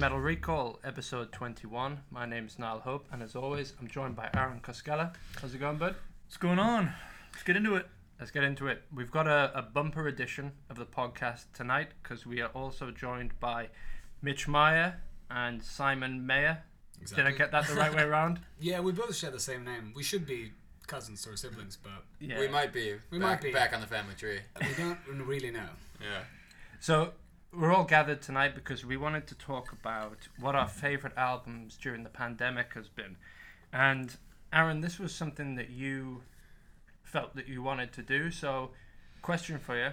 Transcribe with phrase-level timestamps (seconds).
[0.00, 2.00] is Metal Recall, episode 21.
[2.10, 5.12] My name is Niall Hope, and as always, I'm joined by Aaron Koskela.
[5.38, 5.94] How's it going, bud?
[6.24, 6.90] What's going on?
[7.34, 7.86] Let's get into it.
[8.18, 8.82] Let's get into it.
[8.94, 13.38] We've got a, a bumper edition of the podcast tonight because we are also joined
[13.40, 13.68] by
[14.22, 16.62] Mitch Meyer and Simon Mayer.
[16.98, 17.24] Exactly.
[17.24, 18.40] Did I get that the right way around?
[18.58, 19.92] Yeah, we both share the same name.
[19.94, 20.52] We should be
[20.86, 22.40] cousins or siblings, but Yeah.
[22.40, 22.94] We might be.
[23.10, 23.52] We back, might be.
[23.52, 24.38] back on the family tree.
[24.62, 25.68] we don't really know.
[26.00, 26.22] Yeah.
[26.80, 27.12] So
[27.52, 32.04] we're all gathered tonight because we wanted to talk about what our favorite albums during
[32.04, 33.16] the pandemic has been.
[33.72, 34.16] And
[34.52, 36.22] Aaron, this was something that you
[37.02, 38.30] felt that you wanted to do.
[38.30, 38.70] So,
[39.22, 39.90] question for you: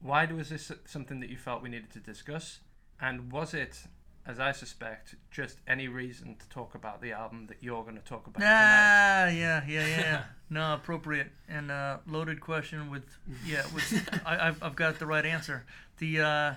[0.00, 2.60] Why was this something that you felt we needed to discuss?
[3.00, 3.84] And was it,
[4.24, 8.04] as I suspect, just any reason to talk about the album that you're going to
[8.04, 8.52] talk about tonight?
[8.52, 10.22] Ah, yeah, yeah, yeah.
[10.48, 13.04] no, appropriate and uh, loaded question with
[13.44, 13.64] yeah.
[13.74, 15.66] With I, I've I've got the right answer.
[15.98, 16.54] The uh,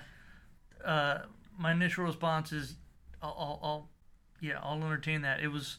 [0.84, 1.18] uh,
[1.58, 2.76] my initial response is
[3.22, 3.88] I'll, I'll, I'll
[4.40, 5.40] yeah I'll entertain that.
[5.40, 5.78] It was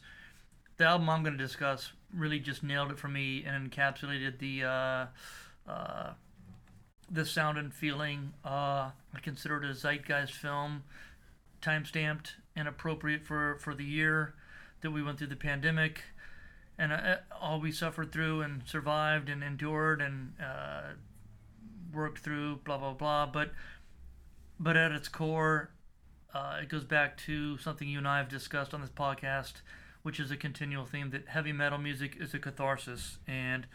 [0.76, 4.64] the album I'm going to discuss really just nailed it for me and encapsulated the
[4.64, 5.06] uh,
[5.70, 6.12] uh,
[7.10, 8.32] the sound and feeling.
[8.44, 10.84] Uh, I consider it a zeitgeist film,
[11.60, 14.34] time stamped and appropriate for for the year
[14.80, 16.02] that we went through the pandemic
[16.80, 20.32] and uh, all we suffered through and survived and endured and
[21.92, 23.26] worked through, blah blah blah.
[23.26, 23.50] But
[24.58, 25.70] but at its core,
[26.34, 29.54] uh, it goes back to something you and I have discussed on this podcast,
[30.02, 33.18] which is a continual theme that heavy metal music is a catharsis.
[33.26, 33.66] And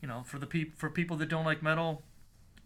[0.00, 2.02] you know, for the peop- for people that don't like metal,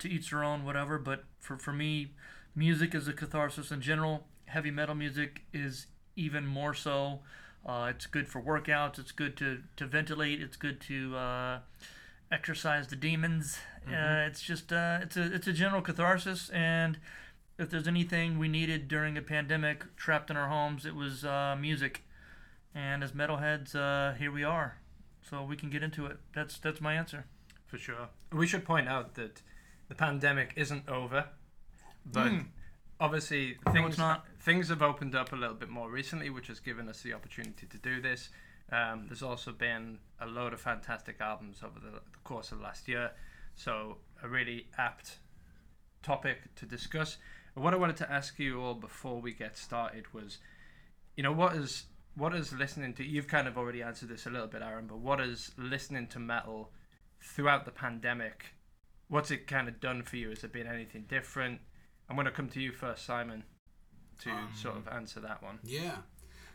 [0.01, 0.99] to each their own, whatever.
[0.99, 2.13] But for for me,
[2.55, 4.27] music is a catharsis in general.
[4.47, 5.87] Heavy metal music is
[6.17, 7.21] even more so.
[7.65, 8.99] Uh, it's good for workouts.
[8.99, 10.41] It's good to, to ventilate.
[10.41, 11.59] It's good to uh,
[12.31, 13.59] exercise the demons.
[13.87, 16.51] Uh, it's just uh, it's a it's a general catharsis.
[16.51, 16.99] And
[17.59, 21.57] if there's anything we needed during a pandemic, trapped in our homes, it was uh,
[21.59, 22.05] music.
[22.75, 24.77] And as metalheads, uh, here we are.
[25.29, 26.19] So we can get into it.
[26.35, 27.27] That's that's my answer.
[27.67, 28.09] For sure.
[28.33, 29.43] We should point out that
[29.89, 31.27] the pandemic isn't over,
[32.05, 32.33] but
[33.01, 34.27] obviously things not.
[34.41, 37.67] things have opened up a little bit more recently, which has given us the opportunity
[37.67, 38.31] to do this.
[38.73, 42.65] Um, there's also been a load of fantastic albums over the, the course of the
[42.65, 43.11] last year,
[43.55, 45.19] so a really apt
[46.03, 47.19] topic to discuss.
[47.55, 50.39] What I wanted to ask you all before we get started was,
[51.17, 53.05] you know, what is what is listening to?
[53.05, 56.19] You've kind of already answered this a little bit, Aaron, but what is listening to
[56.19, 56.71] metal
[57.21, 58.55] throughout the pandemic?
[59.09, 60.31] What's it kind of done for you?
[60.31, 61.61] Has it been anything different?
[62.09, 63.45] I'm going to come to you first, Simon,
[64.21, 65.59] to Um, sort of answer that one.
[65.65, 65.97] Yeah.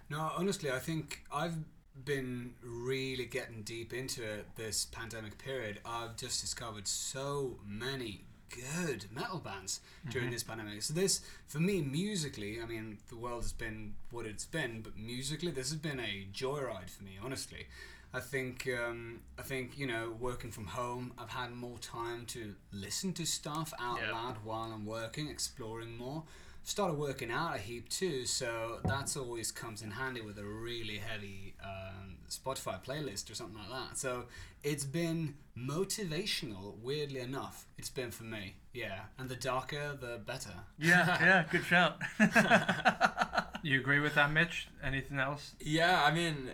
[0.09, 1.55] No, honestly, I think I've
[2.03, 5.79] been really getting deep into it this pandemic period.
[5.85, 9.79] I've just discovered so many good metal bands
[10.11, 10.81] during this pandemic.
[10.83, 14.97] So this, for me, musically, I mean, the world has been what it's been, but
[14.97, 17.17] musically, this has been a joyride for me.
[17.23, 17.65] Honestly,
[18.13, 22.55] I think, um, I think you know, working from home, I've had more time to
[22.71, 24.11] listen to stuff out Yeah.
[24.11, 26.23] loud while I'm working, exploring more.
[26.67, 30.97] Started working out a heap too, so that's always comes in handy with a really
[30.97, 33.97] heavy um, Spotify playlist or something like that.
[33.97, 34.25] So
[34.63, 37.67] it's been motivational, weirdly enough.
[37.77, 39.01] It's been for me, yeah.
[39.19, 40.55] And the darker, the better.
[40.79, 42.01] Yeah, yeah, good shout.
[43.65, 44.67] You agree with that, Mitch?
[44.83, 45.55] Anything else?
[45.59, 46.51] Yeah, I mean,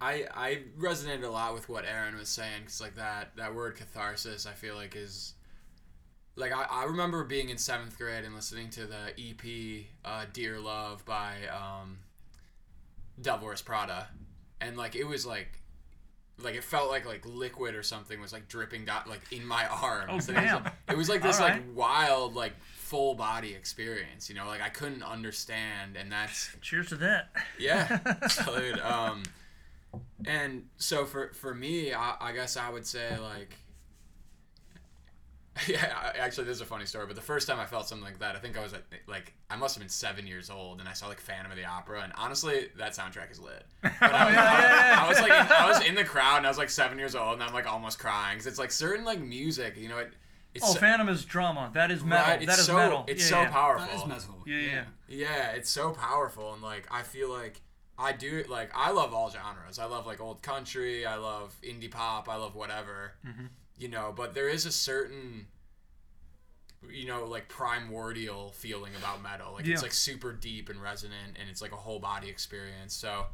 [0.00, 3.76] I I resonated a lot with what Aaron was saying because like that that word
[3.76, 5.34] catharsis, I feel like is
[6.36, 10.58] like I, I remember being in seventh grade and listening to the EP uh, "Dear
[10.60, 11.98] Love" by um,
[13.20, 14.08] Devil Wears Prada,
[14.60, 15.60] and like it was like
[16.42, 19.66] like it felt like like liquid or something was like dripping down like in my
[19.82, 20.28] arms.
[20.28, 21.56] Oh, And it was, like, it was like this Alright.
[21.56, 24.28] like wild like full body experience.
[24.28, 27.30] You know, like I couldn't understand, and that's Cheers to that.
[27.58, 28.80] yeah, salute.
[28.84, 29.22] Um,
[30.24, 33.56] and so for for me, I, I guess I would say like,
[35.68, 36.12] yeah.
[36.18, 37.06] Actually, this is a funny story.
[37.06, 39.34] But the first time I felt something like that, I think I was at, like
[39.50, 42.02] I must have been seven years old, and I saw like Phantom of the Opera,
[42.02, 43.64] and honestly, that soundtrack is lit.
[43.82, 46.70] But I, was, I, was like, I was in the crowd, and I was like
[46.70, 49.88] seven years old, and I'm like almost crying because it's like certain like music, you
[49.88, 50.12] know, it.
[50.54, 51.70] It's Oh, so- Phantom is drama.
[51.74, 52.26] That is metal.
[52.26, 53.04] right, it's that is so metal.
[53.08, 53.50] it's yeah, so yeah.
[53.50, 53.86] powerful.
[53.86, 54.42] That is metal.
[54.46, 54.84] Yeah, yeah.
[55.08, 57.60] Yeah, it's so powerful, and like I feel like
[57.98, 59.78] I do like I love all genres.
[59.78, 61.06] I love like old country.
[61.06, 62.28] I love indie pop.
[62.28, 63.12] I love whatever.
[63.26, 63.46] Mm-hmm.
[63.78, 65.46] You know, but there is a certain
[66.90, 69.54] you know like primordial feeling about metal.
[69.54, 69.74] Like Yeah.
[69.74, 72.94] it's like super deep and resonant, and it's like a whole body experience.
[72.94, 73.26] So.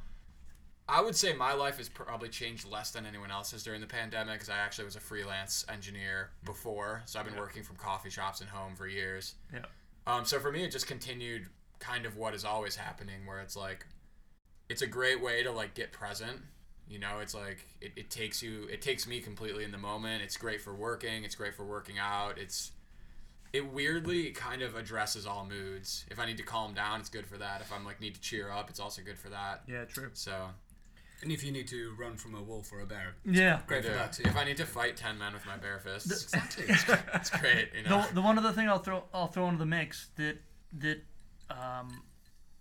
[0.90, 4.36] I would say my life has probably changed less than anyone else's during the pandemic
[4.36, 7.02] because I actually was a freelance engineer before.
[7.04, 9.34] So I've been working from coffee shops and home for years.
[9.52, 9.66] Yeah.
[10.06, 11.48] Um, so for me, it just continued
[11.78, 13.84] kind of what is always happening, where it's like,
[14.70, 16.40] it's a great way to like get present.
[16.88, 20.22] You know, it's like it, it takes you, it takes me completely in the moment.
[20.22, 21.24] It's great for working.
[21.24, 22.38] It's great for working out.
[22.38, 22.72] It's
[23.52, 26.04] it weirdly kind of addresses all moods.
[26.10, 27.60] If I need to calm down, it's good for that.
[27.60, 29.62] If I'm like need to cheer up, it's also good for that.
[29.66, 30.10] Yeah, true.
[30.14, 30.48] So
[31.22, 33.60] And if you need to run from a wolf or a bear, Yeah.
[33.66, 34.22] great for that too.
[34.24, 36.64] if I need to fight ten men with my bare fists, exactly.
[37.14, 37.70] it's great.
[37.76, 38.02] You know.
[38.08, 40.38] The, the one other thing I'll throw I'll throw into the mix that
[40.78, 41.02] that
[41.50, 42.02] um,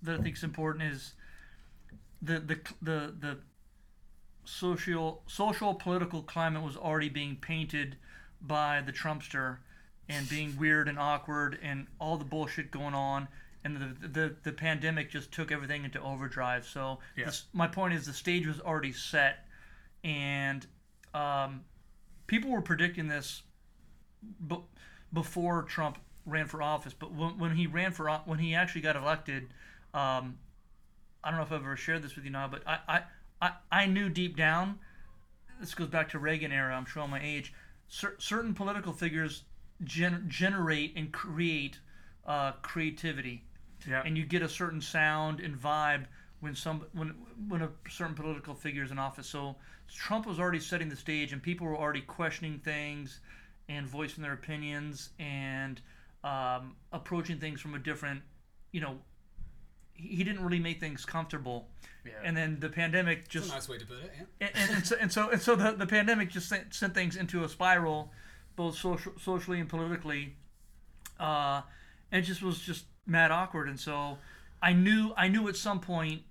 [0.01, 1.13] that I think is important is
[2.21, 3.37] the the the the
[4.47, 7.97] social social political climate was already being painted
[8.41, 9.57] by the Trumpster
[10.07, 13.27] and being weird and awkward and all the bullshit going on.
[13.63, 16.65] And the the, the pandemic just took everything into overdrive.
[16.65, 17.25] So Yeah.
[17.25, 19.45] this, my point is the stage was already set.
[20.03, 20.65] And
[21.13, 21.65] um,
[22.27, 23.41] people were predicting this
[24.47, 24.63] b-
[25.11, 28.95] before Trump ran for office, but when, when he ran for when he actually got
[28.95, 29.43] elected,
[29.93, 30.37] um,
[31.23, 33.01] I don't know if I've ever shared this with you now, but I, I,
[33.41, 34.79] I, I knew deep down.
[35.59, 36.75] This goes back to Reagan era.
[36.75, 37.53] I'm showing my age.
[37.87, 39.43] Cer- certain political figures
[39.83, 41.79] gen- generate and create
[42.25, 43.43] uh, creativity,
[43.87, 44.03] Yeah.
[44.05, 46.05] and you get a certain sound and vibe
[46.39, 47.09] when some when
[47.47, 49.27] when a certain political figure is in office.
[49.27, 49.55] So
[49.93, 53.19] Trump was already setting the stage, and people were already questioning things
[53.69, 55.81] and voicing their opinions and
[56.23, 58.21] um, approaching things from a different,
[58.71, 58.97] you know,
[59.97, 61.67] he he didn't really make things comfortable.
[62.05, 62.13] Yeah.
[62.23, 64.11] And then the pandemic That's just a nice way to put it.
[64.15, 64.47] Yeah.
[64.47, 67.15] and, and, and so and so and so the, the pandemic just sent, sent things
[67.15, 68.11] into a spiral,
[68.55, 70.35] both social, socially and politically.
[71.19, 71.61] Uh,
[72.11, 73.67] and it just was just mad awkward.
[73.67, 74.17] And so
[74.61, 76.21] I knew I knew at some point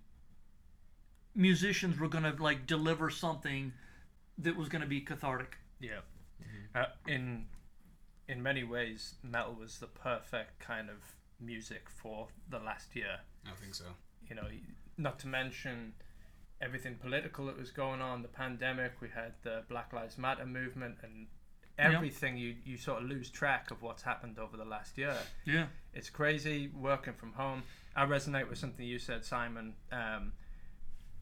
[1.34, 3.72] musicians were gonna like deliver something
[4.38, 5.58] that was gonna be cathartic.
[5.80, 6.00] Yeah.
[6.74, 7.46] Uh, in
[8.28, 10.96] in many ways, metal was the perfect kind of
[11.40, 13.20] music for the last year.
[13.50, 13.84] I think so.
[14.28, 14.46] You know,
[14.98, 15.92] not to mention
[16.60, 18.92] everything political that was going on, the pandemic.
[19.00, 21.26] We had the Black Lives Matter movement, and
[21.78, 22.36] everything.
[22.36, 25.16] You you sort of lose track of what's happened over the last year.
[25.44, 25.66] Yeah.
[25.94, 27.62] It's crazy working from home.
[27.94, 29.74] I resonate with something you said, Simon.
[29.90, 30.32] Um,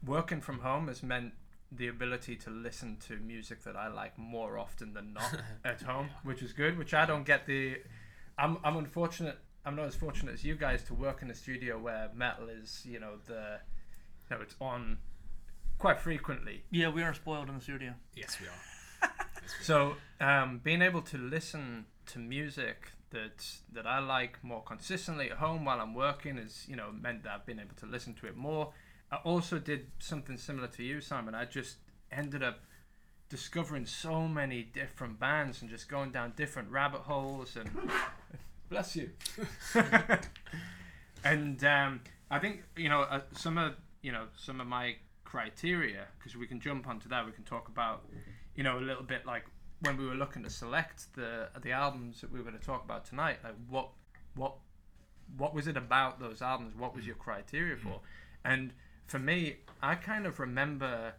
[0.05, 1.33] working from home has meant
[1.71, 6.09] the ability to listen to music that I like more often than not at home,
[6.23, 6.77] which is good.
[6.77, 7.77] Which I don't get the.
[8.37, 9.37] I'm I'm unfortunate.
[9.65, 12.83] I'm not as fortunate as you guys to work in a studio where metal is,
[12.85, 13.59] you know, the,
[14.29, 14.99] you know, it's on
[15.77, 16.63] quite frequently.
[16.69, 17.93] Yeah, we are spoiled in the studio.
[18.15, 19.09] Yes, we are.
[19.61, 25.37] So um, being able to listen to music that that I like more consistently at
[25.37, 28.27] home while I'm working is you know meant that I've been able to listen to
[28.27, 28.73] it more.
[29.11, 31.35] I also did something similar to you, Simon.
[31.35, 31.77] I just
[32.11, 32.59] ended up
[33.29, 37.69] discovering so many different bands and just going down different rabbit holes and
[38.75, 39.09] bless you.
[41.23, 46.07] and um, I think you know uh, some of you know some of my criteria
[46.19, 47.25] because we can jump onto that.
[47.25, 48.03] We can talk about
[48.53, 49.45] you know a little bit like
[49.79, 52.83] when we were looking to select the the albums that we were going to talk
[52.83, 53.37] about tonight.
[53.45, 53.91] Like what
[54.35, 54.55] what
[55.37, 56.73] what was it about those albums?
[56.75, 58.01] What was your criteria for?
[58.43, 58.73] And
[59.07, 61.13] for me, I kind of remember.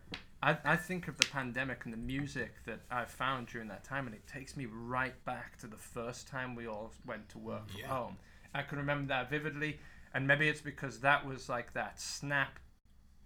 [0.47, 4.07] I, I think of the pandemic and the music that I found during that time,
[4.07, 7.69] and it takes me right back to the first time we all went to work
[7.69, 8.17] from home.
[8.55, 9.81] I can remember that vividly,
[10.15, 12.61] and maybe it's because that was like that snap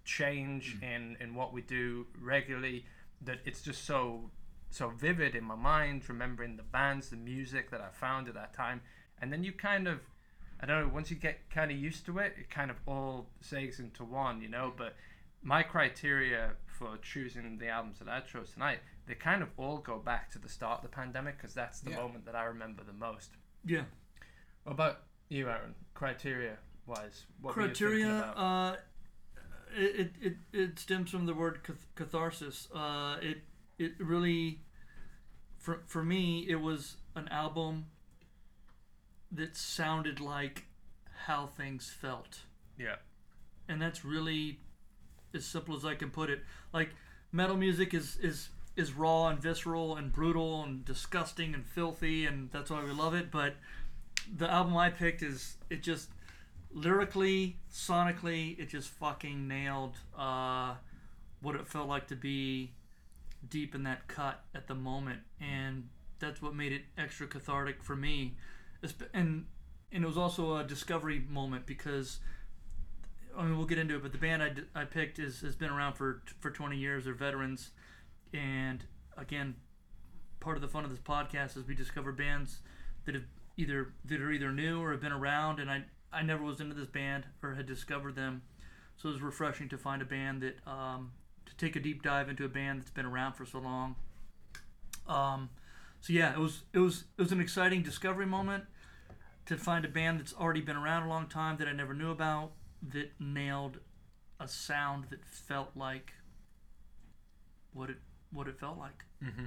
[0.02, 0.82] change mm.
[0.82, 2.86] in in what we do regularly
[3.20, 4.30] that it's just so
[4.70, 8.54] so vivid in my mind remembering the bands the music that i found at that
[8.54, 8.80] time.
[9.20, 10.00] And then you kind of
[10.58, 13.26] i don't know once you get kind of used to it it kind of all
[13.42, 14.78] sags into one you know mm.
[14.78, 14.96] but
[15.42, 19.98] my criteria for choosing the albums that i chose tonight they kind of all go
[19.98, 21.96] back to the start of the pandemic because that's the Yeah.
[21.96, 23.30] moment that i remember the most
[23.64, 23.84] Yeah.
[24.64, 26.56] what about you aaron criteria
[26.86, 28.36] wise what were you thinking criteria about?
[28.36, 28.76] uh
[29.76, 33.38] it, it, it, it stems from the word cath- catharsis uh it
[33.78, 34.60] it really
[35.58, 37.86] for for me it was an album
[39.30, 40.64] that sounded like
[41.26, 42.40] how things felt
[42.78, 42.96] yeah
[43.68, 44.58] and that's really
[45.34, 46.40] as simple as I can put it.
[46.72, 46.90] Like
[47.32, 52.50] metal music is is is raw and visceral and brutal and disgusting and filthy, and
[52.50, 53.30] that's why we love it.
[53.30, 53.54] But
[54.36, 56.08] the album I picked is it just
[56.72, 60.74] lyrically, sonically, it just fucking nailed uh,
[61.40, 62.72] what it felt like to be
[63.48, 67.96] deep in that cut at the moment, and that's what made it extra cathartic for
[67.96, 68.34] me.
[69.12, 69.46] And
[69.92, 72.20] and it was also a discovery moment because
[73.36, 75.54] I mean, we'll get into it, but the band I, d- I picked is has
[75.54, 77.04] been around for for 20 years.
[77.04, 77.70] They're veterans,
[78.32, 78.84] and
[79.16, 79.56] again,
[80.40, 82.60] part of the fun of this podcast is we discover bands
[83.04, 83.24] that have
[83.56, 86.74] either that are either new or have been around, and I I never was into
[86.74, 88.42] this band or had discovered them,
[88.96, 91.12] so it was refreshing to find a band that um,
[91.46, 93.96] to take a deep dive into a band that's been around for so long.
[95.06, 95.50] Um,
[96.00, 98.64] so yeah, it was it was it was an exciting discovery moment
[99.46, 102.10] to find a band that's already been around a long time that I never knew
[102.10, 103.78] about that nailed
[104.38, 106.12] a sound that felt like
[107.72, 107.98] what it
[108.32, 109.04] what it felt like.
[109.22, 109.44] Mm-hmm.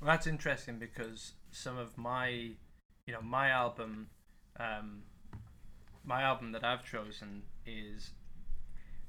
[0.00, 4.08] Well, that's interesting because some of my, you know, my album,
[4.58, 5.02] um,
[6.04, 8.10] my album that I've chosen is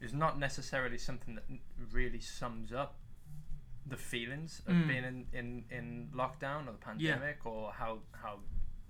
[0.01, 1.43] is not necessarily something that
[1.91, 2.95] really sums up
[3.85, 4.87] the feelings of Mm.
[4.87, 8.39] being in, in, in lockdown or the pandemic or how how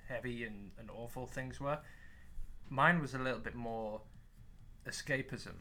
[0.08, 1.80] heavy and, and awful things were.
[2.70, 4.02] Mine was a little bit more
[4.90, 5.56] escapism.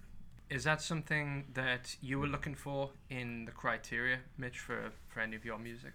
[0.48, 5.36] Is that something that you were looking for in the criteria, Mitch, for, for any
[5.36, 5.92] of your music?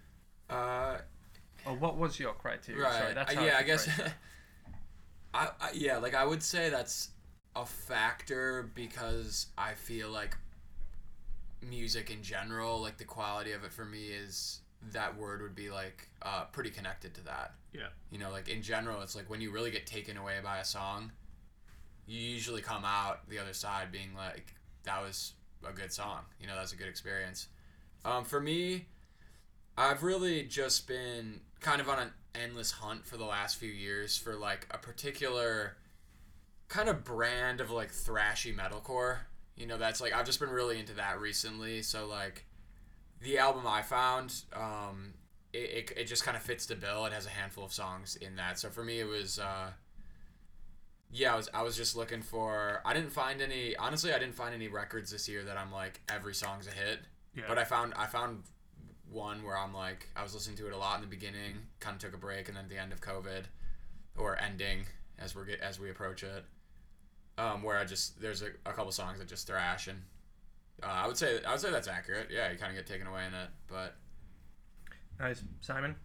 [0.48, 0.98] Uh,
[1.66, 2.82] Or what was your criteria?
[2.82, 2.92] right.
[3.00, 3.88] Sorry, that's Uh, how yeah, I should guess.
[5.34, 7.10] I, I yeah, like I would say that's
[7.54, 10.36] a factor because I feel like
[11.60, 14.60] music in general, like the quality of it for me is
[14.92, 17.52] that word would be like uh, pretty connected to that.
[17.72, 17.88] Yeah.
[18.10, 20.64] You know, like in general, it's like when you really get taken away by a
[20.64, 21.12] song,
[22.06, 25.34] you usually come out the other side being like, that was
[25.68, 26.20] a good song.
[26.40, 27.48] You know, that's a good experience.
[28.04, 28.86] Um, for me,
[29.76, 34.16] I've really just been kind of on an endless hunt for the last few years
[34.16, 35.76] for like a particular
[36.68, 39.18] kind of brand of like thrashy metalcore.
[39.56, 41.82] You know, that's like I've just been really into that recently.
[41.82, 42.44] So like
[43.20, 45.14] the album I found, um,
[45.52, 47.06] it, it, it just kind of fits the bill.
[47.06, 48.60] It has a handful of songs in that.
[48.60, 49.40] So for me, it was.
[49.40, 49.70] Uh,
[51.10, 52.80] yeah, I was I was just looking for.
[52.84, 53.76] I didn't find any.
[53.76, 57.00] Honestly, I didn't find any records this year that I'm like every song's a hit.
[57.34, 57.44] Yeah.
[57.48, 58.42] But I found I found
[59.10, 61.94] one where I'm like I was listening to it a lot in the beginning, kind
[61.94, 63.44] of took a break, and then at the end of COVID,
[64.16, 64.86] or ending
[65.18, 66.44] as we're get, as we approach it,
[67.38, 70.02] um, where I just there's a, a couple songs that just thrash, and
[70.82, 72.28] uh, I would say I would say that's accurate.
[72.32, 73.94] Yeah, you kind of get taken away in it, but
[75.18, 75.42] Nice.
[75.62, 75.96] Simon,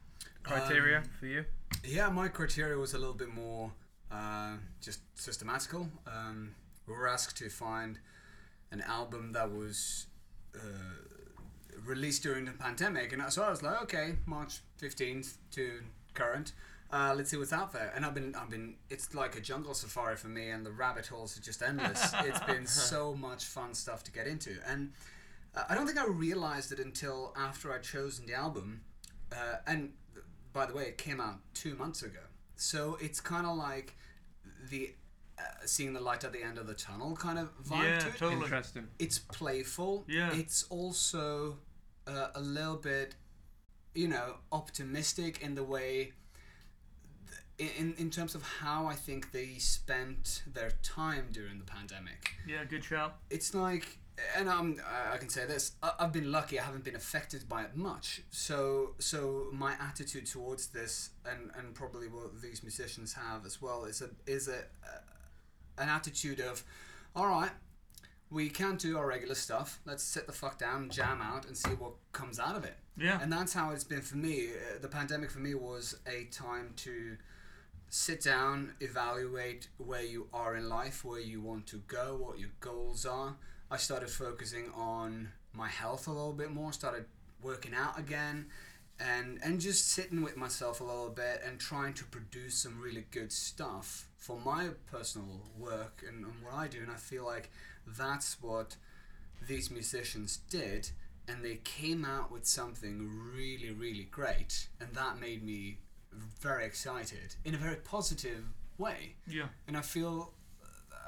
[0.43, 1.43] criteria Um, for you?
[1.84, 3.72] Yeah, my criteria was a little bit more
[4.12, 5.89] uh, just systematical.
[6.08, 6.56] Um,
[6.88, 8.00] we were asked to find
[8.72, 10.08] an album that was
[10.56, 10.60] uh,
[11.86, 15.82] released during the pandemic, and so I was like, okay, March fifteenth to
[16.13, 16.53] current.
[16.94, 17.94] Uh, let's see what's out there.
[17.96, 18.75] And I've been, I've been.
[18.89, 22.13] It's like a jungle safari for me, and the rabbit holes are just endless.
[22.25, 24.91] it's been so much fun stuff to get into, and
[25.56, 28.82] uh, I don't think I realized it until after I'd chosen the album.
[29.32, 29.94] Uh, and
[30.51, 32.20] by the way, it came out two months ago.
[32.56, 33.96] So it's kind of like
[34.70, 34.94] the
[35.39, 38.08] uh, seeing the light at the end of the tunnel kind of vibe Yeah, to
[38.10, 38.18] it.
[38.18, 38.44] totally.
[38.44, 38.88] Interesting.
[39.00, 40.03] It's playful.
[40.08, 40.32] Yeah.
[40.34, 41.58] It's also
[42.08, 43.15] uh, a little bit,
[43.96, 46.13] you know, optimistic in the way.
[47.58, 52.32] th- In, in terms of how I think they spent their time during the pandemic
[52.48, 53.15] Yeah, good shout.
[53.30, 53.98] it's like
[54.38, 54.80] and I'm,
[55.12, 58.96] I can say this I've been lucky I haven't been affected by it much so
[59.00, 64.01] so my attitude towards this and and probably what these musicians have as well is
[64.01, 65.01] a is a uh,
[65.77, 66.63] an attitude of
[67.15, 67.51] all right
[68.30, 71.72] we can't do our regular stuff let's sit the fuck down jam out and see
[71.72, 73.20] what comes out of it Yeah.
[73.22, 74.50] and that's how it's been for me.
[74.50, 77.18] Uh, The pandemic for me was a time to
[77.89, 82.51] sit down, evaluate where you are in life, where you want to go, what your
[82.60, 83.36] goals are.
[83.71, 87.05] I started focusing on my health a little bit more, started
[87.41, 88.47] working out again,
[88.99, 93.05] and and just sitting with myself a little bit and trying to produce some really
[93.11, 96.79] good stuff for my personal work and, and what I do.
[96.81, 97.49] And I feel like
[97.87, 98.75] that's what
[99.47, 100.91] these musicians did
[101.27, 105.79] and they came out with something really really great and that made me
[106.39, 108.43] very excited in a very positive
[108.77, 109.47] way Yeah.
[109.67, 110.33] and i feel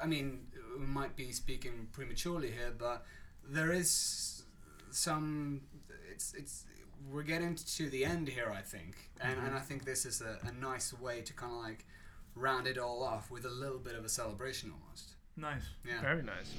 [0.02, 0.46] i mean
[0.78, 3.04] we might be speaking prematurely here but
[3.46, 4.44] there is
[4.90, 5.60] some
[6.10, 6.64] it's it's
[7.10, 9.56] we're getting to the end here i think and, and mm-hmm.
[9.56, 11.84] i think this is a, a nice way to kind of like
[12.34, 15.64] round it all off with a little bit of a celebration almost Nice.
[15.84, 16.54] yeah Very nice.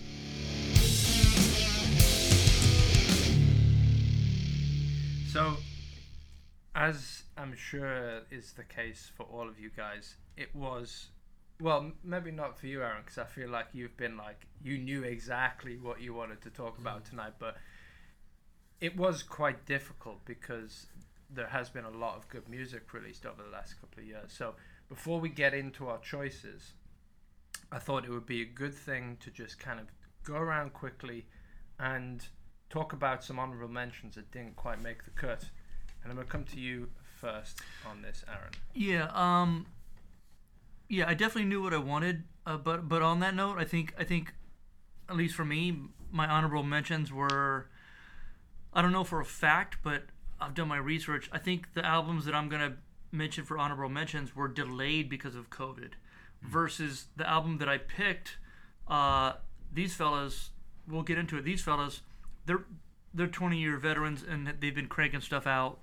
[5.32, 5.58] So,
[6.74, 11.08] as I'm sure is the case for all of you guys, it was,
[11.62, 15.04] well, maybe not for you, Aaron, because I feel like you've been like, you knew
[15.04, 17.58] exactly what you wanted to talk about tonight, but
[18.82, 20.88] it was quite difficult because
[21.30, 24.34] there has been a lot of good music released over the last couple of years.
[24.38, 24.56] So,
[24.90, 26.74] before we get into our choices,
[27.72, 29.88] I thought it would be a good thing to just kind of
[30.24, 31.26] go around quickly
[31.80, 32.26] and
[32.70, 35.46] talk about some honorable mentions that didn't quite make the cut.
[36.04, 38.52] And I'm going to come to you first on this, Aaron.
[38.74, 39.10] Yeah.
[39.14, 39.66] Um,
[40.90, 42.24] yeah, I definitely knew what I wanted.
[42.46, 44.34] Uh, but but on that note, I think I think,
[45.10, 45.78] at least for me,
[46.12, 47.70] my honorable mentions were.
[48.74, 50.04] I don't know for a fact, but
[50.40, 51.30] I've done my research.
[51.32, 52.78] I think the albums that I'm gonna
[53.12, 55.92] mention for honorable mentions were delayed because of COVID,
[56.42, 58.38] versus the album that I picked.
[58.88, 59.34] Uh,
[59.74, 60.52] these fellas,
[60.88, 61.44] we'll get into it.
[61.44, 62.02] These fellas,
[62.46, 62.66] they're
[63.14, 65.80] they're 20 year veterans and they've been cranking stuff out.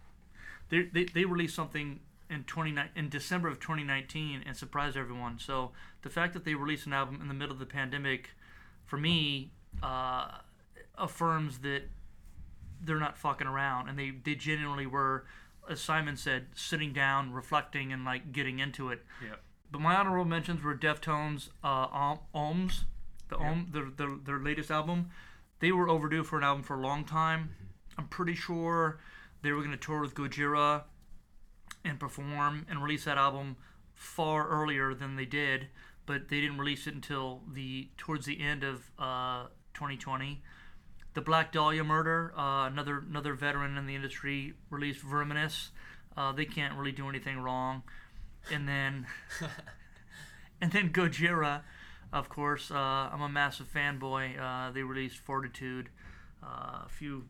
[0.69, 2.01] They they, they released something
[2.33, 5.39] in 29 in December of 2019 and surprised everyone.
[5.39, 5.73] So
[6.03, 8.31] the fact that they released an album in the middle of the pandemic,
[8.85, 10.39] for me, uh,
[10.97, 11.83] affirms that
[12.81, 15.25] they're not fucking around and they they genuinely were,
[15.69, 19.05] as Simon said, sitting down, reflecting, and like getting into it.
[19.23, 19.37] Yeah.
[19.71, 22.85] But my honorable mentions were Deftones, uh, Ohms,
[23.29, 23.51] the Yeah.
[23.51, 25.11] Ohm, their, their their latest album.
[25.61, 27.55] They were overdue for an album for a long time.
[27.97, 28.99] I'm pretty sure
[29.43, 30.85] they were going to tour with Gojira
[31.85, 33.57] and perform and release that album
[33.95, 35.69] far earlier than they did,
[36.07, 40.43] but they didn't release it until the towards the end of uh, 2020.
[41.15, 45.71] The Black Dahlia Murder, uh, another another veteran in the industry, released Verminous.
[46.17, 47.83] Uh, they can't really do anything wrong.
[48.51, 49.07] And then,
[50.61, 51.63] and then Gojira,
[52.13, 52.71] of course.
[52.71, 52.77] Uh,
[53.13, 54.41] I'm a massive fanboy.
[54.41, 55.91] Uh, they released Fortitude
[56.43, 57.25] uh, a few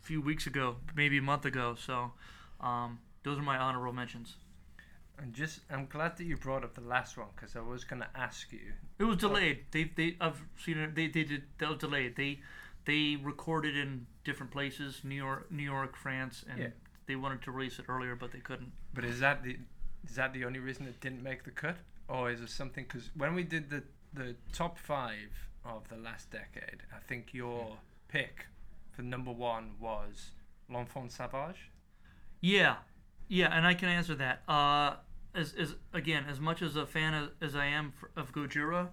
[0.00, 1.74] few weeks ago, maybe a month ago.
[1.78, 2.12] So,
[2.60, 4.36] um, those are my honorable mentions.
[5.18, 8.00] And just, I'm glad that you brought up the last one because I was going
[8.02, 8.72] to ask you.
[9.00, 9.64] It was delayed.
[9.72, 10.94] They they I've seen it.
[10.94, 12.14] They they did that was delayed.
[12.16, 12.38] They
[12.84, 16.68] they recorded in different places, New York, New York, France, and Yeah.
[17.06, 18.70] they wanted to release it earlier, but they couldn't.
[18.94, 19.58] But is that the
[20.08, 22.84] is that the only reason it didn't make the cut, or is it something?
[22.84, 25.32] Because when we did the the top five
[25.64, 28.46] of the last decade, I think your pick
[28.92, 30.30] for number one was
[30.68, 31.70] L'Enfant Sauvage.
[32.40, 32.76] Yeah,
[33.28, 34.42] yeah, and I can answer that.
[34.48, 34.96] Uh,
[35.34, 38.88] as, as again, as much as a fan of, as I am of Gojira,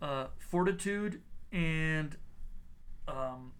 [0.00, 1.20] uh, Fortitude
[1.52, 2.16] and
[3.06, 3.52] um,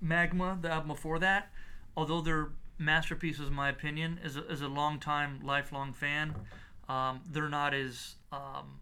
[0.00, 1.50] Magma, the album before that,
[1.96, 6.34] although they're masterpieces in my opinion, as a, as a long time, lifelong fan,
[6.88, 8.80] um, they're not as um,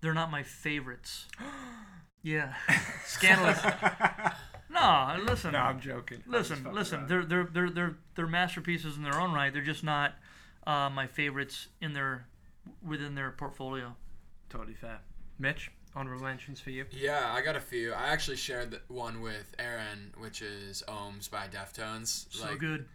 [0.00, 1.26] they're not my favorites.
[2.22, 2.54] yeah,
[3.04, 3.58] scandalous.
[4.70, 5.52] no, listen.
[5.52, 6.22] No, I'm joking.
[6.26, 7.06] Listen, listen.
[7.06, 9.52] They're they're they're they're they're masterpieces in their own right.
[9.52, 10.14] They're just not
[10.66, 12.26] uh, my favorites in their
[12.86, 13.94] within their portfolio.
[14.48, 15.00] totally fair.
[15.38, 16.86] Mitch, honorable mentions for you.
[16.90, 17.92] Yeah, I got a few.
[17.92, 22.26] I actually shared one with Aaron, which is Ohms by Deftones.
[22.30, 22.86] So like good.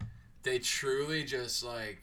[0.42, 2.02] they truly just like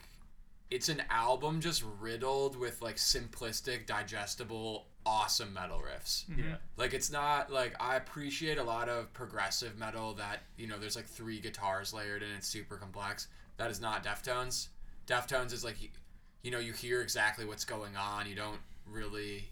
[0.71, 6.25] it's an album just riddled with like simplistic, digestible, awesome metal riffs.
[6.37, 6.55] Yeah.
[6.77, 10.95] Like it's not like I appreciate a lot of progressive metal that you know there's
[10.95, 13.27] like three guitars layered and it's super complex.
[13.57, 14.67] That is not Deftones.
[15.07, 15.89] Deftones is like you,
[16.43, 18.27] you know you hear exactly what's going on.
[18.27, 19.49] You don't really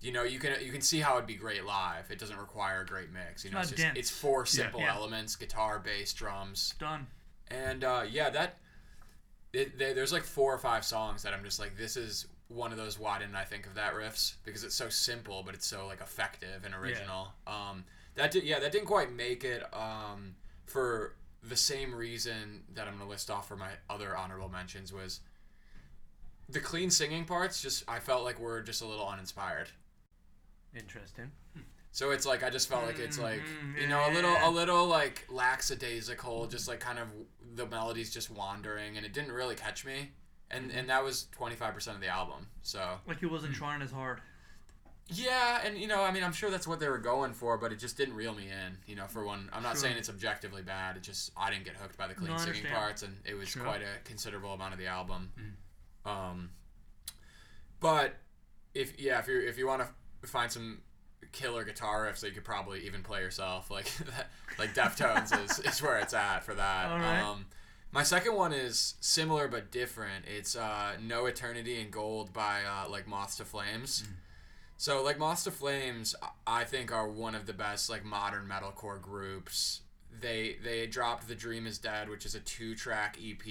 [0.00, 2.10] you know you can you can see how it'd be great live.
[2.10, 3.44] It doesn't require a great mix.
[3.44, 4.94] You know not it's just it's four simple Yeah.
[4.94, 6.74] elements: guitar, bass, drums.
[6.78, 7.06] Done.
[7.50, 8.58] And uh, yeah, that
[9.52, 12.72] it, they, there's like four or five songs that I'm just like, this is one
[12.72, 12.98] of those.
[12.98, 14.34] Why didn't I think of that riffs?
[14.44, 17.34] Because it's so simple, but it's so like effective and original.
[17.46, 17.84] Um,
[18.14, 19.62] that did yeah, that didn't quite make it.
[19.74, 20.34] Um,
[20.66, 25.20] for the same reason that I'm gonna list off for my other honorable mentions was
[26.48, 27.62] the clean singing parts.
[27.62, 29.68] Just I felt like were just a little uninspired.
[30.74, 31.30] Interesting.
[31.90, 34.50] So it's like I just felt like it's like Mhm, you know a little a
[34.50, 37.08] little like lackadaisical, just like kind of
[37.54, 40.10] the melodies just wandering, and it didn't really catch me.
[40.50, 42.46] And and that was twenty five percent of the album.
[42.62, 44.20] So Like he wasn't trying as hard.
[45.10, 47.70] yeah, and you know I mean I'm sure that's what they were going for, but
[47.72, 48.78] it just didn't reel me in.
[48.86, 49.82] You know, for one, I'm not Sure.
[49.82, 50.96] saying it's objectively bad.
[50.96, 53.48] It just I didn't get hooked by the clean No, singing parts, and it was
[53.50, 53.62] Sure.
[53.62, 55.32] quite a considerable amount of the album.
[56.06, 56.50] Um,
[57.80, 58.16] but
[58.74, 59.82] if yeah, if you if you want
[60.22, 60.80] to find some
[61.32, 63.90] killer guitar riffs that you could probably even play yourself, like
[64.58, 66.86] like Deftones is, is where it's at for that.
[66.90, 67.20] Right.
[67.20, 67.46] Um,
[67.92, 70.24] my second one is similar but different.
[70.26, 74.04] It's uh, No Eternity in Gold by uh, like Moths to Flames.
[74.76, 76.14] So like Moths to Flames,
[76.46, 79.80] I think are one of the best like modern metalcore groups.
[80.20, 83.44] They they dropped The Dream Is Dead, which is a two track EP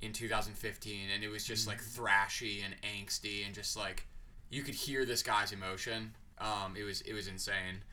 [0.00, 4.06] in 2015, and it was just like thrashy and angsty and just like
[4.50, 6.12] you could hear this guy's emotion.
[6.38, 7.84] Um, it was it was insane.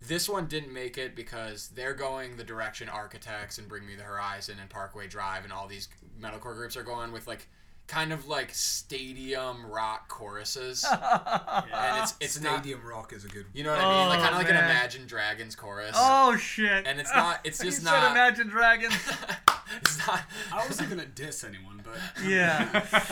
[0.00, 4.02] This one didn't make it because they're going the direction Architects and Bring Me the
[4.02, 5.88] Horizon and Parkway Drive and all these
[6.20, 7.48] metalcore groups are going with like
[7.86, 10.84] kind of like stadium rock choruses.
[10.90, 13.44] and it's it's not Stadium Rock is a good.
[13.44, 13.50] One.
[13.54, 14.08] You know what I mean?
[14.08, 14.70] Like Oh, kind of like an man.
[14.70, 15.92] Imagine Dragons chorus.
[15.94, 16.86] Oh shit!
[16.86, 18.94] And it's not- it's You just said not- Imagine Dragons.
[19.82, 20.22] it's not.
[20.52, 21.96] I wasn't gonna diss anyone, but
[22.26, 22.68] Yeah.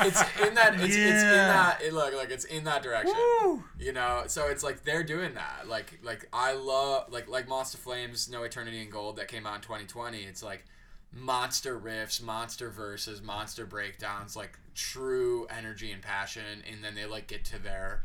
[0.07, 0.75] It's in that.
[0.75, 1.49] It's, it's in Yeah.
[1.49, 1.83] that.
[1.83, 3.15] It, look, like it's in that direction.
[3.43, 3.63] Woo!
[3.79, 5.69] You know, so it's like they're doing that.
[5.69, 9.47] Like, like I love like like Moths to Flames, No Eternity in Gold that came
[9.47, 10.19] out in 2020.
[10.23, 10.65] It's like
[11.13, 17.27] monster riffs, monster verses, monster breakdowns, like true energy and passion, and then they like
[17.27, 18.05] get to their,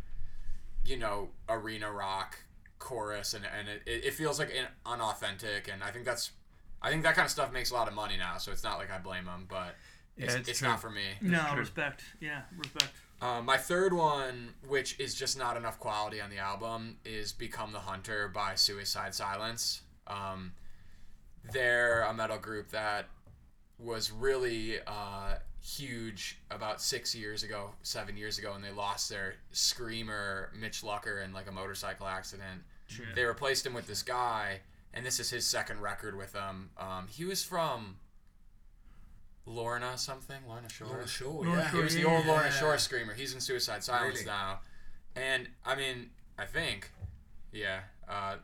[0.85, 2.37] you know, arena rock
[2.77, 4.51] chorus, and and it, it feels like
[4.85, 6.31] unauthentic, and I think that's.
[6.81, 8.77] I think that kind of stuff makes a lot of money now, so it's not
[8.77, 9.75] like I blame them, but
[10.15, 10.69] it's, Yeah, it's, it's true.
[10.69, 11.01] not for me.
[11.19, 12.03] No, respect.
[12.21, 12.91] Yeah, respect.
[13.21, 17.73] Uh, my third one, which is just not enough quality on the album, is "Become
[17.73, 19.81] the Hunter" by Suicide Silence.
[20.07, 20.53] Um,
[21.51, 23.07] they're a metal group that
[23.79, 29.35] was really uh, huge about six years ago, seven years ago, and they lost their
[29.51, 32.61] screamer Mitch Lucker in like a motorcycle accident.
[33.15, 34.59] They replaced him with this guy,
[34.93, 36.71] and this is his second record with them.
[36.77, 37.97] Um, he was from
[39.45, 40.87] Lorna something, Lorna Shore.
[40.87, 41.71] Lorna Shore, Lorna yeah.
[41.71, 42.15] He was the Yeah.
[42.17, 43.13] old Lorna Shore screamer.
[43.13, 44.25] He's in Suicide Silence Really?
[44.25, 44.59] now,
[45.15, 46.91] and I mean, I think,
[47.51, 48.37] yeah, uh,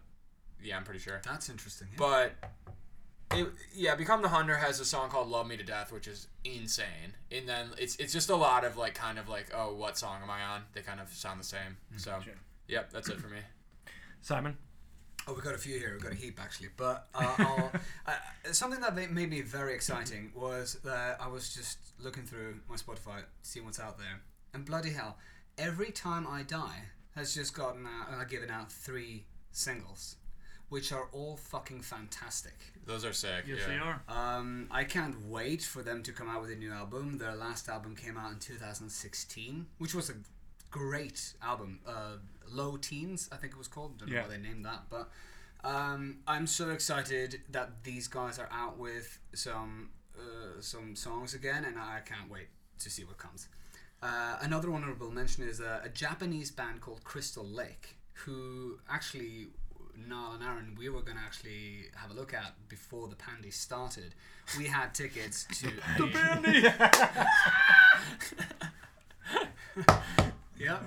[0.61, 1.21] yeah, I'm pretty sure.
[1.25, 1.87] That's interesting.
[1.91, 1.97] Yeah.
[1.97, 2.49] But
[3.39, 6.27] it, yeah, Become the Hunter has a song called "Love Me to Death," which is
[6.43, 7.13] insane.
[7.31, 10.21] And then it's it's just a lot of like kind of like, oh, what song
[10.23, 10.61] am I on?
[10.73, 11.77] They kind of sound the same.
[11.97, 12.33] So, Sure.
[12.67, 13.39] yep, that's it for me.
[14.21, 14.57] Simon.
[15.27, 15.91] Oh, we've got a few here.
[15.93, 16.69] We've got a heap actually.
[16.77, 17.71] But uh, I'll,
[18.07, 18.13] uh,
[18.51, 22.75] something that ma- made me very exciting was that I was just looking through my
[22.75, 24.21] Spotify, seeing what's out there,
[24.53, 25.17] and bloody hell,
[25.57, 26.83] every time I die
[27.15, 30.17] has just gotten out, uh, given out three singles,
[30.69, 32.57] which are all fucking fantastic.
[32.85, 33.45] Those are sick.
[33.47, 33.67] Yes, yeah.
[33.67, 34.01] they are.
[34.07, 37.17] Um, I can't wait for them to come out with a new album.
[37.17, 40.15] Their last album came out in 2016, which was a
[40.71, 41.79] great album.
[41.87, 42.17] Uh,
[42.51, 43.97] Low Teens, I think it was called.
[43.97, 45.09] Don't know why they named that, but
[45.63, 51.65] um, I'm so excited that these guys are out with some uh, some songs again,
[51.65, 52.47] and I can't wait
[52.79, 53.47] to see what comes.
[54.01, 59.47] Uh, another honorable mention is a, a Japanese band called Crystal Lake, who actually
[60.07, 63.51] Niall and Aaron, we were going to actually have a look at before the pandy
[63.51, 64.13] started.
[64.57, 66.41] We had tickets to a,
[70.59, 70.77] yeah.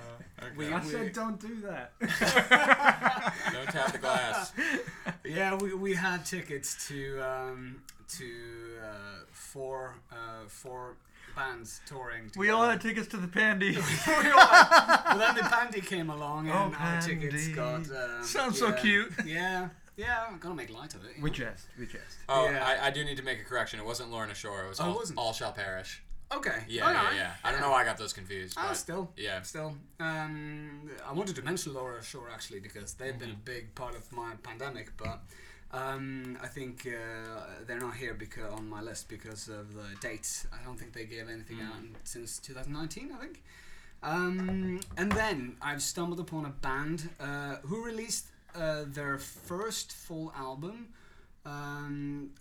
[0.55, 1.91] We, I we- said don't do that.
[1.99, 4.53] Don't tap the glass.
[5.25, 7.81] yeah, we, we had tickets to um,
[8.17, 8.25] to
[8.81, 10.95] uh, four uh, four
[11.39, 12.31] bands touring.
[12.37, 13.75] We all had tickets to the Pandy.
[14.07, 17.53] well, then the pandy came along and Oh, our tickets Pandy.
[17.53, 18.17] got.
[18.19, 19.11] Um, Sounds so cute.
[19.25, 20.25] Yeah, yeah.
[20.29, 21.11] I'm gonna make light of it.
[21.21, 21.35] we know.
[21.35, 21.67] jest.
[21.79, 22.17] We jest.
[22.27, 22.65] Oh, Yeah.
[22.81, 23.79] I, I do need to make a correction.
[23.79, 24.65] It wasn't Lorna Shore.
[24.65, 25.19] It was Oh, it all, wasn't?
[25.19, 26.01] all Shall Perish.
[26.31, 26.59] Okay.
[26.67, 27.15] Yeah, Oh, yeah, alright.
[27.15, 27.31] yeah.
[27.43, 28.55] I don't know why I got those confused.
[28.59, 29.11] Oh, But still.
[29.17, 29.41] yeah.
[29.41, 33.41] Still, um, I wanted to mention Lorna Shore actually because they've been a Mm-hmm.
[33.55, 35.21] big part of my pandemic, but
[35.71, 40.47] um, I think uh, they're not here because on my list because of the dates.
[40.51, 41.67] I don't think they gave anything Mm.
[41.67, 43.11] out since 2019.
[43.11, 43.43] I think.
[44.01, 50.31] Um, and then I've stumbled upon a band uh, who released uh, their first full
[50.35, 50.87] album.
[51.45, 52.31] Um,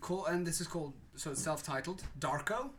[0.00, 2.70] called, and this is called so it's self-titled Darko.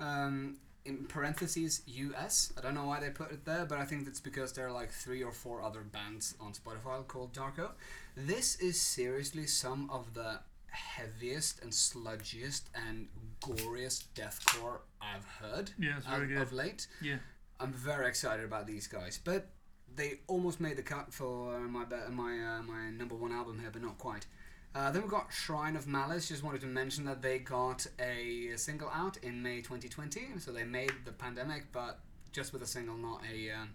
[0.00, 2.52] Um, in parentheses US.
[2.58, 4.72] I don't know why they put it there, but I think that's because there are
[4.72, 7.70] like three or four other bands on Spotify called Darko.
[8.16, 13.08] This is seriously some of the heaviest and sludgiest and
[13.40, 16.86] goriest deathcore I've heard Yeah, of, of late.
[17.00, 17.16] Yeah.
[17.60, 19.48] I'm very excited about these guys, but
[19.94, 23.82] they almost made the cut for my my uh, my number one album here, but
[23.82, 24.26] not quite.
[24.74, 26.28] Uh, then we've got Shrine of Malice.
[26.28, 30.64] Just wanted to mention that they got a single out in May 2020, so they
[30.64, 32.00] made the pandemic, but
[32.32, 33.70] just with a single, not a um,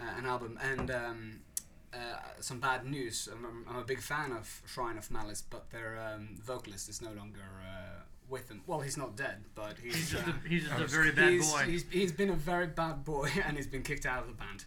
[0.00, 0.58] uh, an album.
[0.62, 1.40] And um,
[1.92, 3.28] uh, some bad news.
[3.32, 7.10] I'm, I'm a big fan of Shrine of Malice, but their um, vocalist is no
[7.12, 8.62] longer uh, with them.
[8.66, 9.94] Well, he's not dead, but he's.
[9.94, 11.62] He's just uh, a, he's just I a was- very bad he's, boy.
[11.62, 14.64] He's, he's been a very bad boy and he's been kicked out of the band.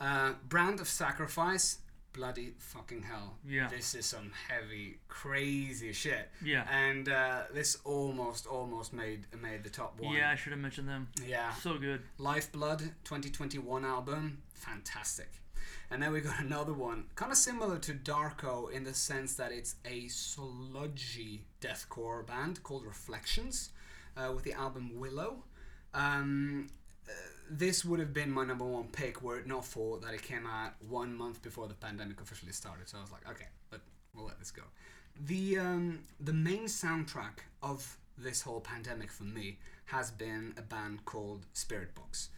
[0.00, 1.78] Uh, Brand of Sacrifice,
[2.12, 3.36] bloody fucking hell.
[3.46, 3.68] Yeah.
[3.68, 6.28] This is some heavy, crazy shit.
[6.44, 6.64] Yeah.
[6.72, 10.14] And uh, this almost, almost made made the top one.
[10.14, 11.08] Yeah, I should have mentioned them.
[11.26, 11.52] Yeah.
[11.54, 12.02] So good.
[12.18, 15.30] Lifeblood 2021 album, fantastic.
[15.90, 19.52] And then we got another one, kind of similar to Darko in the sense that
[19.52, 23.70] it's a sludgy deathcore band called Reflections,
[24.16, 25.44] uh, with the album Willow.
[25.94, 26.68] Um,
[27.08, 27.12] uh,
[27.50, 30.46] this would have been my number one pick were it not for that it came
[30.46, 32.88] out one month before the pandemic officially started.
[32.88, 33.80] So I was like, okay, but
[34.14, 34.62] we'll let this go.
[35.24, 41.04] The um, the main soundtrack of this whole pandemic for me has been a band
[41.04, 42.28] called Spiritbox.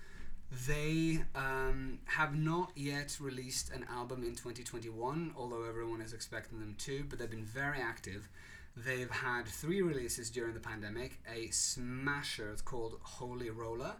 [0.66, 6.74] They um, have not yet released an album in 2021, although everyone is expecting them
[6.78, 8.28] to, but they've been very active.
[8.76, 11.20] They've had three releases during the pandemic.
[11.32, 13.94] A smasher it's called Holy Roller,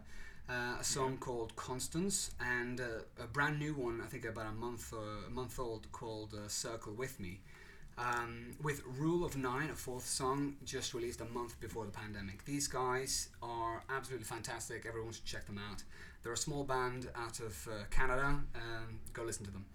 [0.49, 4.51] uh, a song called Constance, and uh, a brand new one, I think about a
[4.51, 7.39] month uh, a month old, called uh, Circle with Me.
[7.97, 12.43] Um, with Rule of Nine, a fourth song, just released a month before the pandemic.
[12.45, 14.85] These guys are absolutely fantastic.
[14.87, 15.83] Everyone should check them out.
[16.23, 18.39] They're a small band out of uh, Canada.
[18.55, 19.65] Um, go listen to them.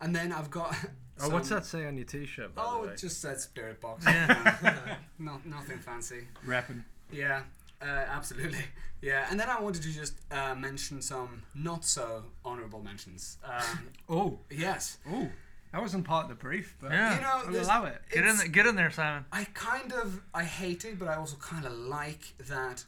[0.00, 0.74] And then I've got.
[1.18, 2.50] Oh, what's that say on your T-shirt?
[2.58, 4.04] Oh, it just said Spiritbox.
[4.04, 4.96] Yeah.
[5.18, 6.28] no, nothing fancy.
[6.44, 6.84] rapping.
[7.10, 7.40] Yeah,
[7.80, 8.58] uh, absolutely.
[9.00, 13.38] Yeah, and then I wanted to just uh, mention some not so honourable mentions.
[13.42, 15.30] Um, Oh, yes, oh,
[15.72, 17.14] that wasn't part of the brief, but Yeah.
[17.16, 18.02] you know, I'll there's- allow it.
[18.10, 19.24] Get in, it's- get in there, Simon.
[19.32, 22.84] I kind of I hate it, but I also kind of like that.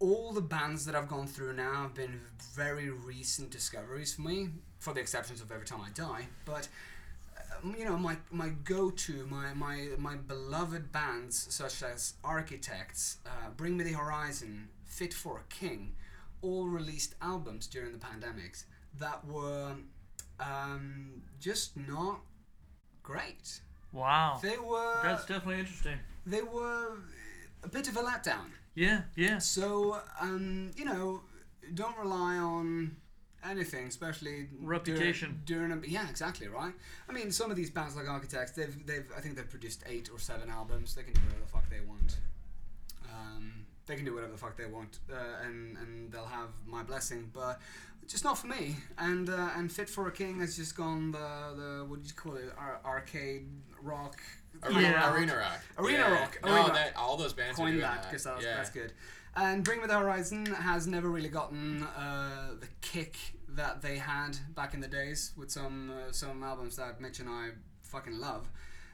[0.00, 2.20] All the bands that I've gone through now have been
[2.52, 6.28] very recent discoveries for me, for the exceptions of Every Time I Die.
[6.44, 6.68] But
[7.62, 13.50] um, you know, my my go-to, my my my beloved bands such as Architects, uh,
[13.56, 15.94] Bring Me the Horizon, Fit for a King,
[16.42, 18.64] all released albums during the pandemics
[18.98, 19.76] that were
[20.40, 22.20] um, just not
[23.02, 23.60] great.
[23.92, 24.38] Wow.
[24.42, 25.98] They were That's definitely interesting.
[26.26, 26.98] they were
[27.62, 28.50] a bit of a letdown.
[28.74, 29.38] Yeah, yeah.
[29.38, 31.22] So, um, you know,
[31.74, 32.96] don't rely on
[33.48, 35.42] anything, especially Reputation.
[35.44, 36.72] During, during a, yeah, exactly right.
[37.08, 40.10] I mean, some of these bands like Architects, they've they've I think they've produced eight
[40.12, 40.94] or seven albums.
[40.94, 42.18] They can do whatever the fuck they want.
[43.12, 45.16] Um, they can do whatever the fuck they want, uh,
[45.46, 47.30] and and they'll have my blessing.
[47.32, 47.60] But
[48.06, 48.76] just not for me.
[48.98, 51.18] And uh, and Fit for a King has just gone the
[51.56, 52.52] the what do you call it?
[52.58, 53.46] Ar- arcade
[53.82, 54.20] rock.
[54.62, 55.12] Arena, Yeah.
[55.14, 55.60] Arena Rock.
[55.78, 56.20] Arena Yeah.
[56.20, 58.10] Rock, No, Arena that all those bands are coin that that.
[58.10, 58.56] because that was- yeah.
[58.56, 58.92] that's good.
[59.36, 63.16] And Bring Me the Horizon has never really gotten uh, the kick
[63.48, 67.28] that they had back in the days with some uh, some albums that Mitch and
[67.28, 67.48] I
[67.82, 68.48] fucking love.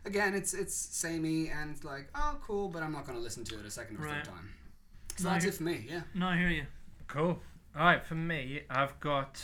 [0.06, 3.58] Again, it's it's samey and it's like oh cool, but I'm not gonna listen to
[3.60, 4.14] it a second or Right.
[4.24, 4.48] third time.
[5.16, 5.86] So No, that's it for me.
[5.88, 6.00] Yeah.
[6.14, 6.66] No, I hear you.
[7.08, 7.38] Cool.
[7.76, 9.40] All right, for me, I've got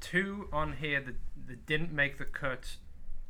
[0.00, 1.14] two on here that,
[1.46, 2.76] that didn't make the cut,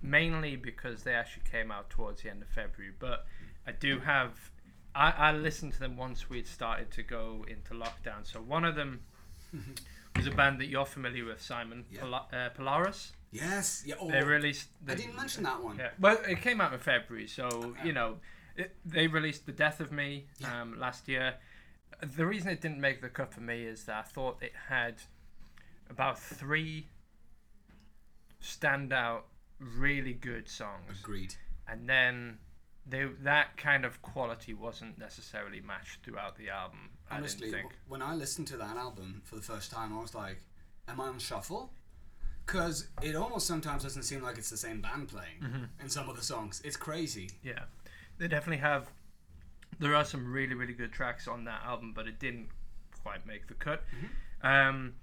[0.03, 2.93] mainly because they actually came out towards the end of February.
[2.99, 3.27] But
[3.67, 4.51] I do have.
[4.95, 8.25] I, I listened to them once we'd started to go into lockdown.
[8.25, 9.01] So one of them
[10.17, 12.01] was a band that you're familiar with, Simon, Yeah.
[12.01, 13.13] Pol- uh, Polaris.
[13.31, 13.85] Yes.
[13.87, 13.97] Yeah.
[14.01, 14.69] Oh, They released.
[14.89, 15.77] I didn't mention that one.
[15.79, 15.91] yeah.
[16.01, 18.17] Well, it came out in February, so you know,
[18.59, 20.61] it, they released "The Death of Me" Yeah.
[20.63, 21.35] um, last year.
[22.17, 24.97] The reason it didn't make the cut for me is that I thought it had
[25.91, 26.87] about three
[28.43, 29.23] standout,
[29.59, 31.35] really good songs, Agreed.
[31.67, 32.39] and then
[32.87, 36.91] they that kind of quality wasn't necessarily matched throughout the album.
[37.11, 40.39] Honestly, I when I listened to that album for the first time, I was like,
[40.87, 41.73] "Am I on shuffle?"
[42.47, 45.65] Because it almost sometimes doesn't seem like it's the same band playing Mm-hmm.
[45.83, 46.63] in some of the songs.
[46.65, 47.29] It's crazy.
[47.43, 47.65] Yeah,
[48.19, 48.91] they definitely have.
[49.79, 52.49] There are some really, really good tracks on that album, but it didn't
[53.03, 53.85] quite make the cut.
[54.43, 54.95] Um,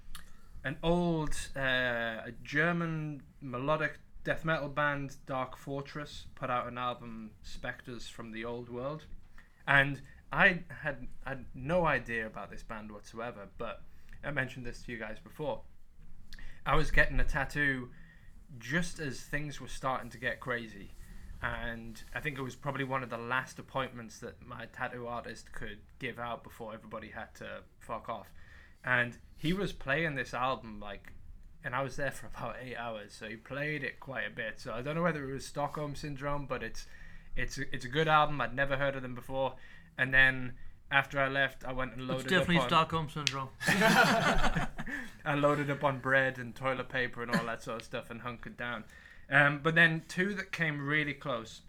[0.63, 7.31] an old uh, a German melodic death metal band, Dark Fortress, put out an album,
[7.43, 9.05] Spectres from the Old World,
[9.67, 10.01] and
[10.31, 13.47] I had had no idea about this band whatsoever.
[13.57, 13.81] But
[14.23, 15.61] I mentioned this to you guys before.
[16.65, 17.89] I was getting a tattoo
[18.57, 20.91] just as things were starting to get crazy
[21.41, 25.51] and I think it was probably one of the last appointments that my tattoo artist
[25.51, 28.31] could give out before everybody had to fuck off.
[28.83, 31.13] And he was playing this album like,
[31.63, 34.59] and I was there for about eight hours, so he played it quite a bit.
[34.59, 36.85] So I don't know whether it was Stockholm syndrome, but it's
[37.35, 38.39] it's it's a good album.
[38.39, 39.55] I'd never heard of them before,
[39.97, 40.53] and then
[40.91, 43.49] after I left, I went and It's loaded definitely up on, Stockholm syndrome.
[43.67, 48.21] I loaded up on bread and toilet paper and all that sort of stuff and
[48.21, 48.83] hunkered down.
[49.29, 51.61] Um, but then two that came really close.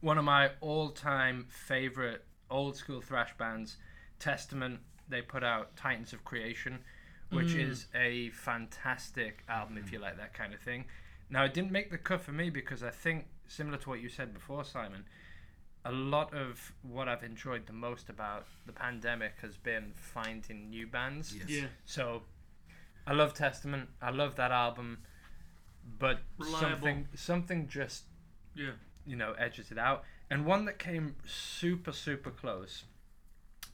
[0.00, 3.76] One of my all-time favorite old school thrash bands,
[4.18, 4.80] Testament.
[5.08, 6.78] They put out Titans of Creation,
[7.30, 10.86] which is a fantastic album if you like that kind of thing.
[11.28, 14.08] Now it didn't make the cut for me because I think similar to what you
[14.08, 15.04] said before, Simon.
[15.84, 20.86] A lot of what I've enjoyed the most about the pandemic has been finding new
[20.86, 21.34] bands.
[21.36, 21.48] Yes.
[21.48, 21.66] Yeah.
[21.84, 22.22] So,
[23.06, 23.90] I love Testament.
[24.00, 25.00] I love that album,
[25.98, 26.60] but Reliable.
[26.70, 28.04] something something just
[28.54, 28.72] Yeah.
[29.06, 30.04] you know edges it out.
[30.30, 32.84] And one that came super super close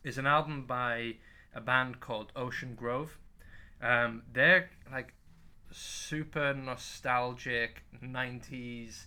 [0.05, 1.17] is an album by
[1.55, 3.17] a band called Ocean Grove.
[3.83, 5.15] Um, they're like
[5.71, 9.05] super nostalgic '90s,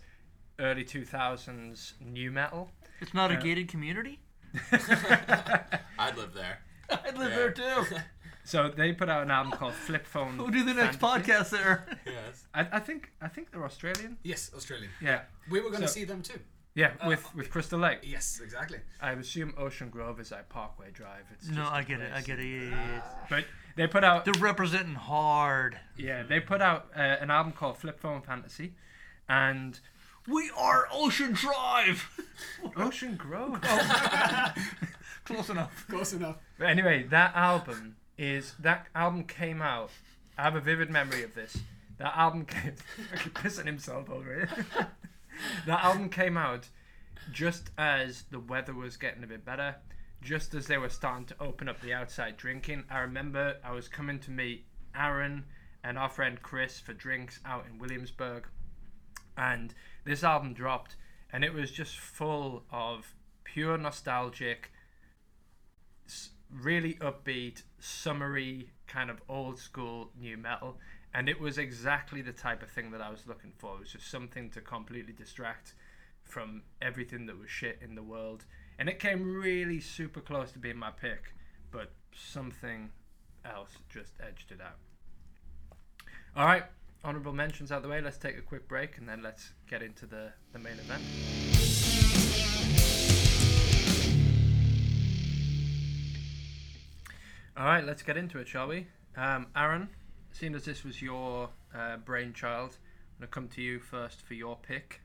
[0.60, 2.72] early 2000s nu metal.
[3.02, 4.20] It's not a gated community?
[4.72, 6.60] I'd live there.
[6.90, 7.36] I'd live Yeah.
[7.36, 7.86] there too.
[8.46, 10.38] So they put out an album called Flip Phone.
[10.38, 11.32] We'll do the next Fantasy.
[11.32, 11.86] podcast there.
[12.06, 12.46] yes.
[12.54, 14.18] I, I think I think they're Australian.
[14.24, 14.90] Yes, Australian.
[15.02, 15.22] Yeah.
[15.50, 16.40] We were going to So- see them too.
[16.76, 18.00] Yeah, with with Crystal Lake.
[18.02, 18.80] Yes, exactly.
[19.00, 21.26] I assume Ocean Grove is like Parkway Drive.
[21.32, 22.10] It's No, just a I get it.
[22.10, 22.26] I place.
[22.26, 22.46] get it.
[22.48, 23.02] Yeah, yeah, yeah.
[23.30, 25.78] But they put out They're representing hard.
[25.98, 28.74] yeah they put out uh, an album called Flip Phone Fantasy,
[29.30, 29.80] and
[30.28, 32.10] We are Ocean Drive.
[32.76, 33.62] Ocean Grove.
[35.26, 35.86] Close enough.
[35.88, 36.38] Close enough.
[36.58, 39.92] But anyway, that album is that album came out.
[40.38, 41.58] I have a vivid memory of this.
[41.98, 42.74] That album came
[43.34, 44.50] pissing himself over it.
[45.66, 46.70] that album came out
[47.32, 49.76] just as the weather was getting a bit better,
[50.22, 52.84] just as they were starting to open up the outside drinking.
[52.90, 55.46] I remember I was coming to meet Aaron
[55.84, 58.48] and our friend Chris for drinks out in Williamsburg,
[59.38, 59.74] and
[60.06, 60.96] this album dropped,
[61.32, 64.72] and it was just full of pure nostalgic
[66.62, 70.78] really upbeat, summery, kind of old school nu metal.
[71.14, 73.76] And it was exactly the type of thing that I was looking for.
[73.76, 75.74] It was just something to completely distract
[76.24, 78.46] from everything that was shit in the world.
[78.80, 81.36] And it came really super close to being my pick,
[81.72, 82.90] but something
[83.46, 84.80] else just edged it out.
[86.36, 86.64] All right,
[87.04, 88.02] honorable mentions out the way.
[88.02, 91.04] Let's take a quick break and then let's get into the, the main event.
[97.56, 98.88] All right, let's get into it, shall we?
[99.16, 99.90] Um, Aaron,
[100.32, 104.34] seeing as this was your uh, brainchild, I'm going to come to you first for
[104.34, 105.02] your pick.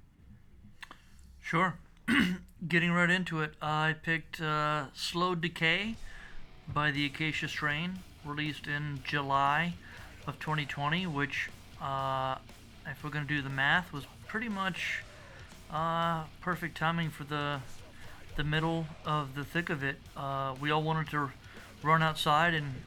[1.42, 1.74] Sure.
[2.68, 5.96] Getting right into it, I picked uh, Slow Decay
[6.72, 9.74] by the Acacia Strain, released in July
[10.26, 11.50] of 2020, which,
[11.82, 12.36] uh,
[12.86, 15.02] if we're going to do the math, was pretty much
[15.70, 17.60] uh, perfect timing for the
[18.36, 19.96] the middle of the thick of it.
[20.16, 21.32] Uh, we all wanted to
[21.82, 22.82] run outside and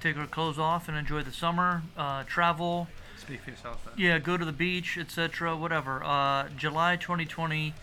[0.00, 3.94] take our clothes off and enjoy the summer, uh, travel, Speak for yourself there.
[3.96, 5.54] yeah, go to the beach, etc.
[5.56, 6.02] Whatever.
[6.02, 7.74] Uh, July 2020,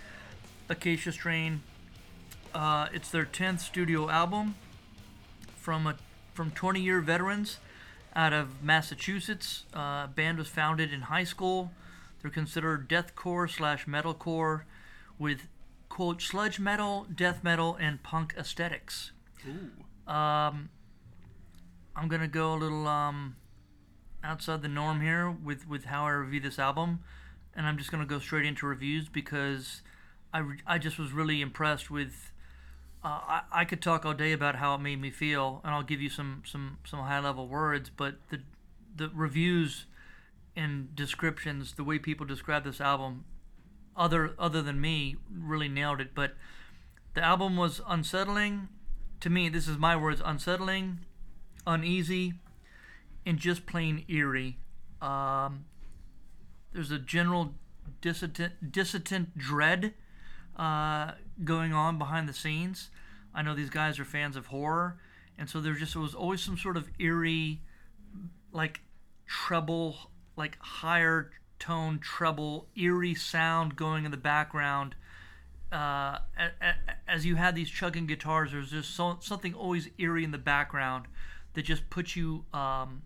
[0.70, 1.62] Acacia Strain.
[2.56, 4.56] Uh, it's their 10th studio album
[5.56, 5.96] from a
[6.34, 7.60] from 20 year veterans
[8.16, 9.64] out of Massachusetts.
[9.74, 11.72] Uh, band was founded in high school.
[12.22, 14.64] They're considered deathcore slash metalcore
[15.20, 15.48] with
[15.88, 19.12] quote sludge metal, death metal, and punk aesthetics.
[20.08, 20.70] Um,
[21.96, 23.36] I'm gonna go a little um,
[24.24, 27.00] outside the norm here with with how I review this album,
[27.56, 29.82] and I'm just gonna go straight into reviews because
[30.34, 32.32] I, re- I just was really impressed with.
[33.04, 35.84] Uh, I, I could talk all day about how it made me feel, and I'll
[35.84, 38.42] give you some some some high level words, but the
[38.96, 39.86] the reviews
[40.56, 43.26] and descriptions, the way people describe this album,
[43.96, 46.16] other other than me, really nailed it.
[46.16, 46.36] But
[47.14, 48.70] the album was unsettling.
[49.22, 51.00] To me, this is my words: unsettling,
[51.66, 52.34] uneasy,
[53.26, 54.58] and just plain eerie.
[55.02, 55.66] Um,
[56.74, 57.54] there's a general
[58.02, 59.94] dissident, dissident dread
[60.56, 61.12] uh,
[61.44, 62.90] going on behind the scenes.
[63.34, 64.98] I know these guys are fans of horror,
[65.38, 67.62] and so there just was always some sort of eerie,
[68.52, 68.82] like
[69.28, 74.96] treble, like higher tone treble, eerie sound going in the background.
[75.72, 76.20] Uh,
[77.08, 81.06] as you had these chugging guitars, there's just so, something always eerie in the background
[81.54, 83.02] that just put you um,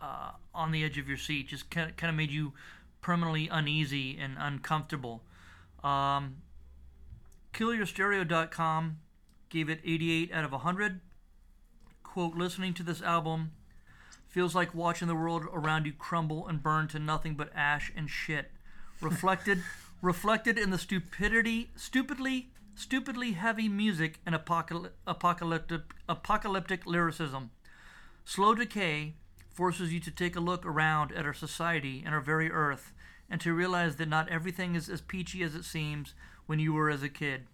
[0.00, 1.48] uh, on the edge of your seat.
[1.48, 2.52] Just kind of, kind of made you
[3.00, 5.22] permanently uneasy and uncomfortable.
[5.82, 6.36] Um,
[7.52, 8.98] KillYourStereo.com
[9.48, 11.00] gave it 88 out of 100.
[12.02, 13.52] Quote, listening to this album
[14.28, 18.08] feels like watching the world around you crumble and burn to nothing but ash and
[18.08, 18.52] shit.
[19.00, 19.62] Reflected
[20.02, 27.50] reflected in the stupidity stupidly stupidly heavy music and apocalyptic apocalyptic apocalyptic lyricism.
[28.24, 29.14] Slow decay
[29.50, 32.92] forces you to take a look around at our society and our very earth
[33.28, 36.14] and to realize that not everything is as peachy as it seems
[36.46, 37.46] when you were as a kid.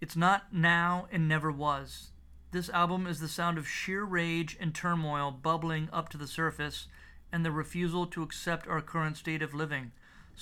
[0.00, 2.10] It's not now and never was.
[2.52, 6.86] This album is the sound of sheer rage and turmoil bubbling up to the surface
[7.32, 9.92] and the refusal to accept our current state of living.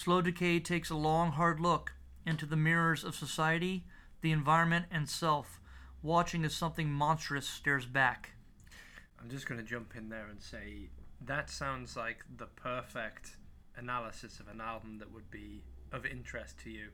[0.01, 1.92] Slow Decay takes a long, hard look
[2.24, 3.84] into the mirrors of society,
[4.22, 5.61] the environment, and self,
[6.03, 8.30] watching as something monstrous stares back.
[9.20, 10.88] I'm just going to jump in there and say
[11.26, 13.36] that sounds like the perfect
[13.76, 16.88] analysis of an album that would be of interest to you.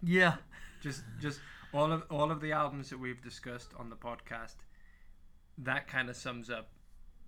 [0.00, 0.36] Yeah,
[0.80, 1.40] Just, just
[1.74, 4.54] all of all of the albums that we've discussed on the podcast.
[5.58, 6.68] That kind of sums up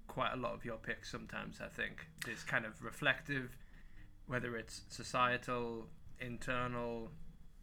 [0.07, 1.11] quite a lot of your picks.
[1.11, 3.57] Sometimes I think this kind of reflective,
[4.29, 5.89] whether it's societal,
[6.21, 7.11] internal,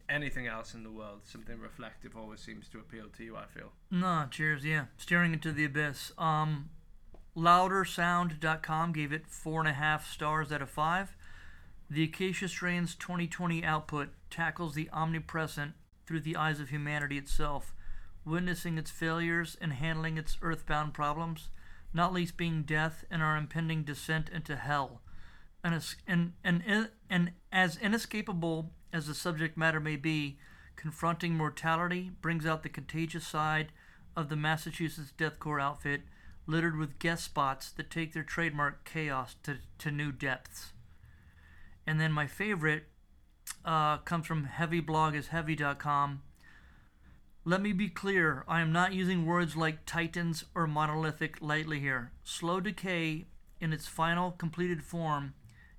[0.08, 3.36] anything else in the world, something reflective always seems to appeal to you.
[3.36, 3.72] I feel.
[3.90, 4.86] No, cheers, yeah.
[4.98, 6.12] Staring into the abyss.
[6.18, 6.70] Um,
[7.36, 11.16] loudersound.com gave it four and a half stars out of five.
[11.88, 15.74] The Acacia Strain's 2020 output tackles the omnipresent
[16.06, 17.74] through the eyes of humanity itself,
[18.24, 21.48] witnessing its failures and handling its earthbound problems,
[21.94, 25.00] not least being death and our impending descent into hell.
[25.66, 30.38] And, and, and, and as inescapable as the subject matter may be,
[30.76, 33.72] confronting mortality brings out the contagious side
[34.16, 36.02] of the Massachusetts deathcore outfit,
[36.46, 40.72] littered with guest spots that take their trademark chaos to, to new depths.
[41.84, 42.84] And then my favorite
[43.64, 46.22] uh, comes from heavyblog.heavy.com.
[47.44, 52.12] Let me be clear, I am not using words like titans or monolithic lightly here.
[52.22, 53.24] Slow decay
[53.60, 55.34] in its final completed form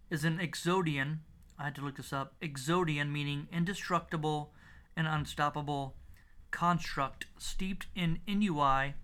[0.09, 1.19] is an exodian.
[1.59, 2.33] I had to look this up.
[2.41, 4.53] Exodian meaning indestructible
[4.95, 5.95] and unstoppable
[6.51, 8.95] construct steeped in ennui,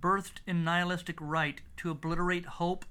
[0.00, 2.84] birthed in nihilistic right to obliterate hope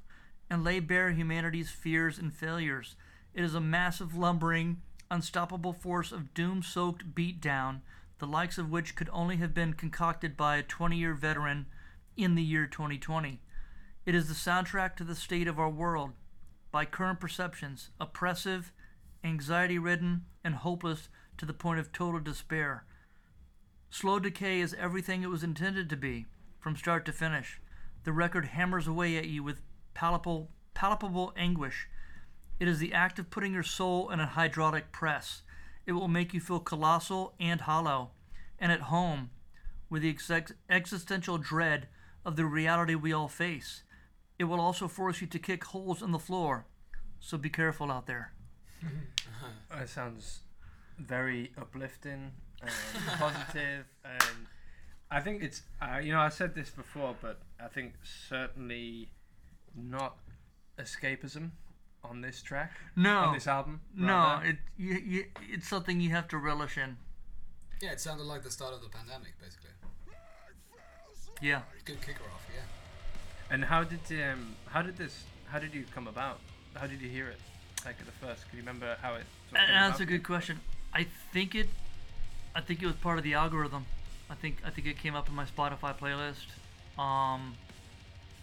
[0.50, 2.96] and lay bare humanity's fears and failures.
[3.34, 4.82] It is a massive, lumbering,
[5.12, 7.82] unstoppable force of doom soaked beatdown,
[8.20, 11.66] the likes of which could only have been concocted by a 20 year veteran
[12.18, 13.42] in the year 2020.
[14.06, 16.12] It is the soundtrack to the state of our world,
[16.72, 18.72] by current perceptions, oppressive,
[19.24, 22.86] anxiety ridden, and hopeless to the point of total despair.
[23.90, 26.28] Slow decay is everything it was intended to be,
[26.60, 27.60] from start to finish.
[28.04, 29.62] The record hammers away at you with
[29.94, 31.88] palpable, palpable anguish.
[32.60, 35.42] It is the act of putting your soul in a hydraulic press.
[35.86, 38.12] It will make you feel colossal and hollow,
[38.60, 39.32] and at home,
[39.90, 41.88] with the ex- existential dread
[42.24, 43.84] of the reality we all face.
[44.40, 46.66] It will also force you to kick holes in the floor,
[47.20, 48.34] so be careful out there.
[49.82, 50.40] It sounds
[50.98, 52.32] very uplifting
[52.62, 52.72] and
[53.20, 54.48] positive, and
[55.12, 59.10] I think it's uh, you know I said this before, but I think certainly
[59.76, 60.18] not
[60.78, 61.52] escapism
[62.04, 63.82] on this track no on No, this album.
[63.96, 66.98] no, it you, you, it's something you have to relish in.
[67.82, 69.70] Yeah, it sounded like the start of the pandemic, basically.
[71.42, 71.62] Yeah.
[71.86, 72.62] Good kicker off, yeah.
[73.52, 74.00] And how did
[74.32, 76.40] um how did this how did you come about?
[76.76, 77.40] How did you hear it?
[77.86, 79.24] Like at the first, can you remember how it?
[79.50, 80.60] Sort of And came that's about a good question.
[80.94, 81.70] I think it,
[82.56, 83.86] I think it was part of the algorithm.
[84.30, 86.48] I think I think it came up in my Spotify playlist.
[87.02, 87.56] Um,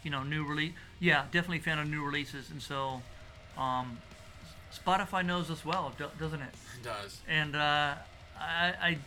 [0.03, 0.73] you know, new release.
[1.01, 3.03] Yeah, definitely fan of new releases, and so,
[3.59, 3.99] um,
[4.73, 6.55] Spotify knows us well, doesn't it?
[6.79, 7.21] It does.
[7.29, 7.95] And uh,
[8.39, 8.99] I, I,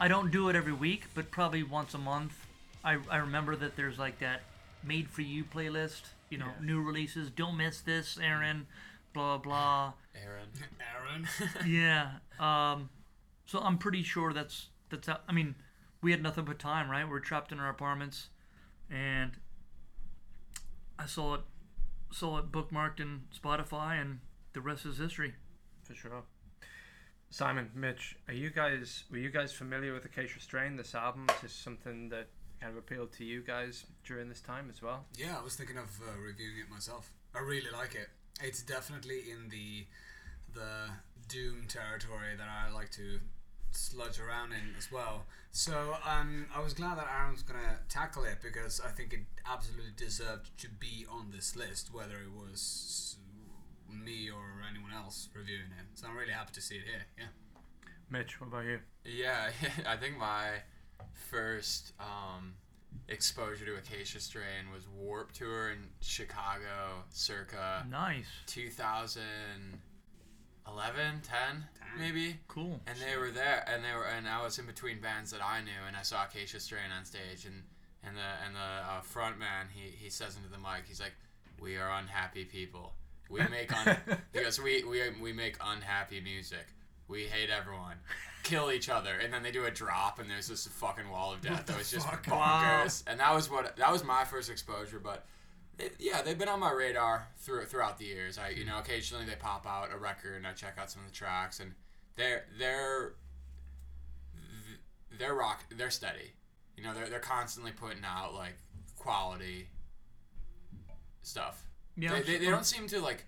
[0.00, 2.34] I don't do it every week, but probably once a month.
[2.84, 4.42] I, I remember that there's like that
[4.82, 6.02] made for you playlist.
[6.30, 6.64] You know, Yeah.
[6.64, 7.30] new releases.
[7.30, 8.66] Don't miss this, Aaron.
[9.12, 9.94] Blah blah.
[10.14, 10.48] Aaron.
[10.80, 11.28] Aaron.
[11.66, 12.18] yeah.
[12.38, 12.88] Um,
[13.46, 15.08] so I'm pretty sure that's that's.
[15.08, 15.56] How, I mean,
[16.02, 17.08] we had nothing but time, right?
[17.08, 18.28] We're trapped in our apartments,
[18.88, 19.32] and
[20.98, 21.40] I saw it,
[22.12, 24.20] saw it bookmarked in Spotify, and
[24.52, 25.34] the rest is history.
[25.82, 26.22] for sure.
[27.30, 30.76] Simon, Mitch, are you guys were you guys familiar with Acacia Strain?
[30.76, 32.28] This album is this something that
[32.60, 35.04] kind of appealed to you guys during this time as well?
[35.16, 37.14] Yeah, I was thinking of uh, reviewing it myself.
[37.34, 38.08] I really like it.
[38.42, 39.86] It's definitely in the
[40.52, 40.90] the
[41.28, 43.20] doom territory that I like to
[43.70, 45.24] sludge around in as well.
[45.52, 49.20] So um, I was glad that Aaron was gonna tackle it because I think it
[49.48, 53.16] absolutely deserved to be on this list, whether it was
[53.88, 55.86] me or anyone else reviewing it.
[55.94, 57.04] So I'm really happy to see it here.
[57.18, 57.24] Yeah.
[58.10, 58.80] Mitch, what about you?
[59.04, 59.50] Yeah,
[59.88, 60.62] I think my
[61.30, 62.54] first um,
[63.08, 68.26] exposure to Acacia Strain was Warp Tour in Chicago, circa Nice.
[70.66, 71.64] 2011, 10,
[71.98, 72.36] maybe.
[72.48, 72.80] Cool.
[72.86, 75.60] And they were there, and they were, and I was in between bands that I
[75.60, 77.62] knew, and I saw Acacia Strain on stage, and
[78.02, 81.12] and the and the uh, front man, he he says into the mic, he's like,
[81.60, 82.94] "We are unhappy people.
[83.28, 83.96] We make un-
[84.32, 86.66] because we we we make unhappy music.
[87.10, 87.96] We hate everyone,
[88.44, 91.40] kill each other, and then they do a drop, and there's this fucking wall of
[91.40, 92.24] death that was just fuck?
[92.24, 93.02] bonkers.
[93.06, 95.26] And that was what that was my first exposure, but.
[95.78, 98.36] It, yeah, they've been on my radar through, throughout the years.
[98.36, 101.08] I, you know, occasionally they pop out a record and I check out some of
[101.08, 101.72] the tracks, and
[102.16, 103.14] they're they're
[105.18, 106.32] they're rock they're steady
[106.76, 108.56] you know they're, they're constantly putting out like
[108.98, 109.68] quality
[111.22, 112.14] stuff Yeah.
[112.14, 113.24] they, they, they don't seem to like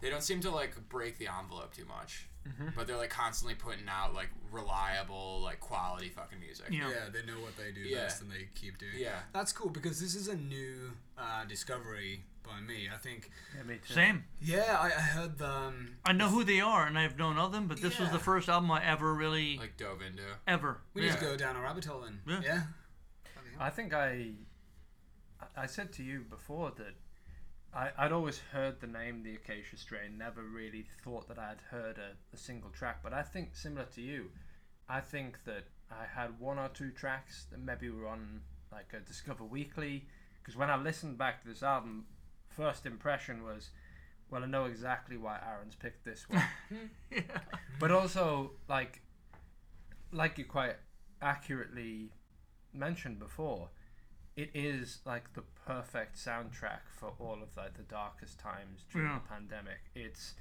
[0.00, 2.28] they don't seem to like break the envelope too much
[2.76, 6.88] but they're like constantly putting out like reliable like quality fucking music Yeah.
[6.90, 8.02] Yeah, they know what they do Yeah.
[8.04, 9.00] best and they keep doing it.
[9.00, 9.20] Yeah.
[9.32, 12.88] That's cool because this is a new uh, discovery by me.
[12.92, 13.94] I think, Yeah, me too.
[13.94, 14.24] Same.
[14.40, 15.48] yeah, I, I heard the.
[15.50, 18.18] Um, I know who they are, and I've known of them, but this was the
[18.18, 20.78] first album I ever really like dove into ever.
[20.92, 21.16] we need yeah.
[21.16, 22.20] to go down a rabbit hole then.
[22.26, 22.40] Yeah.
[22.44, 22.62] Yeah.
[23.58, 24.32] I think I
[25.56, 26.94] I said to you before that
[27.74, 31.98] I, I'd always heard the name the Acacia Strain, never really thought that I'd heard
[31.98, 33.00] a, a single track.
[33.02, 34.30] But I think similar to you,
[34.88, 39.00] I think that I had one or two tracks that maybe were on like a
[39.00, 40.06] Discover Weekly.
[40.40, 42.04] Because when I listened back to this album,
[42.48, 43.70] first impression was,
[44.30, 46.42] well, I know exactly why Aaron's picked this one.
[47.10, 47.22] yeah.
[47.80, 49.00] but also like
[50.12, 50.76] like you quite
[51.20, 52.10] accurately
[52.72, 53.68] mentioned before
[54.36, 59.18] it is like the perfect soundtrack for all of like the darkest times during Yeah.
[59.20, 60.34] the pandemic it's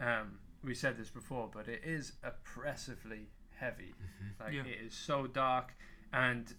[0.00, 3.94] um we said this before but it is oppressively heavy
[4.40, 4.62] like Yeah.
[4.62, 5.74] it is so dark
[6.12, 6.54] and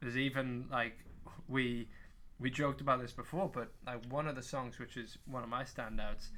[0.00, 0.98] there's even like
[1.48, 1.88] we
[2.38, 5.48] we joked about this before but like one of the songs which is one of
[5.48, 6.28] my standouts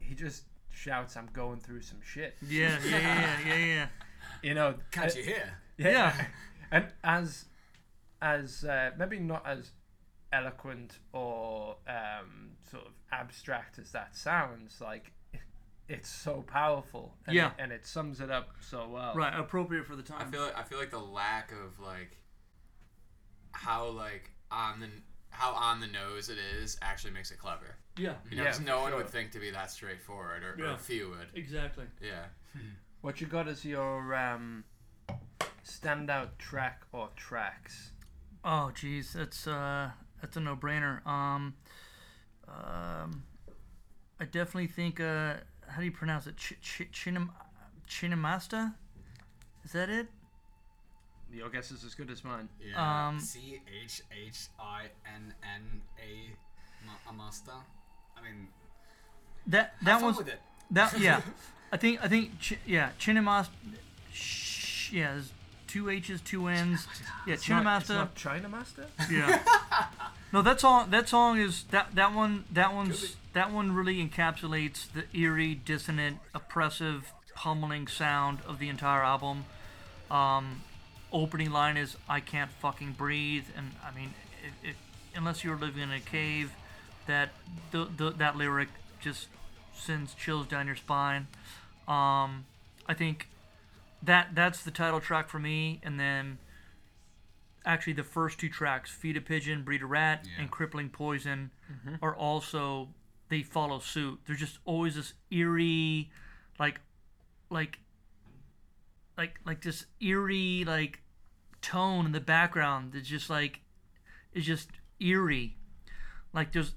[0.00, 3.86] he just shouts i'm going through some shit Yeah, yeah, yeah, yeah, yeah.
[4.42, 5.54] you know Can't uh, you hear?
[5.78, 6.26] Yeah.
[6.72, 7.44] and as
[8.20, 9.70] as uh, maybe not as
[10.32, 15.12] eloquent or um, sort of abstract as that sounds like
[15.88, 17.48] it's so powerful and Yeah.
[17.48, 20.18] it, and it sums it up so well Right, appropriate for the time.
[20.18, 20.32] I time.
[20.32, 22.16] feel like, I feel like the lack of like
[23.52, 24.88] how like on the
[25.30, 27.76] how on the nose it is actually makes it clever.
[27.96, 28.98] yeah, You know, Yeah, 'cause for no one sure.
[28.98, 30.74] would think to be that straightforward, or, Yeah.
[30.74, 31.30] or few would.
[31.34, 31.86] exactly.
[32.00, 32.26] Yeah.
[33.00, 34.64] what you got is your um,
[35.64, 37.92] standout track or tracks
[38.44, 41.04] Oh, geez, that's uh, that's a no-brainer.
[41.06, 41.54] Um,
[42.48, 43.22] um,
[44.20, 45.00] I definitely think.
[45.00, 45.34] Uh,
[45.68, 46.36] how do you pronounce it?
[46.36, 47.30] Ch- ch- Chinam-
[47.88, 48.74] Chhinnamasta?
[49.64, 50.06] Is that it?
[51.30, 53.08] your guess is as good as mine Yeah.
[53.08, 54.84] Um, C H H I
[55.14, 56.30] N N A
[56.86, 57.52] ma- a master.
[58.16, 58.48] I mean,
[59.46, 60.40] That have that fun one's with it.
[60.70, 61.20] that yeah.
[61.72, 63.50] I think I think ch- yeah Chhinnamasta.
[64.10, 65.32] Sh- yeah, there's
[65.68, 66.86] two H's, two N's.
[67.26, 67.80] Yeah, It's not- Chhinnamasta.
[67.80, 69.42] it's not China Master Yeah.
[70.32, 70.90] no, that song.
[70.90, 72.44] That song is that that one.
[72.52, 79.02] That one's that one really encapsulates the eerie, dissonant, oppressive, pummeling sound of the entire
[79.04, 79.44] album.
[80.10, 80.62] Um,
[81.12, 84.14] opening line is "I can't fucking breathe," and I mean,
[84.62, 84.76] it, it,
[85.14, 86.52] unless you're living in a cave,
[87.06, 87.30] that
[87.70, 88.68] the, the that lyric
[89.00, 89.28] just
[89.74, 91.26] sends chills down your spine.
[91.86, 92.44] Um,
[92.86, 93.28] I think
[94.02, 96.38] that that's the title track for me, and then
[97.64, 100.42] actually the first two tracks, Feed a Pigeon, Breed a Rat, Yeah.
[100.42, 101.96] and Crippling Poison, mm-hmm.
[102.02, 102.88] are also
[103.28, 104.20] they follow suit.
[104.26, 106.10] There's just always this eerie,
[106.58, 106.80] like,
[107.50, 107.78] like,
[109.18, 111.00] like, like this eerie like
[111.60, 113.60] tone in the background that's just like,
[114.32, 114.70] it's just
[115.00, 115.56] eerie.
[116.32, 116.74] Like there's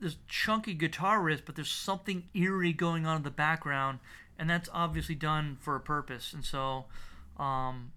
[0.00, 3.98] this chunky guitar riff, but there's something eerie going on in the background,
[4.38, 6.32] and that's obviously done for a purpose.
[6.32, 6.86] And so,
[7.36, 7.92] um,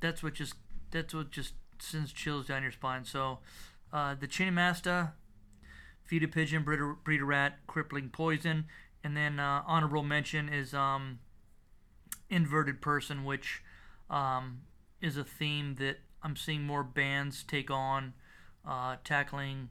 [0.00, 0.54] that's what just
[0.90, 3.04] that's what just sends chills down your spine.
[3.04, 3.38] So,
[3.92, 5.12] uh, the Chhinnamasta,
[6.04, 8.66] Feed a Pigeon, Breed a, breed a Rat, Crippling Poison,
[9.02, 11.18] and then uh, honorable mention is um,
[12.28, 13.62] Inverted Person, which
[14.10, 14.62] um,
[15.00, 18.14] is a theme that I'm seeing more bands take on,
[18.66, 19.70] uh, tackling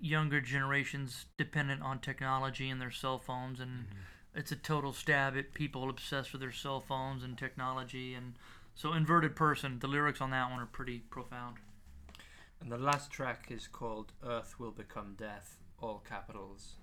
[0.00, 3.86] younger generations dependent on technology and their cell phones and
[4.34, 8.34] it's a total stab at people obsessed with their cell phones and technology and
[8.74, 9.78] so inverted person.
[9.78, 11.56] The lyrics on that one are pretty profound.
[12.60, 16.74] And the last track is called earth will become death all capitals.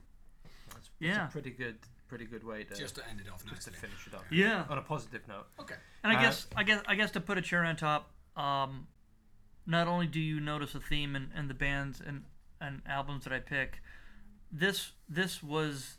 [0.44, 1.28] That's, that's Yeah.
[1.28, 1.78] a pretty good
[2.10, 4.24] pretty good way to Just to end it off just to finish it off.
[4.32, 4.66] Yeah.
[4.68, 5.46] On a positive note.
[5.60, 5.76] Okay.
[6.04, 8.88] and i Uh, guess i guess i guess to put a cherry on top um
[9.68, 12.24] not only do you notice a theme in, in the bands and
[12.60, 13.80] and albums that i pick
[14.52, 15.98] this this was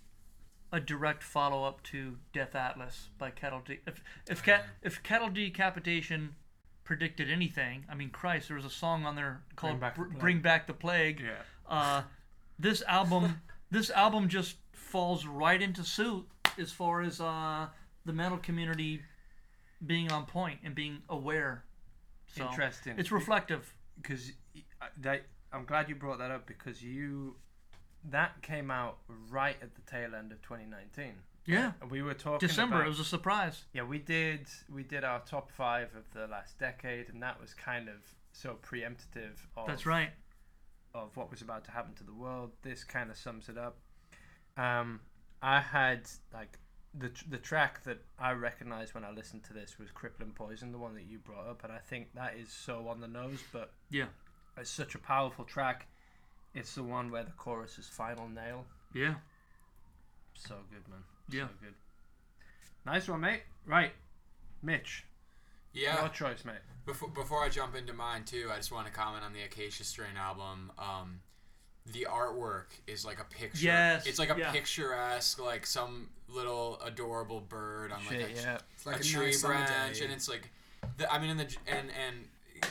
[0.72, 3.62] a direct follow up to Death Atlas by Cattle.
[3.64, 6.34] De- if if Cat if Cattle Decapitation
[6.84, 10.06] predicted anything, I mean, Christ, there was a song on there called Back the Br-
[10.08, 10.20] Plague.
[10.20, 12.02] "Bring Back the Plague." yeah Uh,
[12.58, 13.40] this album,
[13.70, 16.26] this album just falls right into suit
[16.58, 17.68] as far as uh,
[18.04, 19.02] the metal community
[19.86, 21.64] being on point and being aware.
[22.26, 23.74] So interesting it's reflective.
[24.00, 24.32] because
[24.98, 27.36] that I'm glad you brought that up because you
[28.04, 28.98] that came out
[29.28, 31.14] right at the tail end of 2019.
[31.46, 32.76] Yeah, And we were talking December.
[32.76, 33.64] about- It was a surprise.
[33.72, 37.54] yeah, we did we did our top five of the last decade, and that was
[37.54, 37.96] kind of
[38.32, 40.12] so preemptive of That's right.
[40.94, 42.52] of what was about to happen to the world.
[42.62, 43.78] This kind of sums it up.
[44.56, 45.00] Um,
[45.42, 46.58] I had like
[46.94, 50.78] the the track that I recognized when I listened to this was "Crippling Poison," the
[50.78, 53.72] one that you brought up, and I think that is so on the nose, but
[53.88, 54.08] Yeah.
[54.56, 55.86] it's such a powerful track.
[56.54, 58.64] It's the one where the chorus is final nail.
[58.92, 59.14] Yeah.
[60.34, 61.00] So good, man.
[61.30, 61.42] Yeah.
[61.46, 61.74] So good.
[62.86, 63.42] Nice one, mate.
[63.66, 63.92] Right,
[64.62, 65.04] Mitch.
[65.72, 66.00] Yeah.
[66.00, 66.56] Your choice, mate.
[66.86, 69.84] Before, before I jump into mine too, I just want to comment on the Acacia
[69.84, 70.72] Strain album.
[70.78, 71.20] Um,
[71.92, 73.64] the artwork is like a picture.
[73.64, 74.50] Yes, It's like a yeah.
[74.50, 78.58] picturesque, like some little adorable bird on like Shit, a, yeah.
[78.74, 80.50] It's like a a tree nice branch, and it's like,
[80.96, 82.16] the, I mean, in the and and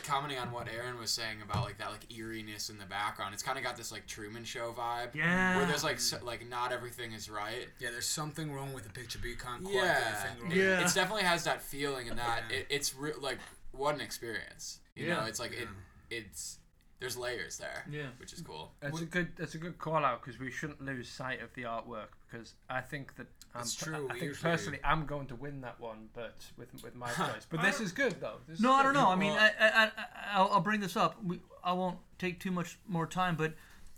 [0.03, 3.43] commenting on what Aaron was saying about like that like eeriness in the background, it's
[3.43, 5.13] kind of got this like Truman Show vibe.
[5.15, 5.57] Yeah.
[5.57, 7.67] Where there's like so, like not everything is right.
[7.79, 10.55] Yeah, there's something wrong with the picture, but you can't quite Yeah, get your finger
[10.55, 10.83] it, it.
[10.83, 12.57] It's definitely has that feeling, and that Yeah.
[12.57, 13.39] it, it's re- like
[13.71, 14.79] what an experience.
[14.95, 15.15] You Yeah.
[15.21, 15.67] know, it's like it,
[16.09, 16.57] it's
[16.99, 17.85] there's layers there.
[17.89, 18.07] Yeah.
[18.17, 18.71] which is cool.
[18.81, 19.29] That's a good.
[19.37, 22.81] That's a good call out because we shouldn't lose sight of the artwork because I
[22.81, 26.09] think that I'm, It's true, I we think personally I'm going to win that one,
[26.13, 27.47] but with with my choice.
[27.49, 28.37] But this is good though.
[28.47, 29.09] This is No, I don't know.
[29.09, 29.91] I mean, I, I, I,
[30.33, 31.23] I'll, I'll bring this up.
[31.23, 33.53] We, I won't take too much more time, but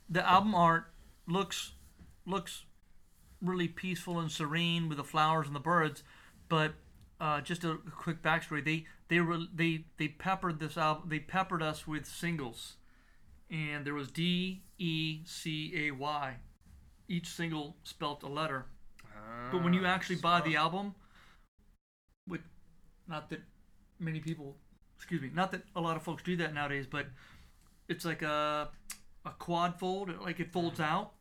[0.09, 0.91] the album art
[1.27, 1.73] looks
[2.25, 2.63] looks
[3.41, 6.03] really peaceful and serene with the flowers and the birds.
[6.47, 6.73] But
[7.19, 11.09] uh, just a quick backstory: they they were they they peppered this album.
[11.09, 12.77] They peppered us with singles,
[13.49, 16.37] and there was D E C A Y.
[17.07, 18.67] Each single spelt a letter.
[19.51, 20.95] But when you Ah, actually buy the album,
[22.27, 22.41] with
[23.07, 23.41] not that
[23.99, 24.57] many people,
[24.97, 27.07] excuse me, not that a lot of folks do that nowadays, but
[27.87, 28.69] it's like a
[29.25, 31.11] a quad fold, like it folds out,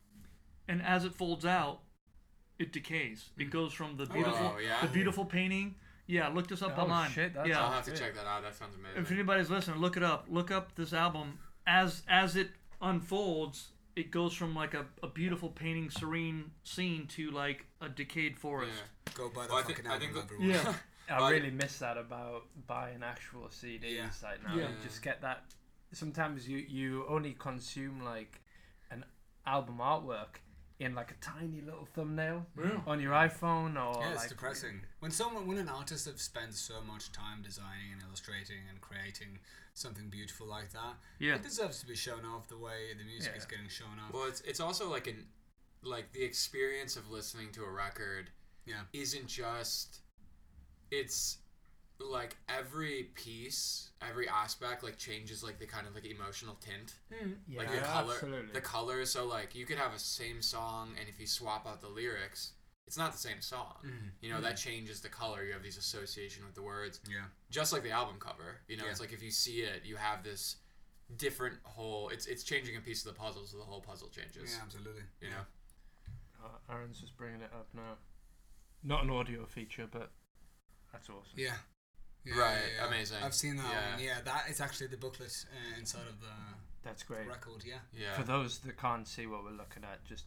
[0.69, 1.81] and as it folds out,
[2.59, 3.31] it decays.
[3.39, 4.81] It goes from the beautiful, Oh, yeah?
[4.81, 5.75] the beautiful painting.
[6.07, 7.11] Yeah, look this up Oh, online.
[7.11, 8.01] shit, that's yeah, I'll have to good.
[8.01, 8.43] check that out.
[8.43, 9.03] That sounds amazing.
[9.03, 10.27] if anybody's listening, look it up.
[10.29, 13.73] Look up this album as as it unfolds.
[14.01, 18.73] It goes from like a, a beautiful painting, serene scene to like a decayed forest.
[19.07, 19.13] Yeah.
[19.15, 20.75] Go buy the Well, I fucking think- I album, think the- Yeah.
[21.11, 24.09] I really miss that about buying actual CDs Yeah.
[24.23, 24.55] like now.
[24.55, 24.69] Yeah.
[24.69, 25.43] You just get that.
[25.93, 28.41] Sometimes you you only consume like
[28.91, 29.05] an
[29.47, 30.39] album artwork
[30.79, 32.81] in like a tiny little thumbnail Yeah.
[32.87, 34.81] on your iPhone or Yeah, it's like depressing.
[35.01, 39.41] When someone, when an artist has spent so much time designing and illustrating and creating
[39.75, 41.37] something beautiful like that, Yeah.
[41.37, 43.39] it deserves to be shown off the way the music Yeah.
[43.39, 44.13] is getting shown off.
[44.13, 45.27] Well, it's it's also like an
[45.83, 48.31] like the experience of listening to a record
[48.67, 48.83] Yeah.
[48.93, 50.01] isn't just
[50.91, 51.39] it's
[51.99, 56.95] like every piece, every aspect like changes like the kind of like emotional tint.
[57.13, 57.37] Mm.
[57.47, 58.53] yeah, like the color absolutely.
[58.53, 61.81] the colors so like you could have a same song and if you swap out
[61.81, 62.53] the lyrics,
[62.87, 63.77] it's not the same song.
[63.85, 64.11] Mhm.
[64.21, 65.45] You know, that changes the color.
[65.45, 67.01] You have these association with the words.
[67.09, 67.25] Yeah.
[67.51, 68.61] Just like the album cover.
[68.67, 68.91] You know, Yeah.
[68.91, 70.57] it's like if you see it, you have this
[71.17, 74.53] different whole it's it's changing a piece of the puzzle so the whole puzzle changes.
[74.53, 75.03] Yeah, absolutely.
[75.21, 75.47] You know.
[76.43, 77.99] Uh, Aaron's just bringing it up now.
[78.83, 80.11] Not an audio feature, but
[80.93, 81.39] that's awesome.
[81.39, 81.57] Yeah.
[82.25, 82.87] Yeah, Right, yeah, yeah.
[82.87, 83.23] amazing.
[83.23, 83.91] I've seen that Yeah.
[83.95, 84.03] one.
[84.03, 86.33] Yeah, that is actually the booklet uh, inside of the
[86.83, 87.27] That's great.
[87.27, 87.63] record.
[87.65, 87.81] Yeah.
[87.93, 88.15] Yeah.
[88.17, 90.25] For those that can't see what we're looking at, just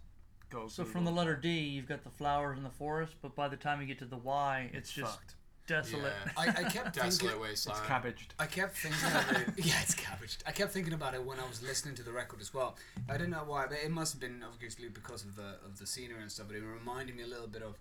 [0.53, 0.67] go.
[0.67, 3.57] So from the letter D, you've got the flowers in the forest, but by the
[3.57, 5.35] time you get to the Y, it's, it's just fucked.
[5.67, 6.13] desolate.
[6.25, 6.31] Yeah.
[6.37, 7.39] I, I kept Desolate thinking.
[7.41, 7.79] wasteland.
[7.79, 8.33] It's cabbaged.
[8.39, 9.65] I kept thinking of it.
[9.65, 10.43] Yeah, it's cabbaged.
[10.45, 12.75] I kept thinking about it when I was listening to the record as well.
[13.09, 15.87] I don't know why, but it must have been obviously because of the of the
[15.87, 16.47] scenery and stuff.
[16.47, 17.77] But it reminded me a little bit of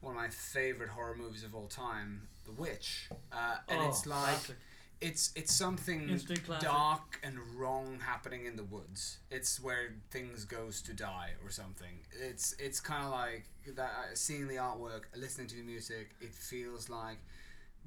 [0.00, 3.08] one of my favorite horror movies of all time, The Witch.
[3.32, 4.56] Uh, and Oh, it's like classic.
[5.00, 6.18] It's it's something
[6.60, 9.18] dark and wrong happening in the woods.
[9.30, 12.00] It's where things goes to die or something.
[12.18, 13.44] It's it's kind of like
[13.76, 13.90] that.
[13.90, 17.18] uh, Seeing the artwork, listening to the music, it feels like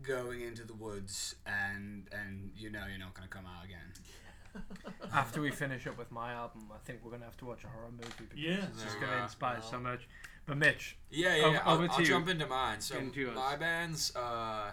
[0.03, 4.63] going into the woods and and you know you're not gonna come out again.
[5.13, 7.67] After we finish up with my album, I think we're gonna have to watch a
[7.67, 8.65] horror movie because Yeah.
[8.71, 9.23] it's just gonna go.
[9.23, 10.07] inspire so much.
[10.45, 11.61] But Mitch, Yeah, yeah, Over- yeah.
[11.65, 12.05] I'll, over to I'll you.
[12.07, 12.81] jump into mine.
[12.81, 14.71] So Into my band's uh,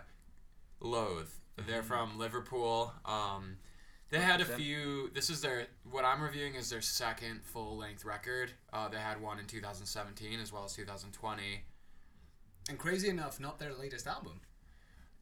[0.81, 1.29] Loathe.
[1.67, 2.93] They're from Liverpool.
[3.05, 3.57] Um,
[4.11, 4.59] they had a Them.
[4.59, 5.11] few.
[5.15, 5.67] This is their.
[5.91, 8.53] What I'm reviewing is their second full length record.
[8.73, 11.65] Uh, they had one in 2017 as well as 2020.
[12.69, 14.41] And crazy enough, not their latest album.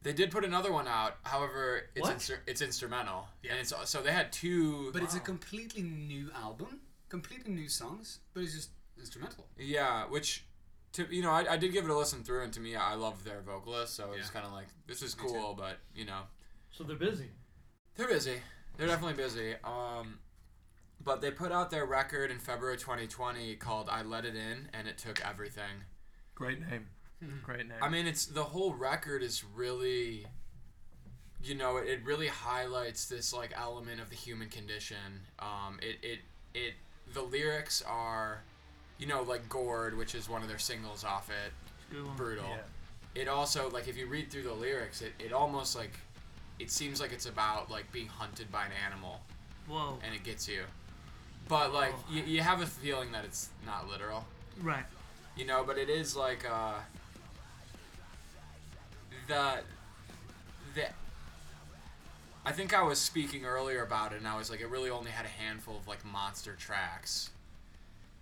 [0.01, 1.17] They did put another one out.
[1.23, 2.17] However, it's What?
[2.17, 3.27] instru- it's instrumental.
[3.41, 3.51] Yeah.
[3.51, 4.91] And it's so they had two.
[4.91, 8.69] But it's a completely new album, completely new songs, but it's just
[8.99, 9.47] instrumental.
[9.57, 10.45] Yeah, which,
[10.95, 12.95] to you know, I, I did give it a listen through, and to me, I
[12.95, 14.33] love their vocalist, so it's Yeah.
[14.33, 16.21] kind of like this is Me cool, but you know,
[16.71, 17.29] So they're busy.
[17.95, 18.41] they're busy.
[18.77, 19.55] They're definitely busy.
[19.63, 20.19] Um,
[21.03, 24.87] but they put out their record in February 2020 called "I Let It In," and
[24.87, 25.83] it took everything.
[26.33, 26.87] great name,
[27.43, 27.77] great name.
[27.81, 30.25] I mean, it's the whole record is really,
[31.43, 35.27] you know, it, it really highlights this like element of the human condition.
[35.39, 36.19] Um, it it
[36.53, 36.73] it
[37.13, 38.41] the lyrics are,
[38.97, 41.51] you know, like "Gored," which is one of their singles off it.
[41.91, 42.15] Good one.
[42.15, 42.45] brutal.
[42.49, 43.21] Yeah.
[43.21, 45.99] It also like if you read through the lyrics, it, it almost like
[46.59, 49.21] it seems like it's about like being hunted by an animal
[49.67, 49.99] Whoa.
[50.05, 50.63] and it gets you.
[51.47, 52.03] But like Oh.
[52.13, 54.25] you, you have a feeling that it's not literal,
[54.61, 54.85] Right.
[55.37, 55.63] you know.
[55.63, 56.73] But it is like uh,
[59.27, 59.59] the
[60.73, 60.85] the.
[62.47, 65.09] I think I was speaking earlier about it, and I was like, it really only
[65.11, 67.31] had a handful of like monster tracks,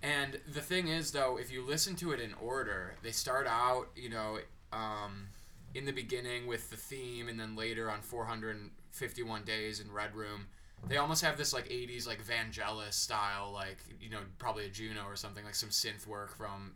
[0.04, 3.88] And the thing is, though, if you listen to it in order, they start out,
[3.96, 4.38] you know,
[4.74, 5.28] um,
[5.74, 10.48] in the beginning with the theme, and then later on 451 Days in Red Room,
[10.86, 15.06] they almost have this like 80s like Vangelis style, like you know, probably a Juno
[15.08, 16.74] or something, like some synth work from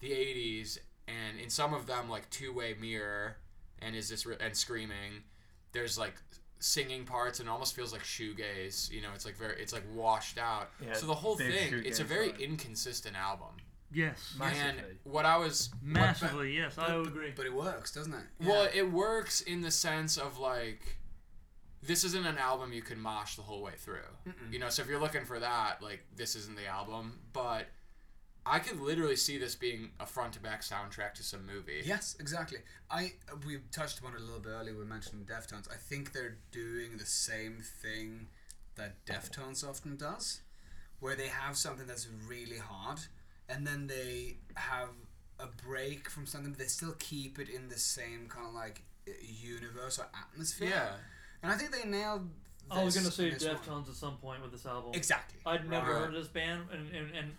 [0.00, 0.78] the 80s.
[1.06, 3.36] And in some of them, like Two Way Mirror,
[3.82, 5.22] and is this re- and Screaming,
[5.72, 6.14] there's like
[6.64, 8.90] singing parts and it almost feels like shoegaze.
[8.90, 10.70] You know, it's like very, it's like washed out.
[10.84, 11.50] Yeah, so the whole thing,
[11.84, 12.40] it's a very vibe.
[12.40, 13.56] inconsistent album.
[13.92, 14.34] Yes.
[14.38, 14.68] Massively.
[14.68, 17.32] And what I was Massively, yes, I would agree.
[17.36, 18.24] But it works, doesn't it?
[18.44, 20.96] well, it works in the sense of like,
[21.82, 24.08] this isn't an album you can mosh the whole way through.
[24.50, 27.20] You know, so if you're looking for that, like, this isn't the album.
[27.34, 27.66] But
[28.46, 31.82] I could literally see this being a front to back soundtrack to some movie.
[31.84, 32.58] Yes, exactly.
[32.90, 33.12] I
[33.46, 34.76] we touched upon it a little bit earlier.
[34.76, 35.70] We mentioned Deftones.
[35.70, 38.26] I think they're doing the same thing
[38.76, 40.40] that Deftones often does,
[41.00, 42.98] where they have something that's really hard,
[43.48, 44.88] and then they have
[45.40, 48.82] a break from something, but they still keep it in the same kind of like
[49.08, 50.68] uh, universe or atmosphere.
[50.70, 50.92] Yeah.
[51.42, 52.28] and I think they nailed.
[52.70, 53.40] I was gonna say in one.
[53.40, 54.90] Deftones at some point with this album.
[54.94, 55.38] Exactly.
[55.46, 56.00] I'd never Right.
[56.00, 57.32] heard of this band, and, and, and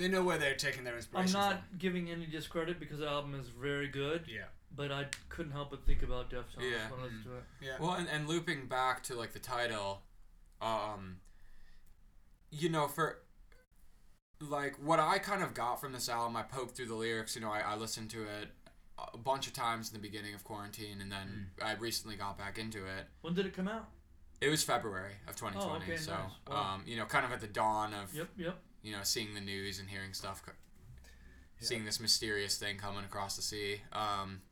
[0.00, 1.36] They know where they're taking their inspiration.
[1.36, 4.22] I'm inspiration not giving any discredit because the album is very good.
[4.26, 4.44] Yeah.
[4.74, 6.90] But I couldn't help but think about Deftones Yeah.
[6.90, 7.44] when I listened to it.
[7.60, 7.76] Yeah.
[7.78, 10.00] Well, and, and looping back to like the title,
[10.62, 11.18] um,
[12.50, 13.18] you know, for
[14.40, 17.34] like what I kind of got from this album, I poked through the lyrics.
[17.34, 18.48] You know, I, I listened to it
[19.12, 22.58] a bunch of times in the beginning of quarantine, and then I recently got back
[22.58, 23.04] into it.
[23.20, 23.88] When did it come out?
[24.40, 26.30] It was February of 2020, Oh, okay, so nice.
[26.48, 26.74] Wow.
[26.74, 28.58] um, you know, kind of at the dawn of Yep, yep.
[28.82, 30.52] You know seeing the news and hearing stuff, co-
[31.58, 33.82] seeing this mysterious thing coming across the sea.
[33.92, 34.42] Um,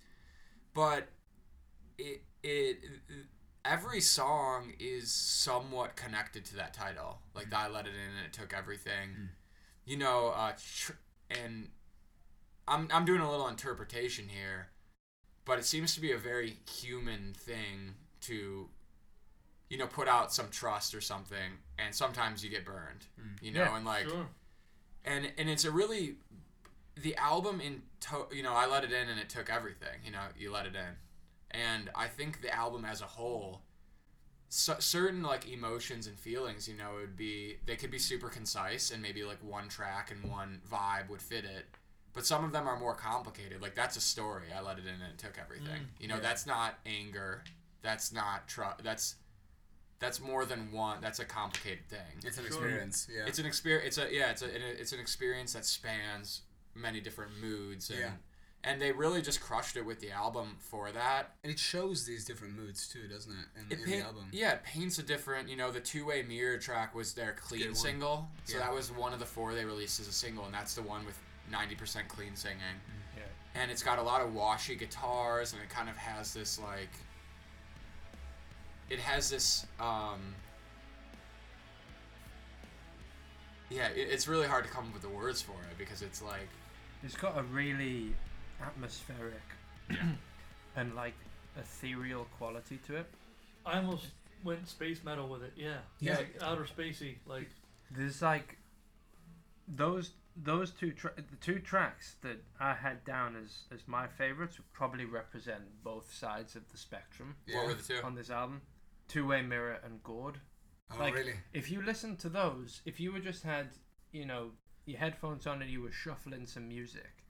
[0.74, 1.08] but
[1.98, 2.78] it it
[3.64, 7.18] every song is somewhat connected to that title.
[7.34, 9.30] Like I let it in and it took everything.
[9.84, 10.92] You know, uh, tr-
[11.30, 11.68] and
[12.66, 14.68] I'm I'm doing a little interpretation here,
[15.44, 18.68] but it seems to be a very human thing to
[19.68, 23.42] you know put out some trust or something and sometimes you get burned mm.
[23.42, 24.26] you know Yeah, and like Sure.
[25.04, 26.16] and and it's a really
[26.96, 30.10] the album in to, you know I let it in and it took everything you
[30.10, 30.96] know you let it in.
[31.50, 33.62] And I think the album as a whole
[34.50, 38.28] so, certain like emotions and feelings you know it would be they could be super
[38.28, 41.66] concise and maybe like one track and one vibe would fit it
[42.18, 43.62] but some of them are more complicated.
[43.62, 44.46] Like that's a story.
[44.52, 45.82] I let it in and it took everything.
[45.82, 46.00] Mm.
[46.00, 47.44] You know that's not anger.
[47.82, 49.14] That's not trust that's
[50.00, 52.52] that's more than one that's a complicated thing It's an Sure.
[52.54, 53.08] experience.
[53.12, 53.24] Yeah.
[53.26, 53.98] it's an experience.
[53.98, 54.30] It's a yeah.
[54.30, 56.42] It's a it's an experience that spans
[56.74, 57.90] many different moods.
[57.90, 58.10] And, Yeah.
[58.64, 61.36] And they really just crushed it with the album for that.
[61.44, 63.46] and it shows these different moods too, doesn't it?
[63.60, 64.28] In, It in paint- the album.
[64.32, 65.48] yeah, it paints a different.
[65.48, 67.74] You know, the two way mirror track was their clean one.
[67.74, 68.28] single.
[68.44, 68.64] So Yeah.
[68.64, 71.04] that was one of the four they released as a single, and that's the one
[71.06, 71.16] with
[71.50, 72.80] ninety percent clean singing.
[73.16, 73.22] Yeah.
[73.54, 76.90] And it's got a lot of washy guitars, and it kind of has this like.
[78.90, 80.34] It has this um.
[83.70, 86.22] Yeah, it, it's really hard to come up with the words for it because it's
[86.22, 86.48] like
[87.02, 88.14] It's got a really
[88.62, 89.42] atmospheric
[90.76, 91.14] and like
[91.58, 93.06] ethereal quality to it.
[93.66, 94.06] I almost
[94.42, 95.52] went space metal with it.
[95.56, 95.78] Yeah.
[96.00, 96.16] Yeah.
[96.16, 97.16] Like outer spacey.
[97.26, 97.50] Like
[97.90, 98.56] There's like
[99.66, 104.56] those those two tra- the two tracks that I had down as as my favorites
[104.56, 107.56] would probably represent both sides of the spectrum Yeah.
[107.58, 108.00] what were the two?
[108.02, 108.62] on this album.
[109.08, 110.38] Two Way Mirror and Gored.
[110.92, 111.34] Oh, like, really?
[111.52, 113.68] If you listen to those, if you were just had,
[114.12, 114.50] you know,
[114.86, 117.24] your headphones on and you were shuffling some music,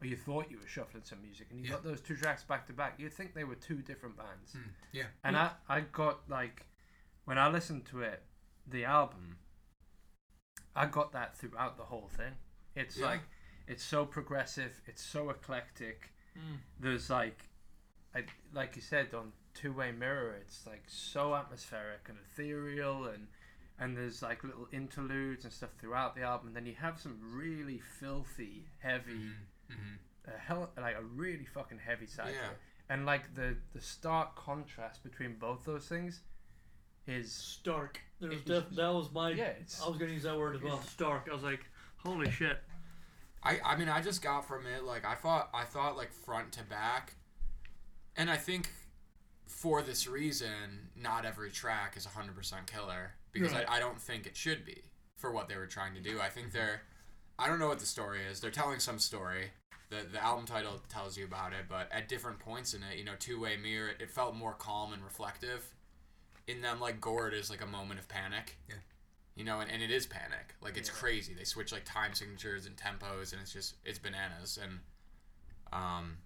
[0.00, 1.72] or you thought you were shuffling some music, and you Yeah.
[1.72, 4.52] got those two tracks back to back, you'd think they were two different bands.
[4.52, 4.70] Hmm.
[4.92, 5.06] Yeah.
[5.22, 6.66] And I, I got like,
[7.24, 8.22] when I listened to it,
[8.66, 9.38] the album,
[10.74, 12.32] I got that throughout the whole thing.
[12.74, 13.06] It's Yeah.
[13.06, 13.20] like,
[13.68, 16.12] it's so progressive, it's so eclectic.
[16.36, 17.48] mm, There's like,
[18.14, 23.28] I, like you said on Two Way Mirror, it's like so atmospheric and ethereal, and
[23.78, 26.48] and there's like little interludes and stuff throughout the album.
[26.48, 29.30] And then you have some really filthy, heavy,
[29.70, 30.30] Mm-hmm.
[30.34, 32.50] a hell, like a really fucking heavy side Yeah.
[32.90, 36.20] And like the the stark contrast between both those things
[37.06, 38.00] is stark.
[38.20, 39.30] There was It- def- that was my.
[39.30, 40.80] yeah, it's I was gonna use that word as well.
[40.82, 41.28] Stark.
[41.30, 41.64] I was like,
[41.96, 42.58] holy shit.
[43.42, 46.52] I, I mean I just got from it like I thought I thought like front
[46.52, 47.14] to back
[48.16, 48.70] and I think
[49.46, 53.64] for this reason not every track is 100% killer because Right.
[53.68, 54.82] I, I don't think it should be
[55.16, 56.82] for what they were trying to do I think they're
[57.38, 59.50] I don't know what the story is they're telling some story
[59.90, 63.04] the, the album title tells you about it but at different points in it you
[63.04, 65.72] know two way mirror it, it felt more calm and reflective
[66.46, 68.76] In them, like Gored is like a moment of panic Yeah.
[69.36, 70.54] You know, and, and it is panic.
[70.62, 70.94] Like it's Yeah.
[70.94, 71.34] crazy.
[71.34, 74.60] They switch like time signatures and tempos, and it's just it's bananas.
[74.62, 74.78] And
[75.72, 76.18] um,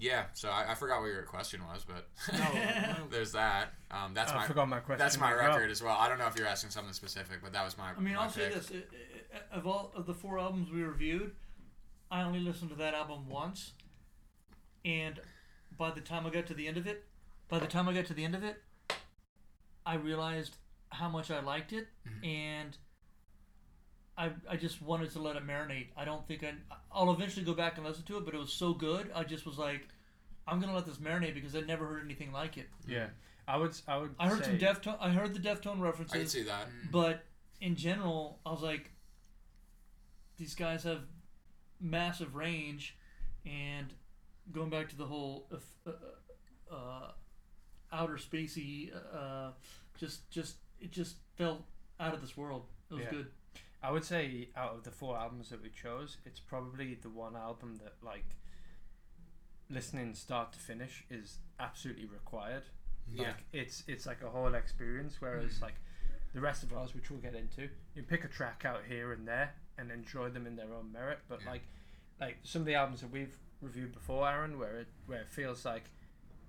[0.00, 0.24] yeah.
[0.34, 3.74] So I, I forgot what your question was, but No, there's that.
[3.90, 4.98] Um, that's Oh, I my forgot my question.
[4.98, 5.48] that's my as well.
[5.48, 5.96] record as well.
[5.98, 7.90] I don't know if you're asking something specific, but that was my.
[7.96, 8.76] I mean, my I'll say this: i-
[9.36, 11.34] i- of all of the four albums we reviewed,
[12.10, 13.72] I only listened to that album once,
[14.84, 15.20] and
[15.76, 17.04] by the time I got to the end of it,
[17.48, 18.56] by the time I got to the end of it,
[19.86, 20.56] I realized
[20.90, 21.86] how much I liked it,
[22.24, 22.76] and
[24.20, 25.86] I I just wanted to let it marinate.
[25.96, 26.52] I don't think I
[26.92, 29.46] I'll eventually go back and listen to it, but it was so good, I just
[29.46, 29.88] was like,
[30.46, 32.68] I'm gonna let this marinate because I never heard anything like it.
[32.86, 33.06] Yeah,
[33.48, 33.74] I would.
[33.88, 34.14] I would.
[34.18, 34.98] I heard some say- Deftone.
[35.00, 36.32] I heard the Deftone I can references.
[36.32, 36.66] see that.
[36.90, 37.24] But
[37.60, 38.90] in general, I was like,
[40.36, 41.02] these guys have
[41.80, 42.96] massive range,
[43.46, 43.86] and
[44.52, 47.10] going back to the whole uh, uh, uh,
[47.92, 49.52] outer spacey, uh,
[49.98, 51.62] just just it just felt
[51.98, 52.66] out of this world.
[52.90, 53.10] It was Yeah.
[53.10, 53.26] good.
[53.82, 57.34] I would say out of the four albums that we chose, it's probably the one
[57.36, 58.36] album that like
[59.68, 62.64] listening start to finish is absolutely required.
[63.12, 63.28] Yeah.
[63.28, 65.16] Like it's it's like a whole experience.
[65.20, 65.74] Whereas like
[66.34, 69.26] the rest of ours, which we'll get into, you pick a track out here and
[69.26, 71.18] there and enjoy them in their own merit.
[71.28, 71.50] But Yeah.
[71.52, 71.62] like
[72.20, 75.64] like some of the albums that we've reviewed before, Aaron, where it where it feels
[75.64, 75.84] like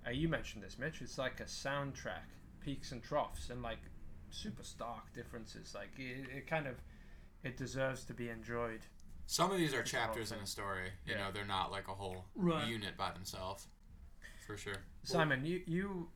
[0.06, 1.02] uh, you mentioned this, Mitch.
[1.02, 2.26] It's like a soundtrack,
[2.60, 3.78] peaks and troughs, and like
[4.32, 5.74] super stark differences.
[5.76, 6.76] Like it, it kind of
[7.44, 8.82] it deserves to be enjoyed.
[9.26, 10.92] Some of these are It's the whole chapters in a story.
[11.06, 11.26] You Yeah.
[11.26, 12.68] know, they're not like a whole Right.
[12.68, 13.68] unit by themselves.
[14.46, 14.76] For sure.
[15.04, 16.12] Simon, you you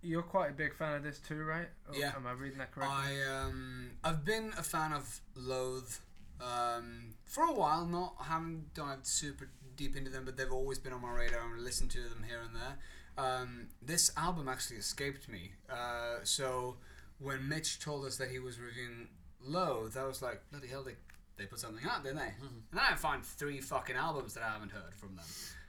[0.00, 1.68] you're quite a big fan of this too, right?
[1.88, 2.14] Or Yeah.
[2.16, 2.96] Am I reading that correctly?
[3.22, 5.94] I um I've been a fan of Loathe
[6.40, 7.86] um for a while.
[7.86, 11.62] Not haven't dived super deep into them, but they've always been on my radar and
[11.64, 12.78] listened to them here and there.
[13.16, 15.52] Um, this album actually escaped me.
[15.68, 16.78] Uh, so
[17.18, 19.08] when Mitch told us that he was reviewing
[19.44, 20.94] Loathe, I was like, bloody hell, they
[21.36, 22.32] they put something out, didn't they?
[22.40, 25.24] And then I find three fucking albums that I haven't heard from them.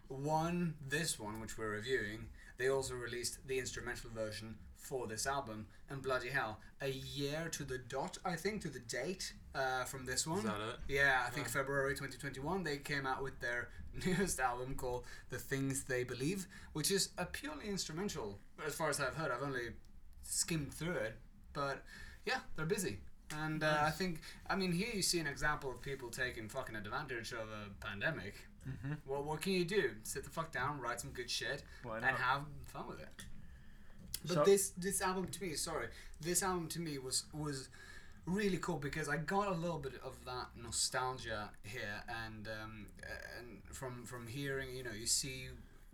[0.07, 5.65] One, this one, which we're reviewing, they also released the instrumental version for this album,
[5.89, 10.05] and bloody hell, a year to the dot, I think, to the date uh, from
[10.05, 10.37] this one.
[10.39, 10.75] Is that it?
[10.87, 11.53] Yeah, I think Yeah.
[11.53, 13.69] February 2021 they came out with their
[14.05, 18.37] newest album called The Things They Believe, which is a purely instrumental.
[18.63, 19.69] As far as I've heard, I've only
[20.21, 21.15] skimmed through it,
[21.53, 21.81] but
[22.27, 22.99] yeah, they're busy.
[23.31, 26.75] And uh, I think, I mean, here you see an example of people taking fucking
[26.75, 28.35] advantage of a pandemic.
[28.67, 28.93] mm-hmm.
[29.05, 29.91] Well, what can you do?
[30.03, 31.63] Sit the fuck down, write some good shit,
[32.03, 33.25] and have fun with it.
[34.27, 35.87] But So- this this album to me, sorry,
[36.21, 37.69] this album to me was was
[38.25, 42.87] really cool because I got a little bit of that nostalgia here, and um,
[43.39, 45.47] and from from hearing, you know, you see,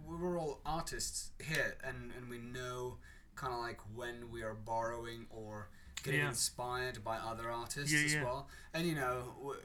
[0.06, 2.98] we're all artists here, and and we know
[3.36, 5.70] kind of like when we are borrowing or
[6.04, 6.30] getting Yeah.
[6.30, 8.24] inspired by other artists Yeah, as yeah.
[8.24, 9.34] well, and you know.
[9.40, 9.60] W-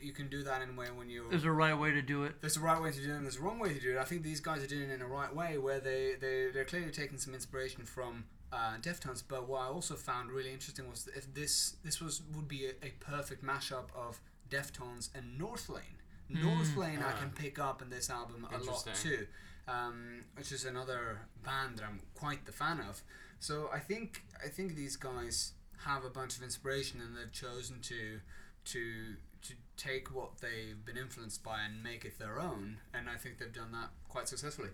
[0.00, 2.22] you can do that in a way when you're There's a right way to do
[2.22, 2.40] it.
[2.40, 3.98] there's a right way to do it and there's a wrong way to do it.
[3.98, 6.64] I think these guys are doing it in a right way where they, they, they're
[6.64, 9.24] clearly taking some inspiration from uh, Deftones.
[9.26, 12.66] But what I also found really interesting was that if this this was would be
[12.66, 15.98] a, a perfect mashup of Deftones and Northlane.
[16.30, 17.18] Northlane I Ah.
[17.18, 19.26] can pick up in this album a lot too,
[19.66, 23.02] um, which is another band that I'm quite the fan of.
[23.40, 25.54] So I think I think these guys
[25.84, 28.20] have a bunch of inspiration and they've chosen to
[28.66, 33.16] to to take what they've been influenced by and make it their own and I
[33.16, 34.70] think they've done that quite successfully.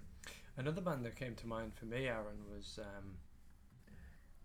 [0.57, 3.17] Another band that came to mind for me, Aaron, was um,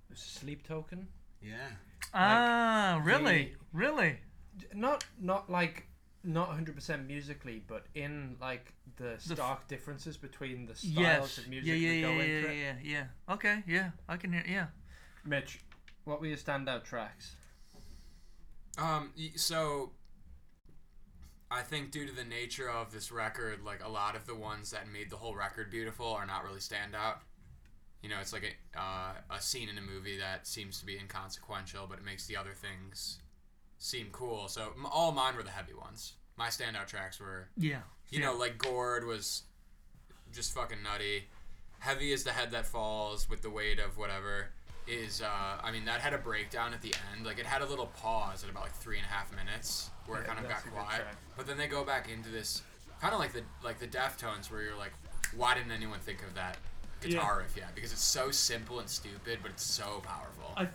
[0.09, 1.07] was Sleep Token.
[1.41, 1.69] Yeah.
[2.13, 4.19] ah, really, the- really.
[4.73, 5.85] Not not like
[6.23, 11.37] not hundred percent musically, but in like the f- stark differences between the styles Yes.
[11.37, 12.77] of Yeah, music yeah, that yeah, go yeah, into yeah, it.
[12.83, 13.33] yeah, yeah.
[13.33, 14.43] Okay, yeah, I can hear.
[14.47, 14.65] Yeah.
[15.23, 15.59] Mitch,
[16.09, 17.35] what were your standout tracks?
[18.77, 19.91] Um, so
[21.51, 24.71] I think due to the nature of this record, like a lot of the ones
[24.71, 27.17] that made the whole record beautiful are not really standout.
[28.01, 30.97] You know, it's like a uh, a scene in a movie that seems to be
[30.97, 33.19] inconsequential, but it makes the other things
[33.77, 34.47] seem cool.
[34.47, 36.13] So m- all mine were the heavy ones.
[36.37, 37.81] My standout tracks were, Yeah.
[38.09, 38.27] you yeah.
[38.27, 39.43] know, like Gored was
[40.33, 41.25] just fucking nutty.
[41.79, 44.51] Heavy is the head that falls with the weight of whatever
[44.89, 45.27] is uh
[45.63, 47.25] I mean that had a breakdown at the end.
[47.25, 50.21] Like it had a little pause at about like three and a half minutes where
[50.21, 51.05] it kind of got quiet.
[51.37, 52.63] But then they go back into this
[53.01, 54.93] kind of like the like the Deftones where you're like,
[55.35, 56.57] why didn't anyone think of that
[57.01, 57.73] guitar riff yet?
[57.75, 60.53] Because it's so simple and stupid, but it's so powerful.
[60.57, 60.67] I,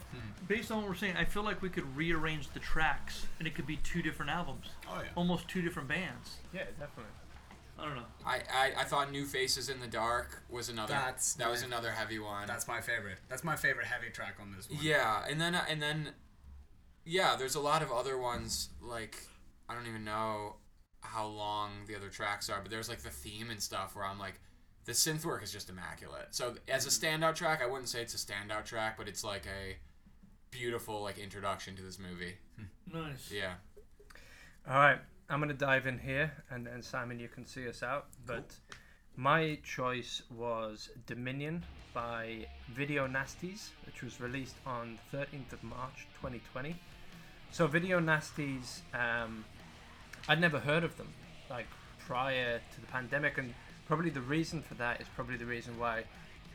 [0.49, 3.55] based on what we're saying, I feel like we could rearrange the tracks, and it
[3.55, 5.09] could be two different albums, Oh yeah.
[5.17, 6.37] almost two different bands.
[6.55, 7.12] Yeah, definitely.
[7.79, 8.03] I don't know.
[8.25, 11.91] I, I, I thought New Faces in the Dark was another That's that was another
[11.91, 12.47] heavy one.
[12.47, 13.18] That's my favorite.
[13.29, 14.79] That's my favorite heavy track on this one.
[14.83, 16.11] Yeah, and then and then
[17.05, 19.27] yeah, there's a lot of other ones like
[19.68, 20.57] I don't even know
[21.01, 24.18] how long the other tracks are, but there's like the theme and stuff where I'm
[24.18, 24.41] like,
[24.85, 26.29] the synth work is just immaculate.
[26.31, 27.22] So as a mm-hmm.
[27.22, 29.77] standout track, I wouldn't say it's a standout track, but it's like a
[30.51, 32.35] beautiful like introduction to this movie.
[32.57, 32.99] Hmm.
[32.99, 33.31] Nice.
[33.33, 33.55] Yeah.
[34.66, 34.99] All right,
[35.31, 38.07] I'm gonna dive in here, and then Simon, you can see us out.
[38.27, 38.57] But
[39.16, 41.64] my choice was Dominion
[41.95, 46.77] by Video Nasties, which was released on 13th of March 2020.
[47.53, 49.45] So Video Nasties, um,
[50.29, 51.09] I'd never heard of them
[51.49, 51.66] like
[52.01, 53.55] prior to the pandemic, and
[53.87, 56.05] probably the reason for that is probably the reason why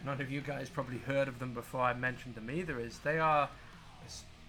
[0.06, 2.80] none of you guys probably heard of them before I mentioned them either.
[2.80, 3.50] Is they are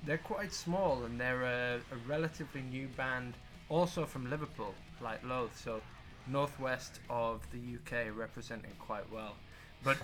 [0.04, 3.34] they're quite small and they're a, a relatively new band,
[3.70, 5.80] also from Liverpool, like Loath, so
[6.26, 9.36] northwest of the UK, representing quite well.
[9.82, 9.96] But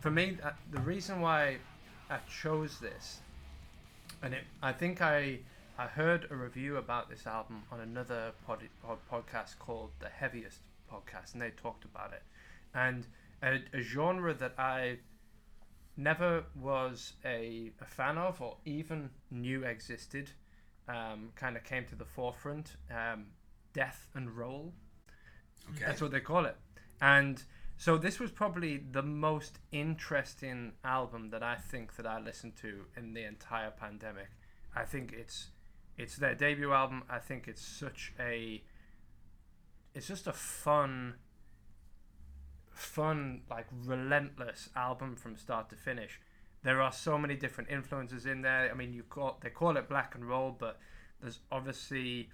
[0.00, 1.58] for me, uh, the reason why
[2.10, 3.20] I chose this,
[4.22, 5.38] and it, I think I
[5.78, 10.60] I heard a review about this album on another pod, pod, podcast called The Heaviest
[10.90, 12.22] Podcast, and they talked about it,
[12.74, 13.06] and
[13.42, 14.98] a, a genre that I
[15.96, 20.30] never was a, a fan of or even knew existed
[20.88, 23.26] um, kind of came to the forefront um,
[23.72, 24.72] death and roll
[25.76, 25.84] Okay.
[25.86, 26.56] that's what they call it.
[27.00, 27.42] And
[27.76, 32.84] so this was probably the most interesting album that i think that i listened to
[32.96, 34.28] in the entire pandemic.
[34.74, 35.48] I think it's
[35.96, 37.04] it's their debut album.
[37.10, 38.62] I think it's such a
[39.94, 41.14] it's just a fun
[42.72, 46.20] fun like relentless album from start to finish
[46.62, 49.88] there are so many different influences in there i mean you call they call it
[49.88, 50.78] black and roll but
[51.20, 52.28] there's obviously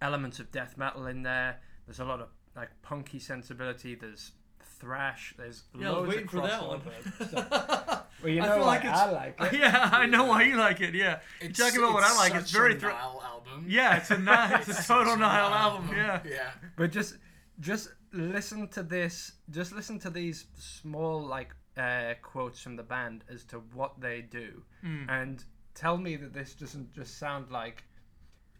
[0.00, 4.32] elements of death metal in there there's a lot of like punky sensibility there's
[4.80, 6.80] thrash there's Yeah, I was loads waiting of for that one.
[6.80, 8.04] crossover stuff.
[8.22, 10.42] well you I know feel why like it's- I like it yeah, I know why
[10.44, 10.94] you like it.
[10.94, 13.64] Yeah, It's, talking about what I like, it's very a thr- Niall album.
[13.68, 15.90] yeah, it's a ni- it's a total such Niall Niall album.
[15.96, 16.50] Yeah, Yeah.
[16.76, 17.16] But just
[17.60, 19.32] just listen to this.
[19.50, 21.50] Just listen to these small like
[21.80, 25.08] uh, quotes from the band as to what they do, Mm.
[25.08, 27.84] and tell me that this doesn't just sound like,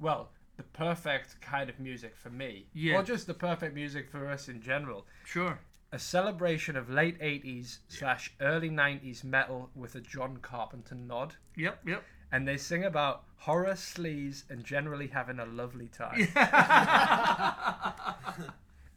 [0.00, 2.96] well, the perfect kind of music for me, Yeah.
[2.98, 5.06] or just the perfect music for us in general.
[5.24, 5.58] sure.
[5.90, 11.86] A celebration of late '80s slash early '90s metal with a John Carpenter nod, Yep,
[11.86, 12.04] yep.
[12.30, 16.28] and they sing about horror, sleaze, and generally having a lovely time.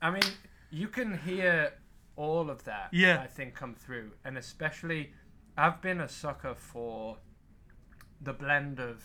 [0.02, 0.24] I mean,
[0.70, 1.74] you can hear
[2.22, 2.90] all of that.
[2.92, 3.20] Yeah.
[3.20, 5.12] I think come through, and especially,
[5.58, 7.18] I've been a sucker for
[8.22, 9.04] the blend of,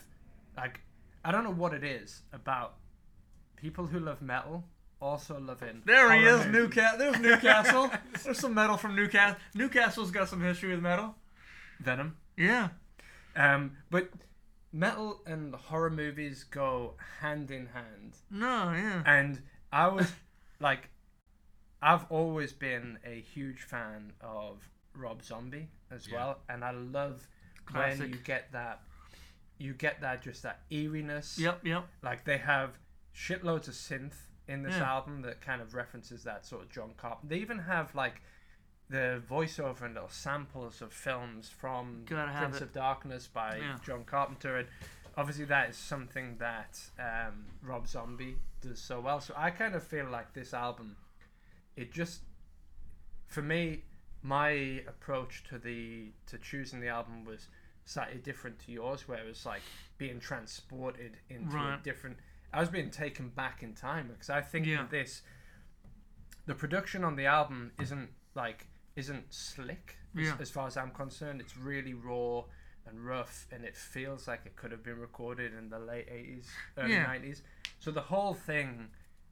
[0.57, 0.81] like,
[1.25, 2.75] I don't know what it is about
[3.57, 4.65] people who love metal
[5.01, 5.83] also loving.
[5.85, 6.47] There he is.
[6.47, 6.99] Newcastle.
[6.99, 7.91] There's Newcastle.
[8.25, 9.39] There's some metal from Newcastle.
[9.55, 11.15] Newcastle's got some history with metal.
[11.81, 12.17] Venom.
[12.37, 12.69] Yeah.
[13.35, 14.11] Um, but
[14.73, 18.17] metal and horror movies go hand in hand.
[18.31, 19.03] No, yeah.
[19.05, 19.43] And
[19.73, 20.11] I was
[20.61, 20.89] like,
[21.87, 26.15] I've always been a huge fan of Rob Zombie as Yeah.
[26.17, 27.29] well, and I love
[27.73, 28.83] when you get that,
[29.59, 31.39] you get that just that eeriness.
[31.39, 31.87] Yep, yep.
[32.03, 32.79] Like they have
[33.15, 34.17] shitloads of synth
[34.49, 34.91] in this Yeah.
[34.95, 37.29] album that kind of references that sort of John Carpenter.
[37.35, 38.21] They even have like
[38.89, 42.63] the voiceover and little samples of films from Prince it.
[42.63, 43.79] of Darkness by Yeah.
[43.85, 44.69] John Carpenter, and
[45.17, 49.21] obviously that is something that um, Rob Zombie does so well.
[49.21, 50.97] So I kind of feel like this album,
[51.77, 52.21] it just,
[53.27, 53.83] for me,
[54.23, 57.49] my approach to the to choosing the album was
[57.85, 59.63] slightly different to yours, where it was like
[59.99, 62.17] being transported into a different.
[62.53, 64.79] I was being taken back in time because I think Yeah.
[64.79, 65.23] that this,
[66.47, 68.67] the production on the album isn't like
[68.97, 71.41] isn't slick as, as far as I'm concerned.
[71.41, 72.45] It's really raw
[72.87, 76.47] and rough, and it feels like it could have been recorded in the late '80s,
[76.79, 77.07] early Yeah.
[77.07, 77.43] '90s.
[77.79, 78.89] So the whole thing,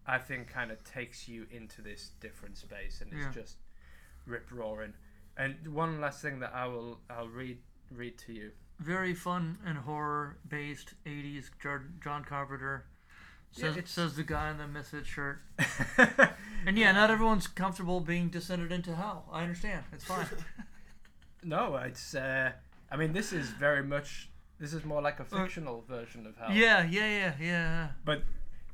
[0.07, 3.43] I think, kind of takes you into this different space, and it's Yeah.
[3.43, 3.57] just
[4.27, 4.95] rip roaring.
[5.37, 7.59] And one last thing that I will I'll read
[7.91, 8.53] read to you.
[8.81, 11.51] Very fun and horror based 80s
[12.03, 12.87] John Carpenter.
[13.53, 15.43] Yeah, Says, it's- says the guy in the Misfit shirt.
[16.67, 19.29] And yeah, not everyone's comfortable being descended into hell.
[19.31, 19.85] I understand.
[19.93, 20.27] It's fine.
[21.43, 22.15] no, it's.
[22.15, 22.53] Uh,
[22.91, 24.31] I mean, this is very much.
[24.59, 26.51] This is more like a fictional version of hell.
[26.53, 27.89] yeah, yeah, yeah, yeah.
[28.05, 28.23] But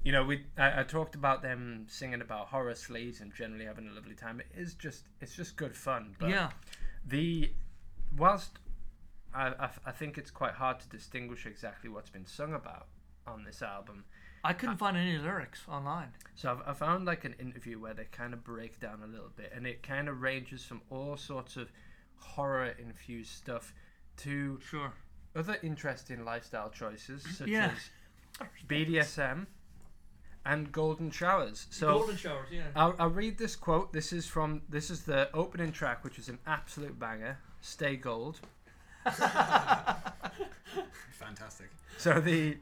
[0.02, 3.88] you know, we I, I talked about them singing about horror sleaze and generally having
[3.88, 4.40] a lovely time.
[4.40, 6.16] It is just it's just good fun.
[6.18, 6.50] But yeah.
[7.06, 7.52] the
[8.16, 8.58] whilst
[9.34, 12.86] I, I, I think it's quite hard to distinguish exactly what's been sung about
[13.26, 14.04] on this album.
[14.42, 16.08] I couldn't find any lyrics online.
[16.34, 19.30] So I've, I found like an interview where they kind of break down a little
[19.36, 21.70] bit, and it kind of ranges from all sorts of
[22.16, 23.74] horror infused stuff
[24.18, 24.92] to Sure.
[25.36, 27.72] other interesting lifestyle choices such Yeah.
[28.40, 29.46] as BDSM
[30.44, 31.66] and golden showers.
[31.70, 32.62] So Golden showers, yeah.
[32.74, 33.92] I'll, I'll read this quote.
[33.92, 37.38] This is from this is the opening track, which is an absolute banger.
[37.60, 38.40] Stay gold.
[41.12, 41.70] Fantastic.
[41.98, 42.56] So the,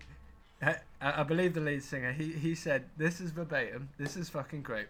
[0.61, 2.13] uh, I, I believe the lead singer.
[2.13, 3.91] He he said this is verbatim.
[3.99, 4.89] This is fucking great.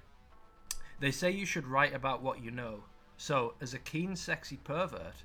[1.01, 2.84] They say you should write about what you know.
[3.16, 5.24] So as a keen, sexy pervert,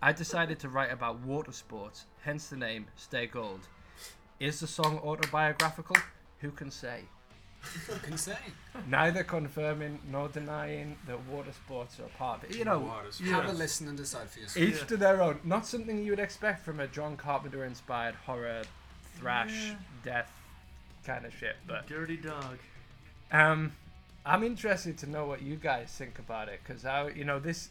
[0.00, 2.06] I decided to write about water sports.
[2.22, 3.68] Hence the name Stay Gold.
[4.38, 5.96] Is the song autobiographical?
[6.40, 7.02] Who can say?
[7.86, 8.38] Who can say?
[8.88, 12.56] Neither confirming nor denying that water sports are part of it.
[12.56, 13.20] You know, Waters.
[13.20, 14.64] Have a listen and decide for yourself.
[14.66, 14.84] each Yeah.
[14.86, 15.40] to their own.
[15.44, 18.62] Not something you would expect from a John Carpenter inspired horror,
[19.18, 19.74] thrash, Yeah.
[20.02, 20.32] death
[21.04, 21.56] kind of shit.
[21.66, 22.58] But Dirty dog.
[23.30, 23.76] um,
[24.24, 27.68] I'm interested to know what you guys think about it because I, you know, this,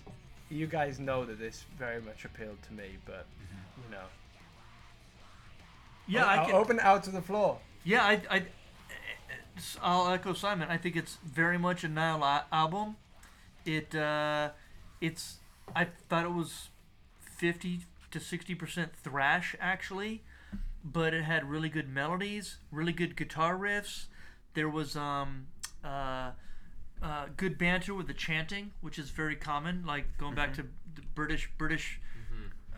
[0.49, 3.25] you guys know that this very much appealed to me, but
[3.83, 4.05] you know,
[6.07, 6.55] Yeah, I'll, I can.
[6.55, 7.59] I'll open it out to the floor.
[7.83, 8.45] Yeah, I, I,
[9.81, 10.69] I'll echo Simon.
[10.69, 12.95] I think it's very much a Niall album.
[13.65, 14.49] It, uh,
[15.01, 15.37] it's.
[15.75, 16.69] I thought it was
[17.19, 17.81] fifty
[18.11, 20.23] to sixty percent thrash actually,
[20.83, 24.05] but it had really good melodies, really good guitar riffs.
[24.53, 25.47] There was um,
[25.83, 26.31] uh,
[27.01, 29.85] uh, good banter with the chanting, which is very common.
[29.85, 30.63] Like going back to
[30.95, 31.99] the British British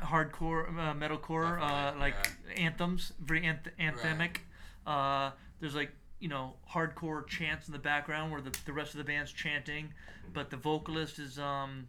[0.03, 2.15] hardcore uh, metalcore, uh, like
[2.57, 4.37] anthems, very anth- anthemic.
[4.85, 5.91] Uh, there's like
[6.21, 9.93] you know hardcore chants in the background where the, the rest of the band's chanting,
[10.33, 11.37] but the vocalist is.
[11.37, 11.87] Um,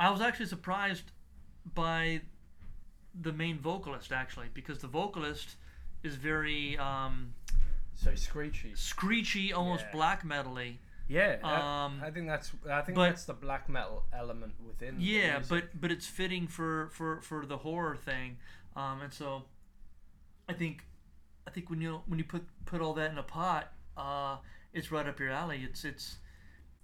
[0.00, 1.04] I was actually surprised
[1.74, 2.22] by
[3.22, 5.56] the main vocalist actually because the vocalist
[6.02, 7.32] is very um,
[7.94, 8.72] So screechy.
[8.74, 9.92] screechy, almost Yeah.
[9.92, 10.78] black metally.
[11.08, 14.96] Yeah, I- Um, I think that's I think but- that's the black metal element within.
[14.98, 18.38] Yeah, but but it's fitting for for for the horror thing,
[18.74, 19.44] um, and so
[20.48, 20.84] I think
[21.46, 24.36] I think when you when you put put all that in a pot, uh,
[24.72, 25.62] it's right up your alley.
[25.62, 26.16] It's it's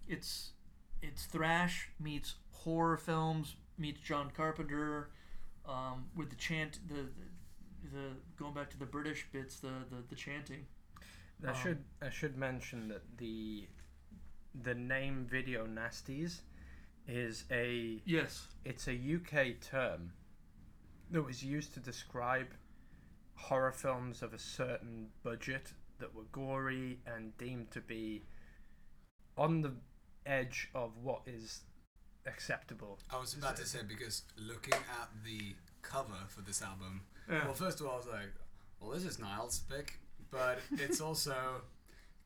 [0.08, 0.50] it's
[1.02, 5.10] it's thrash meets horror films meets John Carpenter,
[5.66, 8.08] um, with the chant the, the the
[8.38, 10.66] going back to the British bits the the, the chanting.
[11.44, 13.66] I Um, should I should mention that the
[14.62, 16.40] the name Video Nasties
[17.08, 18.46] is a Yes.
[18.64, 20.12] it's a UK term
[21.10, 22.46] that was used to describe
[23.42, 28.22] horror films of a certain budget that were gory and deemed to be
[29.36, 29.72] on the
[30.26, 31.60] edge of what is
[32.26, 32.98] acceptable.
[33.10, 37.44] I was about to say because looking at the cover for this album, Yeah.
[37.44, 38.32] well, first of all, I was like,
[38.80, 39.98] well, this is Niall's pick,
[40.30, 41.62] but it's also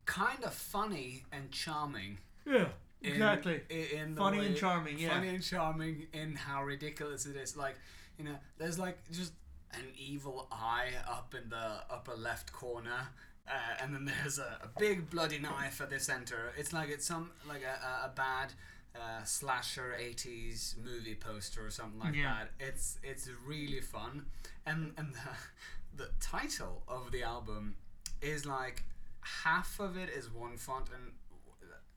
[0.04, 2.18] kind of funny and charming.
[2.46, 2.68] Yeah.
[3.02, 3.60] In, Exactly.
[3.68, 5.10] In Funny and charming, yeah.
[5.10, 7.56] Funny and charming in how ridiculous it is.
[7.56, 7.76] Like,
[8.18, 9.32] you know, there's like just
[9.72, 13.08] an evil eye up in the upper left corner.
[13.48, 13.52] Uh,
[13.82, 16.52] and then there's a, a big bloody knife at the center.
[16.58, 18.52] It's like it's some like a, a, bad
[18.94, 22.38] uh, slasher '80s movie poster or something like Yeah.
[22.58, 22.66] that.
[22.68, 24.26] It's it's really fun,
[24.66, 25.30] and and the,
[26.04, 27.76] the title of the album
[28.20, 28.82] is like
[29.20, 31.12] half of it is one font and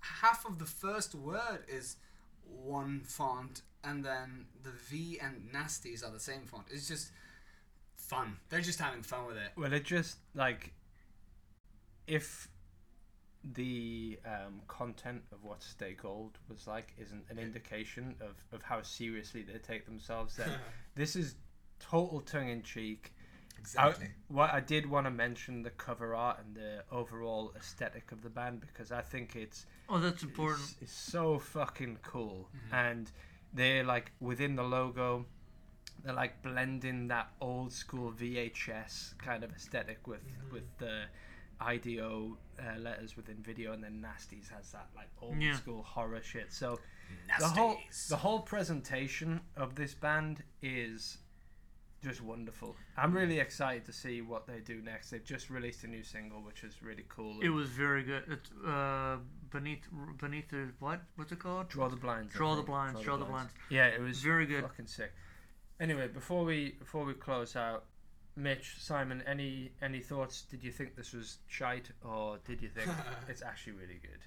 [0.01, 1.95] half of the first word is
[2.43, 6.65] one font and then the V and nasties are the same font.
[6.71, 7.11] It's just
[8.09, 8.37] fun.
[8.49, 9.51] They're just having fun with it.
[9.55, 10.73] Well, it just like
[12.07, 12.49] if
[13.53, 18.81] the um, content of what Stay Gold was like isn't an indication of, of how
[18.81, 20.49] seriously they take themselves, then
[20.95, 21.35] this is
[21.79, 23.13] total tongue in cheek.
[23.57, 24.05] Exactly.
[24.05, 28.21] I, what I did want to mention the cover art and the overall aesthetic of
[28.23, 30.61] the band because I think it's Oh, that's important.
[30.61, 33.11] it's, it's so fucking cool and
[33.53, 35.25] they're like within the logo
[36.03, 40.21] they're like blending that old school VHS kind of aesthetic with
[40.51, 41.03] with the
[41.61, 45.55] IDO uh, letters within video and then Nasties has that like old Yeah.
[45.55, 46.79] school horror shit so
[47.39, 47.77] the whole
[48.09, 51.17] the whole presentation of this band is
[52.03, 52.75] just wonderful.
[52.95, 55.09] I'm really excited to see what they do next.
[55.09, 57.39] They've just released a new single, which is really cool.
[57.41, 58.23] It was very good.
[58.29, 59.17] It's uh,
[59.51, 59.85] beneath
[60.17, 61.01] beneath the what?
[61.15, 61.67] What's it called?
[61.67, 62.33] Draw the blinds.
[62.33, 63.01] Draw the blinds.
[63.01, 63.51] Draw the blinds.
[63.69, 64.61] Yeah, it was Very good.
[64.63, 65.11] Fucking sick.
[65.79, 67.85] Anyway, before we before we close out,
[68.35, 70.43] Mitch, Simon, any any thoughts?
[70.43, 72.89] Did you think this was shite, or did you think
[73.29, 74.19] it's actually really good?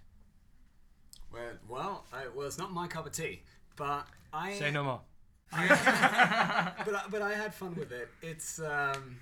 [1.33, 3.43] Well, well, I, well, it's not my cup of tea,
[3.77, 5.01] but I Say no more.
[5.53, 8.09] but I, but I had fun with it.
[8.23, 9.17] It's um,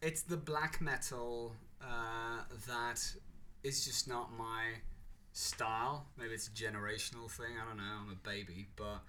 [0.00, 1.52] it's the black metal
[1.82, 3.02] uh, that
[3.62, 4.72] is just not my
[5.32, 6.06] style.
[6.18, 7.56] Maybe it's a generational thing.
[7.60, 7.82] I don't know.
[8.02, 9.02] I'm a baby, but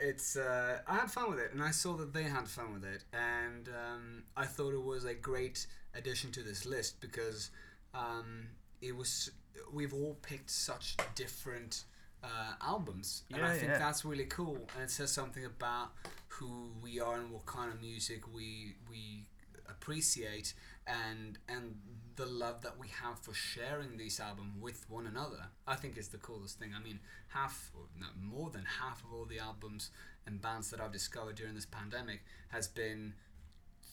[0.00, 2.84] it's uh, I had fun with it, and I saw that they had fun with
[2.84, 7.50] it, and um, I thought it was a great addition to this list because
[7.94, 8.48] um,
[8.80, 9.30] it was
[9.72, 11.84] we've all picked such different
[12.24, 13.78] uh, albums, and I think yeah.
[13.78, 15.90] that's really cool, and it says something about
[16.28, 19.26] who we are and what kind of music we we
[19.68, 20.54] appreciate,
[20.86, 21.74] and and
[22.16, 25.46] the love that we have for sharing these albums with one another.
[25.66, 26.72] I think is the coolest thing.
[26.76, 29.90] I mean, half, or no, more than half of all the albums
[30.26, 33.14] and bands that I've discovered during this pandemic has been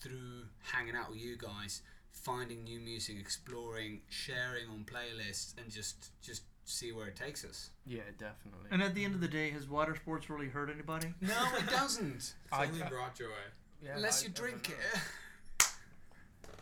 [0.02, 1.82] through hanging out with you guys,
[2.12, 7.72] finding new music, exploring, sharing on playlists, and just just see where it takes us.
[7.88, 8.68] Yeah, definitely.
[8.72, 11.14] And at the end of the day, has water sports really hurt anybody?
[11.20, 12.16] No, it doesn't.
[12.18, 13.26] It's I- only I- brought joy.
[13.82, 15.00] Yeah, Unless I- you drink it.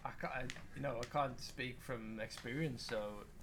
[0.08, 0.30] know.
[0.30, 3.00] I can't, I, you know, I can't speak from experience, so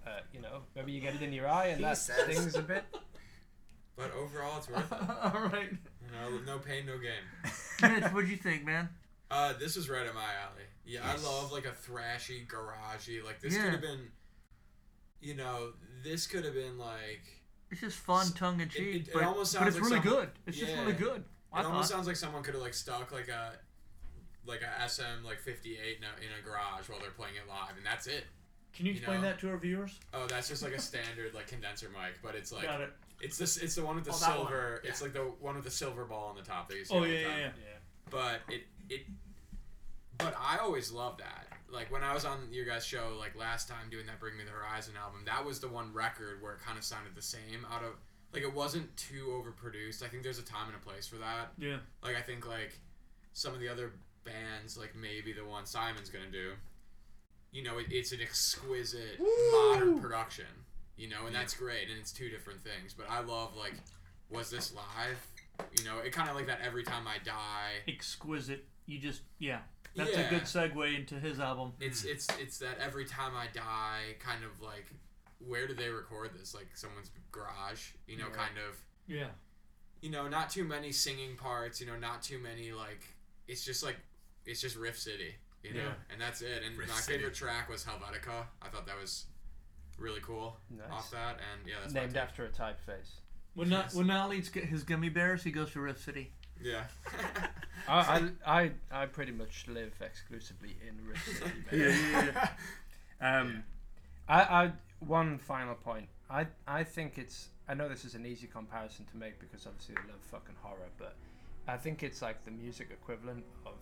[0.07, 2.23] uh, you know, maybe you get it in your eye and He that says.
[2.25, 2.85] stings a bit.
[3.97, 4.99] But overall, it's worth it.
[5.23, 5.71] All right.
[5.71, 7.93] You know, no pain, no gain.
[8.01, 8.89] Mitch, what'd you think, man?
[9.31, 10.65] Uh, this was right up my alley.
[10.85, 11.25] Yeah, Yes.
[11.25, 13.25] I love like a thrashy, garagey.
[13.25, 13.63] Like this Yeah.
[13.67, 14.09] could have been,
[15.21, 17.23] you know, this could have been like.
[17.71, 19.93] It's just fun, S- tongue in it- cheek, it but, almost but sounds it's like
[20.05, 20.31] really some- good.
[20.49, 20.99] It's just really Yeah.
[20.99, 21.25] good.
[21.53, 21.97] I It almost thought.
[21.97, 23.53] sounds like someone could have like stuck like a,
[24.47, 27.77] like a SM like 58 in a, in a garage while they're playing it live,
[27.77, 28.25] and that's it.
[28.73, 29.29] Can you you explain know.
[29.29, 29.99] that to our viewers?
[30.13, 32.91] Oh, that's just like a standard like condenser mic, but it's like Got it.
[33.21, 34.37] it's this it's the one with the Oh, that one.
[34.39, 34.81] silver.
[34.85, 36.95] It's like the one with the silver ball on the top that you see.
[36.95, 37.51] Oh all the yeah, yeah, yeah.
[38.11, 39.03] but it it
[40.19, 41.47] but I always loved that.
[41.71, 44.45] Like when I was on your guys' show like last time doing that Bring Me
[44.45, 47.67] the Horizon album, that was the one record where it kind of sounded the same
[47.73, 47.95] out of
[48.33, 50.03] like it wasn't too overproduced.
[50.03, 51.53] I think there's a time and a place for that.
[51.59, 51.77] Yeah.
[52.03, 52.79] Like I think like
[53.33, 53.93] some of the other
[54.25, 56.53] bands, like maybe the one Simon's gonna do,
[57.53, 59.21] you know, it, it's an exquisite
[59.53, 60.47] modern production.
[60.97, 62.95] You know, and that's great, and it's two different things.
[62.97, 63.75] But I love like,
[64.31, 65.19] was this live?
[65.77, 67.83] You know, it kind of like that every time I die.
[67.89, 68.65] Exquisite.
[68.87, 69.59] You just yeah.
[69.97, 70.21] That's Yeah.
[70.21, 71.73] a good segue into his album.
[71.81, 74.87] It's it's it's that every time I die kind of like
[75.45, 76.55] where do they record this?
[76.55, 78.37] Like someone's garage, you know, Yeah.
[78.37, 78.77] kind of
[79.09, 79.29] Yeah.
[80.01, 83.05] you know, not too many singing parts, you know, not too many like
[83.49, 83.97] it's just like
[84.47, 85.93] it's just Riff City, you know, Yeah.
[86.13, 86.63] and that's it.
[86.65, 87.19] And Riff my City.
[87.19, 88.47] favorite track was Helvetica.
[88.63, 89.27] I thought that was
[89.99, 90.91] really cool Nice.
[90.91, 93.21] off that, and yeah, that's my Named after a typeface.
[93.55, 93.95] When not Yes.
[93.95, 96.33] when Niall eats his gummy bears, he goes to Rift City.
[96.61, 96.85] Yeah.
[97.89, 98.71] I, I, I,
[99.03, 101.53] I pretty much live exclusively in Rift City.
[102.13, 102.49] man.
[103.21, 103.65] Um,
[104.29, 106.09] I, I one final point.
[106.29, 107.49] I I think it's.
[107.69, 110.89] I know this is an easy comparison to make because obviously I love fucking horror,
[110.99, 111.15] but
[111.67, 113.75] I think it's like the music equivalent of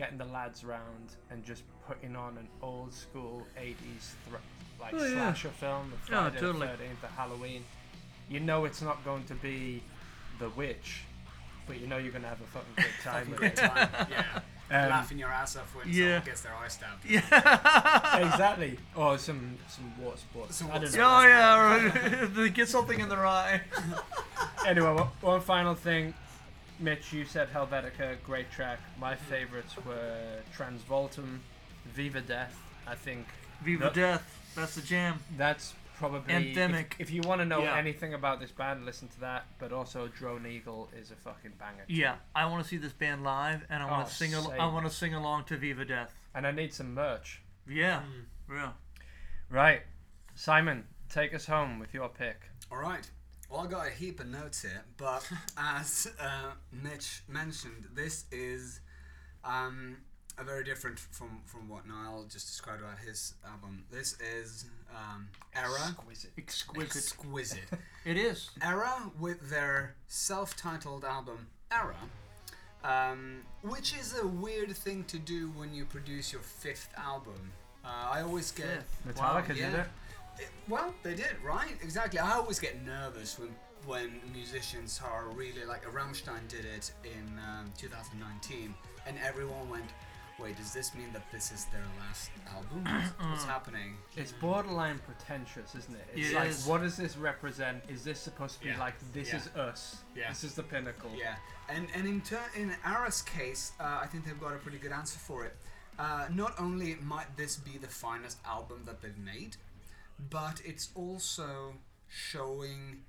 [0.00, 4.36] getting the lads round and just putting on an old school '80s thr-
[4.80, 5.12] like Oh, yeah.
[5.34, 6.66] slasher film, the Yeah, Friday totally.
[6.68, 7.64] the Thirteenth, the Halloween.
[8.30, 9.82] You know it's not going to be
[10.38, 11.02] the witch,
[11.66, 13.56] but you know you're gonna have a fucking good time with it.
[13.56, 13.88] time.
[14.10, 14.24] Yeah.
[14.72, 16.04] Um, Laughing your ass off when Yeah.
[16.04, 17.04] someone gets their eye stabbed.
[17.04, 18.32] Yeah.
[18.32, 18.78] exactly.
[18.96, 20.56] Or some some water sports.
[20.56, 21.04] Some water know.
[21.04, 22.26] oh yeah.
[22.34, 23.60] They get something in their eye.
[24.66, 26.14] Anyway, one, one final thing.
[26.80, 28.78] Mitch, you said Helvetica, great track.
[28.98, 31.38] My favourites were Transvoltum,
[31.92, 32.58] Viva Death.
[32.86, 33.26] I think
[33.62, 33.90] Viva No.
[33.92, 34.38] Death.
[34.56, 35.20] That's the jam.
[35.36, 36.92] that's probably Anthemic.
[36.98, 37.76] If, if you want to know Yeah.
[37.76, 39.44] anything about this band, listen to that.
[39.58, 41.84] But also, Drone Eagle is a fucking banger.
[41.88, 44.32] Yeah, I want to see this band live, and I want Oh, to sing.
[44.32, 46.14] Al- I want to sing along to Viva Death.
[46.34, 47.42] And I need some merch.
[47.68, 48.54] Yeah, Mm.
[48.54, 48.72] yeah.
[49.50, 49.82] Right,
[50.34, 52.40] Simon, take us home with your pick.
[52.72, 53.08] All right.
[53.50, 55.28] Well, I got a heap of notes here, but
[55.58, 58.80] as uh, Mitch mentioned, this is
[59.44, 59.96] um,
[60.38, 63.82] a very different from from what Niall just described about his album.
[63.90, 66.30] This is um, Erra, Exquisite.
[66.38, 66.96] Exquisite.
[66.96, 67.60] exquisite.
[68.04, 68.50] It is.
[68.62, 71.96] Erra with their self-titled album Erra,
[72.84, 77.52] um, which is a weird thing to do when you produce your fifth album.
[77.84, 79.16] Uh, I always get Fifth.
[79.18, 79.40] Metallica Wow.
[79.48, 79.68] did yeah.
[79.72, 79.80] it.
[79.80, 79.86] it-
[80.68, 82.18] well, they did right, exactly.
[82.18, 83.50] I always get nervous when
[83.86, 88.74] when musicians are really like Rammstein did it in um, 2019,
[89.06, 89.86] and everyone went,
[90.38, 92.84] "Wait, does this mean that this is their last album?
[92.84, 96.06] What's, what's happening?" It's borderline pretentious, isn't it?
[96.14, 96.66] It's It like, is.
[96.66, 97.82] what does this represent?
[97.88, 98.78] Is this supposed to be Yeah.
[98.78, 99.36] like this Yeah.
[99.38, 99.96] is us?
[100.14, 100.28] Yeah.
[100.28, 101.10] This is the pinnacle.
[101.16, 101.36] Yeah,
[101.70, 104.92] and and in ter- in Erra's case, uh, I think they've got a pretty good
[104.92, 105.56] answer for it.
[105.98, 109.56] Uh, not only might this be the finest album that they've made,
[110.28, 111.74] but it's also
[112.08, 113.04] showing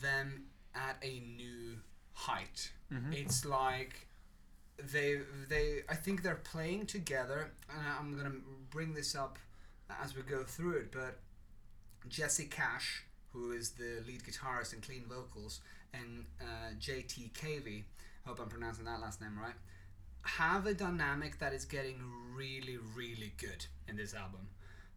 [0.00, 1.78] them at a new
[2.12, 2.72] height.
[2.90, 3.12] Mhm.
[3.14, 4.06] It's like
[4.78, 8.36] they they I think they're playing together, and I'm gonna
[8.70, 9.38] bring this up
[9.88, 10.92] as we go through it.
[10.92, 11.20] But
[12.08, 15.60] Jesse Cash, who is the lead guitarist and clean vocals,
[15.92, 17.84] and uh, JT Cavey,
[18.26, 19.54] hope I'm pronouncing that last name right,
[20.22, 22.00] have a dynamic that is getting
[22.34, 24.48] really, really good in this album.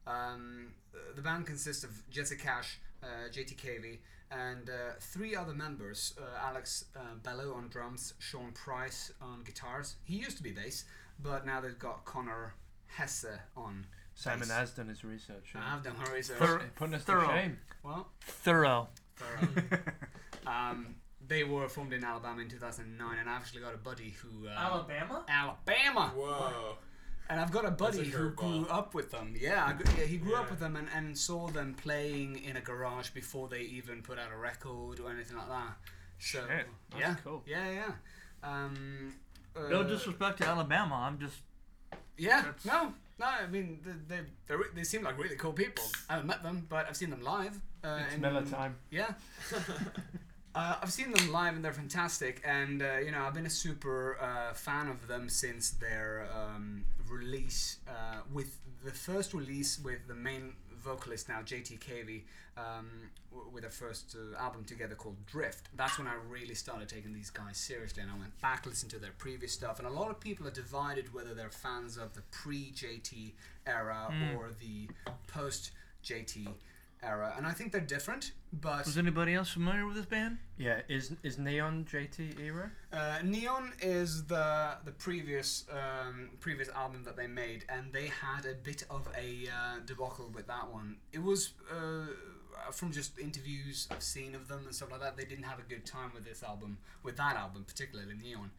[0.08, 0.68] Um,
[1.16, 4.00] the band consists of Jesse Cash, uh, JT Cavey,
[4.32, 9.96] and uh, three other members uh, Alex uh, Bello on drums, Sean Price on guitars.
[10.04, 10.86] He used to be bass,
[11.22, 12.54] but now they've got Connor
[12.88, 13.26] Hesse
[13.56, 13.86] on.
[14.18, 14.52] Simon bass.
[14.52, 15.52] has done his research.
[15.56, 16.38] and I've done my research.
[16.38, 17.28] Thor- putting us thorough.
[17.28, 17.58] to shame.
[17.84, 18.88] Well, Thorough.
[19.18, 19.80] thorough.
[20.48, 20.96] um,
[21.28, 24.48] they were formed in Alabama in 2009, and I've actually got a buddy who.
[24.48, 25.26] Uh, Alabama?
[25.28, 26.12] Alabama!
[26.16, 26.78] Whoa.
[27.30, 28.36] And I've got a buddy a who curveball.
[28.36, 29.34] grew up with them.
[29.40, 32.56] Yeah, I g- yeah he grew up with them and, and saw them playing in
[32.58, 35.76] a garage before they even put out a record or anything like that.
[36.20, 37.42] So Shit, that's yeah, cool.
[37.48, 37.92] yeah, yeah.
[38.44, 39.14] Um,
[39.56, 40.96] uh, No disrespect to Alabama.
[40.96, 41.38] I'm just.
[42.18, 43.26] Yeah, no, no.
[43.26, 45.84] I mean, they they they're they seem like really cool people.
[46.10, 47.60] I haven't met them, but I've seen them live.
[47.84, 48.76] Uh, It's in- Miller time.
[48.92, 49.14] Yeah.
[50.56, 53.50] Uh, I've seen them live and they're fantastic, and uh, you know I've been a
[53.50, 60.08] super uh, fan of them since their um, release uh, with the first release with
[60.08, 62.22] the main vocalist now JT Cavey
[62.58, 62.88] um,
[63.34, 65.68] w- with their first uh, album together called Drift.
[65.76, 69.00] That's when I really started taking these guys seriously, and I went back listened to
[69.00, 69.80] their previous stuff.
[69.80, 73.34] And a lot of people are divided whether they're fans of the pre JT
[73.68, 74.38] era Mm.
[74.38, 74.88] or the
[75.28, 75.72] post
[76.04, 76.48] JT
[77.04, 78.86] era, and I think they're different, but.
[78.86, 80.38] Was anybody else familiar with this band?
[80.58, 82.72] Yeah, is is Neon JT era?
[82.92, 88.46] Uh, Neon is the the previous um, previous album that they made, and they had
[88.46, 90.98] a bit of a uh, debacle with that one.
[91.14, 92.08] It was uh,
[92.72, 95.18] from just interviews I've seen of them and stuff like that.
[95.18, 98.52] They didn't have a good time with this album, with that album particularly Neon.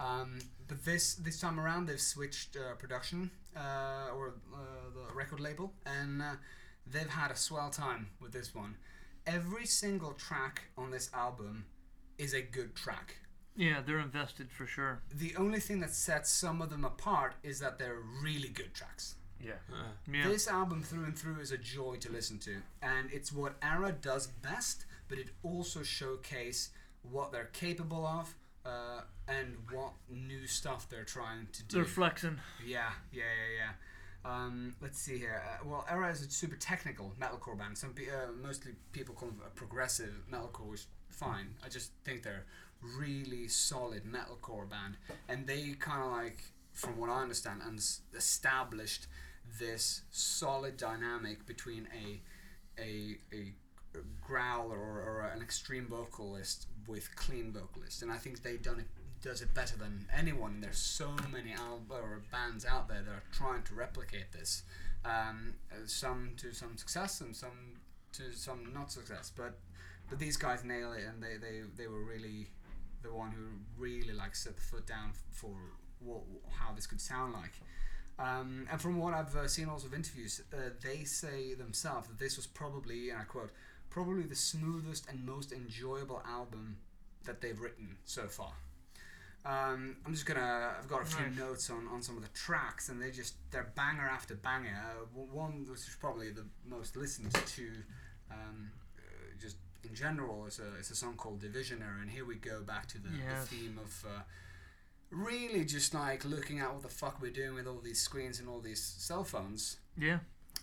[0.00, 4.58] Um, but this this time around, they've switched uh, production uh, or uh,
[4.94, 6.34] the record label, and uh,
[6.86, 8.76] they've had a swell time with this one.
[9.26, 11.64] Every single track on this album
[12.18, 13.16] is a good track
[13.56, 15.00] Yeah, they're invested for sure.
[15.12, 19.16] the only thing that sets some of them apart is that they're really good tracks.
[19.40, 19.54] Yeah.
[20.10, 20.28] Yeah.
[20.28, 23.92] This album through and through is a joy to listen to, and it's what Erra
[23.92, 26.70] does best, but it also showcases
[27.02, 28.34] what they're capable of
[28.64, 31.76] uh, and what new stuff they're trying to do.
[31.76, 32.38] they're flexing.
[32.64, 33.72] Yeah, yeah, yeah, yeah.
[34.24, 35.42] Um, let's see here.
[35.44, 37.76] Uh, well, Erra is a super technical metalcore band.
[37.76, 41.54] Some uh, mostly people call them a progressive metalcore, which fine.
[41.64, 42.46] I just think they're
[42.80, 44.96] really solid metalcore band,
[45.28, 46.38] and they kind of like,
[46.72, 47.78] from what I understand, and
[48.16, 49.06] established
[49.60, 52.20] this solid dynamic between a
[52.80, 53.52] a a
[54.20, 58.86] growler or, or an extreme vocalist with clean vocalist, and I think they've done it
[59.24, 60.60] does it better than anyone.
[60.60, 64.62] There's so many al- or bands out there that are trying to replicate this.
[65.04, 65.54] Um,
[65.86, 67.80] some to some success and some
[68.12, 69.58] to some not success, but
[70.08, 72.48] but these guys nail it, and they, they, they were really
[73.02, 73.46] the one who
[73.82, 75.54] really like set the foot down for
[76.00, 76.20] what,
[76.50, 77.52] how this could sound like.
[78.18, 82.18] Um, and from what I've uh, seen also of interviews, uh, they say themselves that
[82.18, 83.50] this was probably, and I quote,
[83.90, 86.76] probably the smoothest and most enjoyable album
[87.24, 88.52] that they've written so far.
[89.46, 90.74] Um, I'm just gonna.
[90.78, 91.38] I've got a few Nice.
[91.38, 94.74] notes on, on some of the tracks, and they just they're banger after banger.
[94.90, 97.70] Uh, one which is probably the most listened to,
[98.30, 99.02] um, uh,
[99.38, 102.86] just in general, is a is a song called Divisionary, and here we go back
[102.88, 103.48] to the, Yes.
[103.48, 104.22] the theme of uh,
[105.10, 108.48] really just like looking at what the fuck we're doing with all these screens and
[108.48, 109.76] all these cell phones.
[109.98, 110.20] Yeah.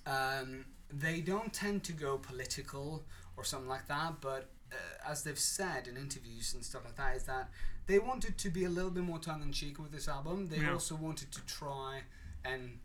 [0.07, 3.05] Um, they don't tend to go political
[3.37, 7.15] or something like that, but uh, as they've said in interviews and stuff like that,
[7.15, 7.49] is that
[7.91, 10.47] they wanted to be a little bit more tongue in cheek with this album.
[10.47, 10.73] They Yeah.
[10.73, 12.03] also wanted to try
[12.51, 12.79] and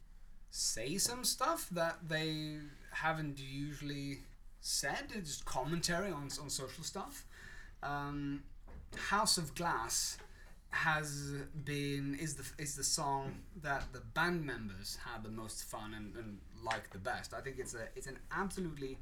[0.50, 2.60] say some stuff that they
[3.04, 4.24] haven't usually
[4.60, 5.04] said.
[5.14, 7.24] It's just commentary on on social stuff.
[7.82, 8.42] Um,
[9.14, 10.18] House of Glass
[10.70, 11.10] has
[11.72, 13.24] been is the is the song
[13.62, 17.28] that the band members had the most fun and, and like the best.
[17.32, 18.98] I think it's a it's an absolutely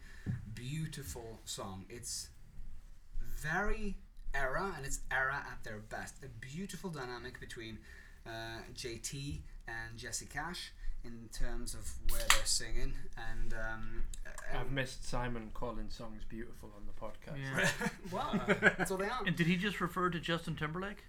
[0.55, 1.86] beautiful song.
[1.89, 2.28] It's
[3.51, 3.97] very
[4.35, 6.16] Erra and it's Erra at their best.
[6.24, 7.78] A beautiful dynamic between
[8.27, 8.31] uh,
[8.74, 10.73] JT and Jesse Cash
[11.05, 12.94] in terms of where they're singing
[13.32, 14.02] and um,
[14.52, 17.39] I've and- missed Simon calling songs beautiful on the podcast.
[17.39, 17.89] Yeah.
[18.12, 18.40] well
[18.77, 19.23] that's what they are.
[19.27, 21.05] And did he just refer to Justin Timberlake?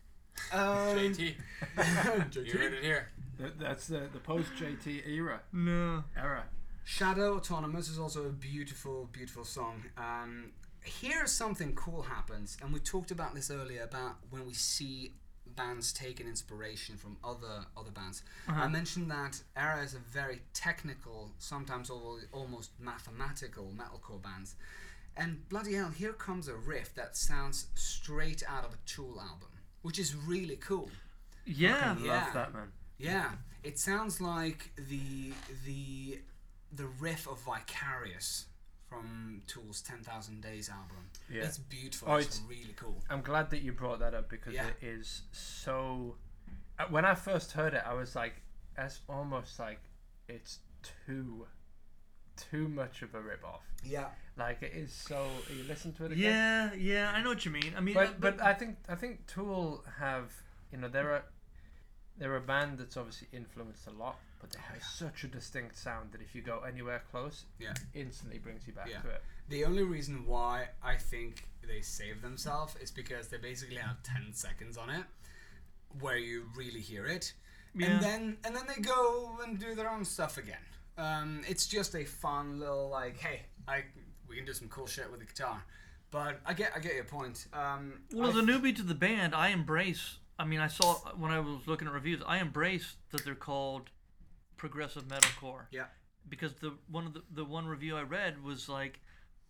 [0.51, 1.33] Um, JT.
[2.35, 3.09] You heard it here.
[3.37, 6.03] Th- That's the the post JT era No.
[6.17, 6.43] era.
[6.83, 9.83] Shadow Autonomous is also a beautiful, beautiful song.
[9.97, 10.51] Um,
[10.85, 15.13] here, something cool happens, and we talked about this earlier about when we see
[15.55, 18.23] bands taking inspiration from other other bands.
[18.47, 18.61] Uh-huh.
[18.63, 21.89] I mentioned that Erra is a very technical, sometimes
[22.33, 24.55] almost mathematical metalcore bands,
[25.17, 29.47] And bloody hell, here comes a riff that sounds straight out of a Tool album,
[29.81, 30.89] which is really cool.
[31.45, 31.89] Yeah.
[31.91, 32.31] Love Yeah.
[32.33, 32.71] that man.
[32.97, 33.31] Yeah,
[33.63, 35.33] it sounds like the
[35.65, 36.19] the
[36.71, 38.47] the riff of Vicarious
[38.99, 40.97] from Tool's Ten Thousand Days album.
[41.29, 41.43] Yeah.
[41.43, 42.07] It's beautiful.
[42.11, 42.95] Oh, it's, it's- really cool.
[43.09, 44.67] I'm glad that you brought that up because Yeah.
[44.67, 46.15] it is so.
[46.79, 48.41] uh, When I first heard it, I was like,
[48.75, 49.79] "That's almost like
[50.27, 50.59] it's
[51.05, 51.47] too,
[52.37, 54.07] too much of a rip off." Yeah.
[54.37, 55.27] Like it is so.
[55.55, 56.21] You listen to it again.
[56.21, 57.73] Yeah, yeah, I know what you mean.
[57.77, 60.33] I mean, but but I think I think Tool have
[60.71, 61.23] you know they're a
[62.17, 66.11] they're a band that's obviously influenced a lot, but they have such a distinct sound
[66.11, 67.73] that if you go anywhere close, Yeah.
[67.95, 69.01] instantly brings you back Yeah.
[69.01, 69.23] to it.
[69.49, 74.33] The only reason why I think they save themselves is because they basically have ten
[74.33, 75.05] seconds on it
[75.99, 77.33] where you really hear it.
[77.73, 77.87] Yeah.
[77.87, 80.61] And then and then they go and do their own stuff again.
[80.97, 83.85] Um, it's just a fun little like, hey, I
[84.27, 85.63] we can do some cool shit with the guitar.
[86.11, 87.47] But I get I get your point.
[87.51, 90.19] Um, Well, I as a newbie to the band, I embrace.
[90.37, 93.89] I mean, I saw when I was looking at reviews, I embrace that they're called
[94.57, 95.85] progressive metalcore yeah.
[96.27, 98.99] because the one of the, the one review I read was like,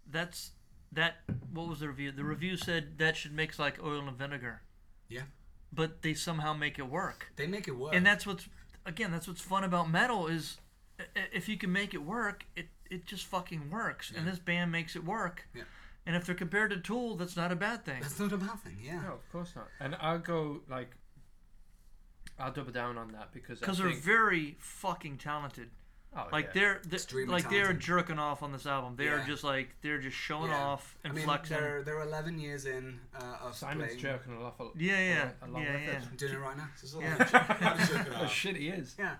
[0.09, 0.51] that's
[0.91, 1.17] that.
[1.53, 2.11] What was the review?
[2.11, 4.61] The review said that should mix like oil and vinegar,
[5.09, 5.21] Yeah.
[5.73, 7.31] but they somehow make it work.
[7.35, 7.93] They make it work.
[7.95, 8.47] And that's what's
[8.85, 10.57] again, that's what's fun about metal is
[10.99, 14.11] i- i- if you can make it work, it it just fucking works.
[14.15, 15.47] And this band makes it work.
[15.55, 15.63] Yeah.
[16.05, 17.99] And if they're compared to Tool, that's not a bad thing.
[17.99, 19.01] That's not a bad thing, yeah.
[19.01, 19.69] No, of course not.
[19.79, 20.91] And I'll go like,
[22.39, 25.69] I'll double down on that because because they're think- very fucking talented.
[26.15, 26.51] oh, Like yeah.
[26.53, 28.95] they're, they're Extremely like they're jerking off on this album.
[28.97, 29.25] They're Yeah.
[29.25, 30.63] just like they're just showing Yeah.
[30.63, 31.57] off and I mean, flexing.
[31.57, 33.99] they're they're 11 years in uh, of Simon's playing.
[33.99, 34.55] jerking a lot.
[34.77, 35.89] Yeah, yeah, along yeah, with yeah.
[35.91, 36.03] it.
[36.09, 36.69] I'm doing it right now.
[36.99, 38.17] Yeah.
[38.21, 38.95] Oh shit, he is.
[38.99, 39.15] Yeah.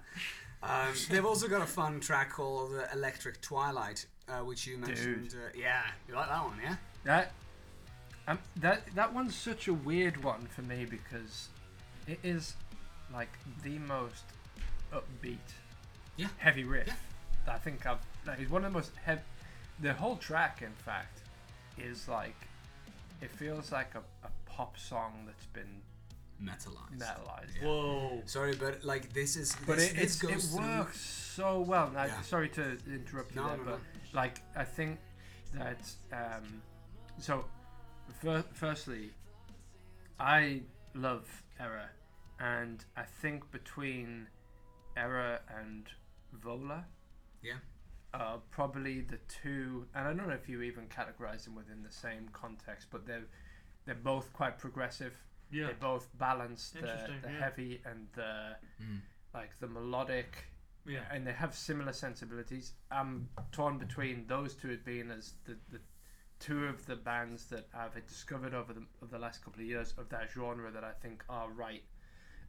[0.63, 5.35] Um, they've also got a fun track called uh, Electric Twilight, uh, which you mentioned.
[5.35, 6.75] Uh, yeah, you like that one, yeah?
[7.03, 7.33] That,
[8.27, 11.49] um, that that one's such a weird one for me because
[12.07, 12.55] it is
[13.15, 13.29] like
[13.63, 14.23] the most
[14.93, 15.37] upbeat,
[16.17, 16.27] Yeah.
[16.37, 16.87] heavy riff.
[16.87, 16.93] Yeah.
[17.45, 17.99] that I think I've.
[18.27, 19.21] Like, it's one of the most heavy.
[19.79, 21.21] The whole track, in fact,
[21.77, 22.35] is like
[23.21, 25.81] it feels like a, a pop song that's been
[26.43, 26.97] Metalized.
[26.99, 27.63] metalized.
[27.63, 28.21] Whoa.
[28.25, 29.55] Sorry, but like this is.
[29.65, 31.89] But this, it, this it's, goes it through- works so well.
[31.91, 32.21] Now, Yeah.
[32.23, 33.79] sorry to interrupt you No, there, no, but no.
[34.13, 34.99] like I think
[35.53, 35.79] that
[36.11, 36.61] um,
[37.19, 37.45] so.
[38.21, 39.11] Fir- firstly,
[40.19, 40.61] I
[40.93, 41.27] love
[41.59, 41.89] Erra,
[42.39, 44.27] and I think between
[44.97, 45.87] Erra and
[46.33, 46.85] Vola,
[47.41, 47.57] Yeah.
[48.13, 51.91] are probably the two, and I don't know if you even categorize them within the
[51.91, 53.25] same context, but they're
[53.85, 55.13] they're both quite progressive.
[55.51, 55.67] Yeah.
[55.67, 57.39] They both balance the, the yeah.
[57.39, 59.01] heavy and the Mm.
[59.33, 60.45] like the melodic
[60.85, 61.03] Yeah.
[61.11, 62.73] and they have similar sensibilities.
[62.89, 65.81] I'm torn between those two as being as the, the
[66.39, 69.93] two of the bands that I've discovered over the over the last couple of years
[69.97, 71.83] of that genre that I think are right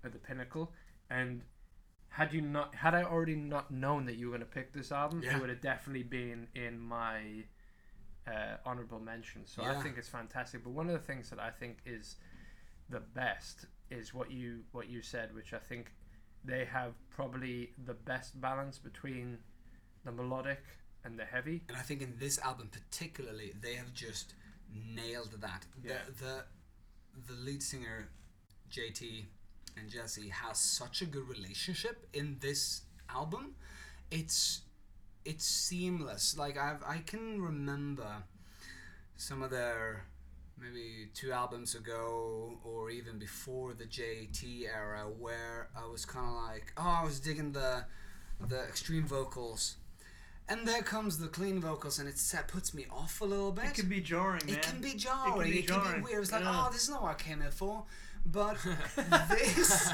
[0.05, 0.73] at the pinnacle.
[1.10, 1.43] And
[2.09, 4.90] had you not had I already not known that you were going to pick this
[4.93, 5.36] album, Yeah.
[5.36, 7.44] it would have definitely been in my
[8.27, 9.47] uh, honorable mention.
[9.47, 10.64] So I think it's fantastic.
[10.64, 12.16] But one of the things that I think is
[12.89, 15.93] the best is what you what you said, which I think
[16.44, 19.39] they have probably the best balance between
[20.05, 20.62] the melodic
[21.05, 21.62] and the heavy.
[21.68, 24.35] And I think in this album particularly, they have just
[24.73, 25.66] nailed that.
[25.85, 25.98] Yeah.
[26.18, 26.44] The, the
[27.28, 28.09] the lead singer,
[28.70, 29.27] JT
[29.77, 33.55] and Jesse, has such a good relationship in this album.
[34.11, 34.62] It's
[35.24, 36.36] it's seamless.
[36.36, 38.23] Like I've I can remember
[39.16, 40.05] some of their
[40.59, 46.35] maybe two albums ago or even before the JT era where I was kind of
[46.35, 47.85] like, oh, I was digging the
[48.40, 49.77] the extreme vocals.
[50.48, 53.65] And there comes the clean vocals, and it puts me off a little bit.
[53.65, 54.55] It can be jarring, man.
[54.55, 55.51] It can be jarring.
[55.51, 56.23] be It can be, weird.
[56.23, 56.66] It's like, yeah.
[56.69, 57.82] oh, this is not what I came here for.
[58.32, 58.57] But
[59.31, 59.90] this,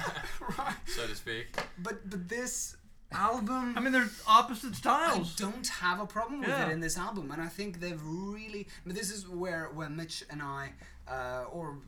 [0.58, 0.74] right?
[0.86, 1.54] so to speak.
[1.78, 2.76] But but this
[3.12, 5.10] album, I mean, they're opposite styles.
[5.10, 5.36] I styles.
[5.36, 6.68] don't have a problem with Yeah.
[6.68, 8.66] it in this album, and I think they've really.
[8.84, 10.72] I mean, this is where where Mitch and I,
[11.08, 11.78] uh, or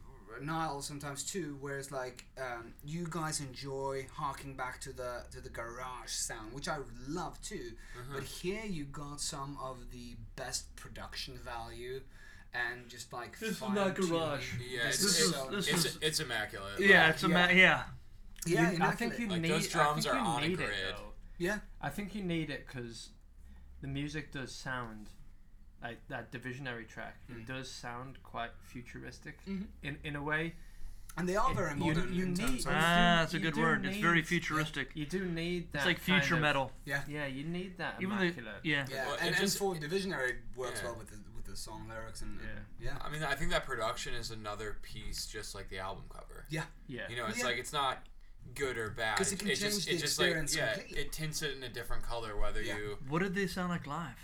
[0.43, 5.49] Niall sometimes too, whereas like um, you guys enjoy harking back to the to the
[5.49, 6.77] garage sound, which I
[7.09, 7.73] love too.
[8.13, 12.01] But here you got some of the best production value.
[12.55, 14.53] And just like This is fine not garage.
[14.71, 16.79] Yeah, it's, This is is- this it's, is- it's immaculate.
[16.79, 17.35] yeah, it's a yeah.
[17.47, 17.83] ma- yeah.
[18.47, 19.31] yeah, You- I think you immaculate.
[19.31, 19.51] Like, need.
[19.51, 20.71] those drums are you on a need it,
[21.39, 21.59] yeah.
[21.81, 23.09] I think you need it because
[23.81, 25.09] the music does sound
[25.83, 27.17] like that divisionary track.
[27.29, 27.39] Mm.
[27.41, 29.67] It does sound quite futuristic Mhm.
[29.83, 30.55] in in a way.
[31.17, 33.39] And they are It- very you- modern you in need- terms of Ah, that's a
[33.41, 33.85] good do word.
[33.85, 34.91] It's very need- futuristic.
[34.95, 35.79] You do need that.
[35.79, 36.73] It's like kind future of- metal.
[36.85, 37.03] yeah.
[37.09, 38.61] Yeah, you need that Even the immaculate.
[38.63, 38.87] yeah.
[38.89, 40.91] Yeah, Well, and, it and just- for divisionary it works Yeah.
[40.91, 42.91] well with the with the the song lyrics and Yeah.
[42.93, 42.99] yeah.
[43.05, 46.47] I mean, I think that production is another piece, just like the album cover.
[46.49, 46.65] Yeah.
[46.89, 47.09] Yeah.
[47.09, 47.45] You know, it's Yeah.
[47.45, 47.99] like it's not
[48.55, 49.17] good or bad.
[49.17, 50.99] 'Cause it can just, change the it just like yeah, completely.
[51.03, 52.77] it tints it in a different color whether Yeah.
[52.77, 52.99] you.
[53.09, 54.17] What did they sound like live?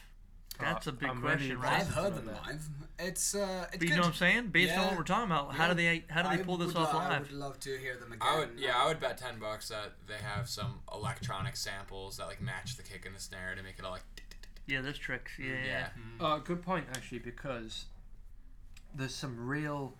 [0.58, 1.80] That's a big I'm question, to right?
[1.80, 2.44] I've heard them that.
[2.46, 2.68] live.
[2.98, 3.94] It's uh, it's But you good.
[3.94, 4.48] know what I'm saying?
[4.48, 6.74] Based on what we're talking about, how do they how do they I pull this
[6.76, 7.22] off lo- I live?
[7.22, 8.28] would love to hear them again.
[8.28, 12.18] I would, yeah, Uh, I would bet ten bucks that they have some electronic samples
[12.18, 14.02] that like match the kick and the snare to make it all like.
[14.66, 15.32] Yeah, there's tricks.
[15.38, 15.62] Yeah, yeah.
[15.66, 15.88] Yeah.
[16.20, 17.86] Oh, good point actually, because
[18.94, 19.94] there's some real,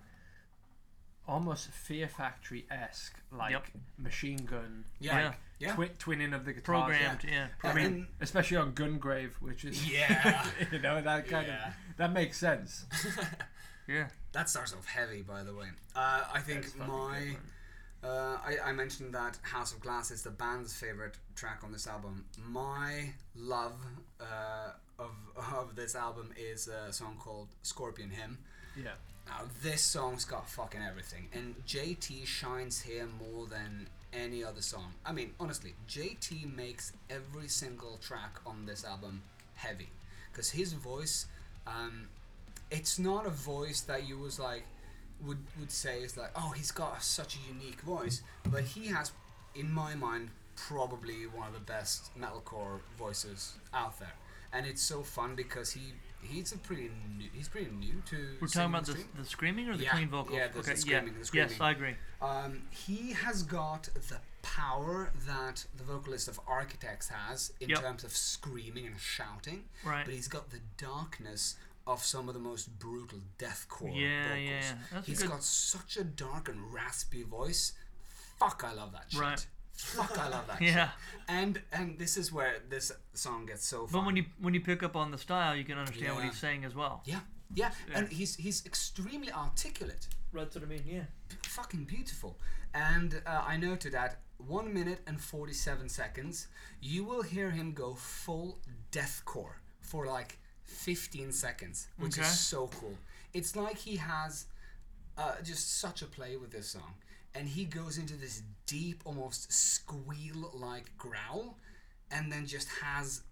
[1.27, 3.66] almost Fear Factory esque like Yep.
[3.99, 5.19] machine gun, Yeah.
[5.20, 5.35] Yeah.
[5.59, 5.74] Yeah.
[5.74, 6.65] twi- twinning of the guitars.
[6.65, 7.24] Programmed.
[7.24, 7.47] Yeah.
[7.47, 7.95] I Programmed.
[7.97, 10.47] mean, especially on Gungrave, which is Yeah.
[10.73, 11.69] you know that kind Yeah.
[11.69, 12.87] of that makes sense.
[13.87, 14.09] yeah.
[14.32, 15.66] That starts off heavy, by the way.
[15.95, 17.37] Uh, I think my.
[18.03, 21.87] Uh, I, I mentioned that House of Glass is the band's favorite track on this
[21.87, 22.24] album.
[22.39, 23.74] My love
[24.20, 28.38] uh, of, of this album is a song called Scorpion Hymn.
[28.76, 28.92] yeah,
[29.26, 34.92] Now, this song's got fucking everything, and JT shines here more than any other song.
[35.06, 39.22] I mean, honestly, JT makes every single track on this album
[39.55, 39.90] heavy,
[40.32, 41.26] because his voice,
[41.66, 42.09] um,
[42.70, 44.64] it's not a voice that you was like
[45.24, 49.12] would would say is like, oh, he's got such a unique voice, but he has,
[49.55, 50.30] in my mind,
[50.69, 54.15] probably one of the best metalcore voices out there,
[54.53, 55.93] and it's so fun because he.
[56.23, 58.16] He's a pretty new, he's pretty new to.
[58.43, 60.37] We're talking about the, the screaming or the Yeah, clean vocals?
[60.37, 61.19] yeah, the- the okay, screaming, yeah.
[61.19, 61.51] the screaming.
[61.53, 61.95] Yes, I agree.
[62.20, 67.78] Um, he has got the power that the vocalist of Architects has in Yep.
[67.81, 70.05] terms of screaming and shouting, Right.
[70.05, 71.57] but he's got the darkness
[71.87, 74.39] of some of the most brutal deathcore Yeah, vocals.
[74.45, 74.74] yeah, yeah.
[74.93, 77.73] That's He's good- got such a dark and raspy voice.
[78.39, 79.20] Fuck, I love that shit.
[79.23, 79.47] Right.
[79.85, 80.73] Fuck, I love that Yeah.
[80.89, 80.90] shit.
[81.28, 84.01] And and this is where this song gets so fun.
[84.01, 86.39] But when you when you pick up on the style, you can understand what he's
[86.39, 87.02] saying as well.
[87.05, 87.20] yeah,
[87.55, 87.98] yeah, Yeah.
[87.98, 90.09] and he's he's extremely articulate.
[90.32, 90.82] That's what I mean.
[90.86, 91.05] Yeah.
[91.47, 92.36] fucking beautiful.
[92.74, 96.47] And uh, I noted that one minute and forty-seven seconds,
[96.81, 98.59] you will hear him go full
[98.93, 102.27] deathcore for like fifteen seconds, which Okay.
[102.28, 102.97] is so cool.
[103.35, 104.47] It's like he has
[105.19, 106.94] uh, just such a play with this song,
[107.35, 111.59] and he goes into this deep, almost squeal-like growl,
[112.11, 113.23] and then just has.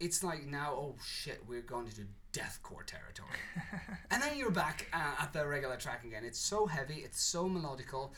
[0.00, 2.02] It's like now, oh shit, we're going into
[2.32, 3.30] deathcore territory.
[4.10, 6.24] And then you're back uh, at the regular track again.
[6.24, 8.10] It's so heavy, it's so melodical.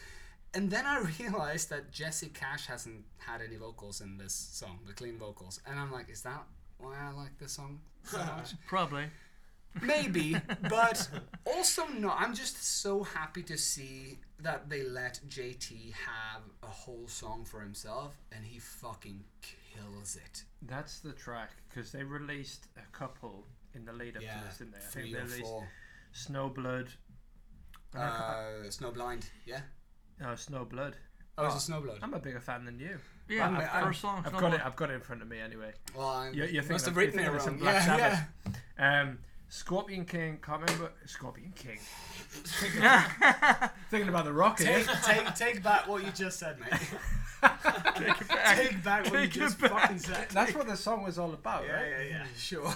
[0.54, 4.92] And then I realized that Jesse Cash hasn't had any vocals in this song, the
[4.92, 5.60] clean vocals.
[5.66, 6.44] And I'm like, is that
[6.78, 8.52] why I like this song so much?
[8.66, 9.04] Probably.
[9.80, 10.36] Maybe,
[10.68, 11.08] but
[11.46, 12.10] also no.
[12.10, 17.60] I'm just so happy to see that they let JT have a whole song for
[17.60, 20.44] himself, and he fucking kills it.
[20.62, 24.58] that's the track because they released a couple in the lead up Yeah, to this,
[24.58, 24.78] didn't they?
[24.78, 25.68] I three think they or released four.
[26.14, 26.88] Snowblood.
[27.94, 29.60] and I Uh, Snowblind, yeah.
[30.18, 30.94] ca- no, Snowblood.
[31.38, 31.98] Oh, it's Oh, a Snowblood.
[32.02, 32.98] I'm a bigger fan than you.
[33.28, 33.48] Yeah.
[33.48, 34.22] I've, I- first song.
[34.26, 34.60] I've got it.
[34.66, 35.72] I've got it in front of me anyway.
[35.96, 37.72] Well, I You, you must have of- written you're it thinking of wrong.
[37.72, 38.28] Black Yeah, Sabbath.
[38.78, 39.00] yeah.
[39.02, 39.18] Um,
[39.50, 40.38] Scorpion King.
[40.42, 41.78] Can't remember Scorpion King.
[42.30, 42.80] thinking,
[43.90, 44.64] thinking about the rocket.
[44.64, 46.70] Take, take, take back what you just said, mate.
[46.70, 48.56] Take it back.
[48.56, 49.70] take back what you Take it just back.
[49.72, 50.28] fucking said.
[50.30, 51.88] That's what the song was all about, Yeah, right?
[51.90, 52.24] yeah, yeah.
[52.38, 52.72] Sure.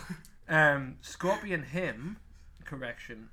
[0.49, 2.17] Um, Scorpion Hymn,
[2.65, 3.29] correction,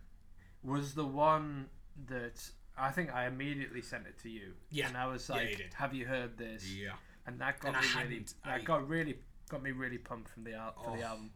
[0.63, 1.65] was the one
[2.07, 2.47] that
[2.77, 4.53] I think I immediately sent it to you.
[4.69, 4.87] Yeah.
[4.87, 6.91] And I was Yeah, like, you "Have you heard this?" Yeah.
[7.25, 8.25] And that got And I me really.
[8.45, 9.17] That I- got really
[9.49, 11.07] got me really pumped from the al- for the Oh.
[11.07, 11.31] album.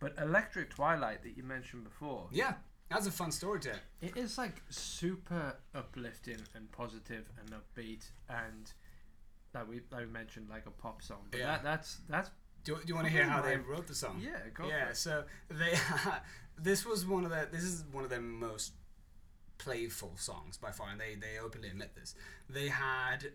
[0.00, 2.54] But Electric Twilight that you mentioned before, Yeah.
[2.90, 3.80] That's a fun story to it.
[4.00, 8.72] it is like super uplifting and positive and upbeat and
[9.54, 11.26] like we like we mentioned like a pop song.
[11.30, 11.46] But Yeah.
[11.48, 12.30] that, that's that's
[12.64, 14.20] Do, do you want to hear how they wrote the song?
[14.24, 14.96] yeah, go yeah for it.
[14.96, 15.74] so they
[16.58, 18.72] this was one of the this is one of their most
[19.58, 22.14] playful songs by far and they they openly admit this
[22.48, 23.32] they had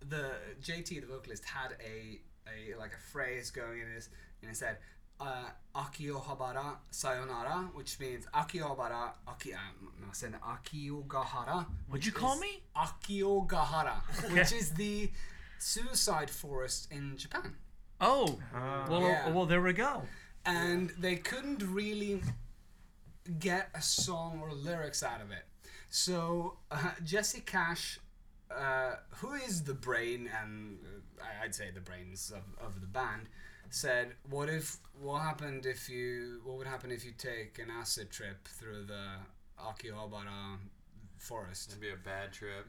[0.00, 0.30] the
[0.62, 4.08] jt the vocalist had a a like a phrase going in this
[4.42, 4.78] and it said
[5.20, 9.54] uh, Akiohabara Sayonara, which means Akiobara Aki.
[9.54, 11.66] Um, no, I said Akiogahara.
[11.88, 12.62] What'd you call is me?
[12.76, 13.96] Akiogahara,
[14.32, 15.10] which is the
[15.58, 17.54] suicide forest in Japan.
[18.00, 18.38] Oh.
[18.54, 18.86] Ah.
[18.88, 19.30] Well, Yeah.
[19.30, 20.02] well, there we go.
[20.46, 22.22] and they couldn't really
[23.38, 25.44] get a song or lyrics out of it.
[25.90, 27.98] So uh, Jesse Cash,
[28.50, 32.86] uh, who is the brain and uh, I- I'd say the brains of, of the
[32.86, 33.28] band,
[33.70, 34.76] said, "What if?
[35.00, 36.40] What happened if you?
[36.44, 39.04] What would happen if you take an acid trip through the
[39.60, 40.58] Akihabara
[41.18, 42.66] forest?" It'd be a bad trip.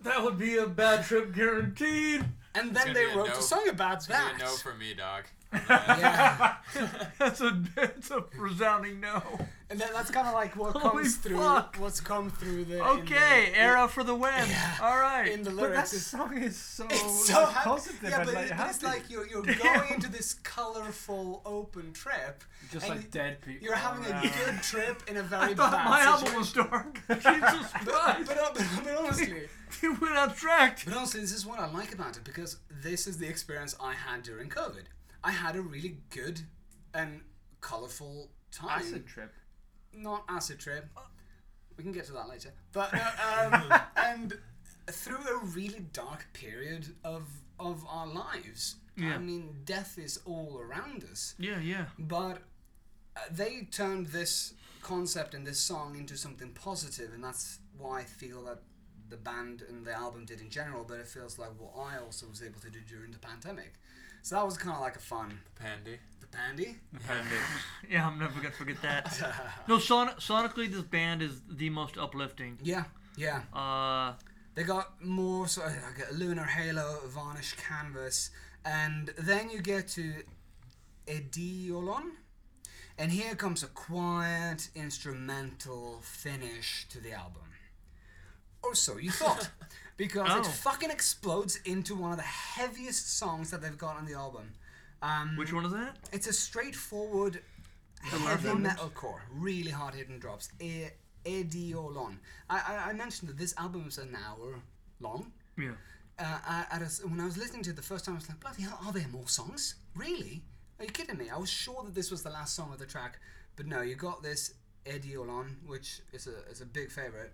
[0.00, 2.24] That would be a bad trip guaranteed.
[2.54, 4.36] And then they wrote no- a song about It's gonna that.
[4.38, 5.24] be a no for me, dog.
[5.52, 6.56] Yeah.
[7.18, 9.22] that's a that's a resounding no.
[9.70, 11.36] And then that's kind of like what Holy comes through.
[11.38, 11.76] fuck.
[11.78, 12.82] What's come through the.
[12.82, 14.32] Okay, the, Erra for the win.
[14.48, 14.76] Yeah.
[14.80, 15.28] All right.
[15.30, 15.92] In the But that lyrics.
[15.92, 17.64] it's- song is so, It's so like, happy.
[17.68, 19.58] positive Yeah, but, like it- but it's like you're, you're Damn.
[19.58, 22.44] going into this colorful open trip.
[22.72, 23.62] just like you- dead people.
[23.66, 26.26] You're having a good trip in a very thought bad my situation.
[26.26, 27.00] album was dark.
[27.08, 28.26] Jesus But, Christ.
[28.26, 29.48] but, uh, but, but honestly,
[29.82, 30.86] you went abstract.
[30.86, 33.92] but honestly, this is what I like about it because this is the experience I
[33.92, 34.84] had during COVID.
[35.22, 36.40] I had a really good
[36.94, 37.20] and
[37.60, 38.80] colorful time.
[38.80, 39.32] acid trip.
[39.92, 40.86] not acid trip.
[41.76, 42.52] We can get to that later.
[42.72, 44.38] But uh, um, and
[44.90, 47.24] through a really dark period of
[47.58, 48.76] of our lives.
[48.96, 49.14] Yeah.
[49.14, 51.34] I mean, death is all around us.
[51.38, 51.86] Yeah, yeah.
[51.98, 52.38] But
[53.16, 58.04] uh, they turned this concept and this song into something positive, and that's why I
[58.04, 58.58] feel that
[59.08, 60.84] the band and the album did in general.
[60.86, 63.74] But it feels like what I also was able to do during the pandemic.
[64.22, 65.40] So that was kind of like a fun.
[65.54, 65.98] Pandy.
[66.20, 66.76] The pandy.
[67.06, 67.36] Pandy.
[67.90, 69.06] Yeah, I'm never gonna forget that.
[69.68, 72.58] No, son- sonically, this band is the most uplifting.
[72.62, 72.84] yeah,
[73.16, 73.42] yeah.
[73.52, 74.14] Uh,
[74.54, 78.30] They got more so like a lunar halo, Vanish Canvas,
[78.64, 80.12] and then you get to
[81.08, 82.12] Eidolon,
[82.98, 87.42] and here comes a quiet instrumental finish to the album.
[88.62, 89.50] Or so you thought,
[89.98, 90.38] because Oh.
[90.40, 94.54] it fucking explodes into one of the heaviest songs that they've got on the album.
[95.02, 95.96] Um, which one is that?
[96.12, 97.42] it's a straightforward
[98.02, 100.48] heavy metalcore, really hard hitting drops.
[100.60, 100.86] E-
[101.26, 102.18] Eidolon.
[102.48, 104.60] I, I I mentioned that this album is an hour
[105.00, 105.32] long.
[105.58, 105.72] Yeah.
[106.18, 108.40] Uh, I, at when I was listening to it the first time, I was like,
[108.40, 109.74] bloody hell, are there more songs?
[109.94, 110.42] Really?
[110.78, 111.28] Are you kidding me?
[111.30, 113.18] I was sure that this was the last song of the track,
[113.56, 114.54] but no, you got this
[114.86, 117.32] Eidolon, which is a is a big favorite,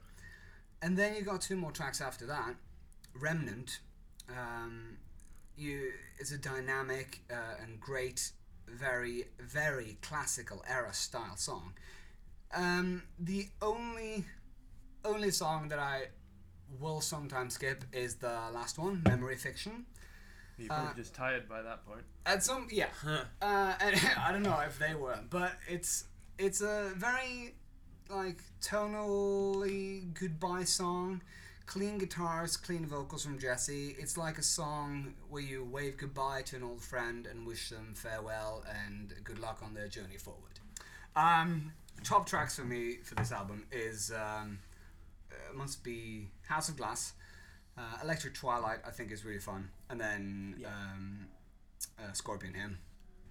[0.84, 2.54] and then you got two more tracks after that,
[3.20, 3.80] Remnant.
[4.28, 4.98] Um,
[5.56, 8.32] you it's a dynamic uh, and great,
[8.68, 11.72] very very classical era style song.
[12.54, 14.24] Um, the only
[15.04, 16.08] only song that I
[16.80, 19.86] will sometimes skip is the last one, Memory Fiction.
[20.58, 22.04] You're probably Uh, just tired by that point.
[22.26, 22.88] At some, yeah,
[23.42, 26.04] uh, and I don't know if they were, but it's
[26.38, 27.54] it's a very
[28.10, 31.22] like tonally goodbye song.
[31.66, 33.96] Clean guitars, clean vocals from Jesse.
[33.98, 37.94] It's like a song where you wave goodbye to an old friend and wish them
[37.94, 40.60] farewell and good luck on their journey forward.
[41.16, 41.72] Um,
[42.02, 44.58] top tracks for me for this album is um,
[45.32, 47.14] uh, must be House of Glass,
[47.78, 48.80] uh, Electric Twilight.
[48.86, 51.26] I think is really fun, and then um,
[51.98, 52.78] uh, Scorpion Hymn.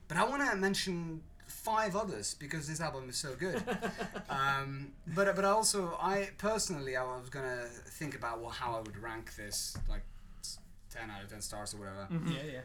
[0.07, 1.21] But I want to mention
[1.53, 3.61] five others because this album is so good.
[4.29, 7.65] um, but but also I personally I was gonna
[7.99, 10.03] think about well how I would rank this like
[10.89, 12.07] ten out of ten stars or whatever.
[12.27, 12.59] Yeah, yeah.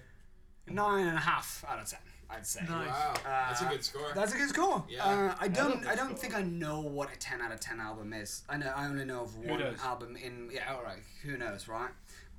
[0.67, 2.61] Nine and a half out of ten, I'd say.
[2.69, 2.89] Nice.
[2.89, 4.13] Wow, that's a Uh, good score.
[4.15, 4.85] That's a good score.
[4.89, 5.05] Yeah.
[5.05, 5.87] Uh, I don't.
[5.87, 6.19] I don't score.
[6.19, 8.43] think I know what a ten out of ten album is.
[8.49, 8.73] I know.
[8.77, 10.51] I only know of one album in.
[10.53, 10.75] Yeah.
[10.75, 11.03] All right.
[11.23, 11.91] Who knows, right?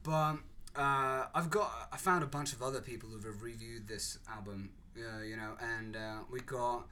[0.03, 0.35] But
[0.76, 1.89] uh, I've got.
[1.91, 4.71] I found a bunch of other people who have reviewed this album.
[5.03, 6.88] Uh, you know, and uh, we got.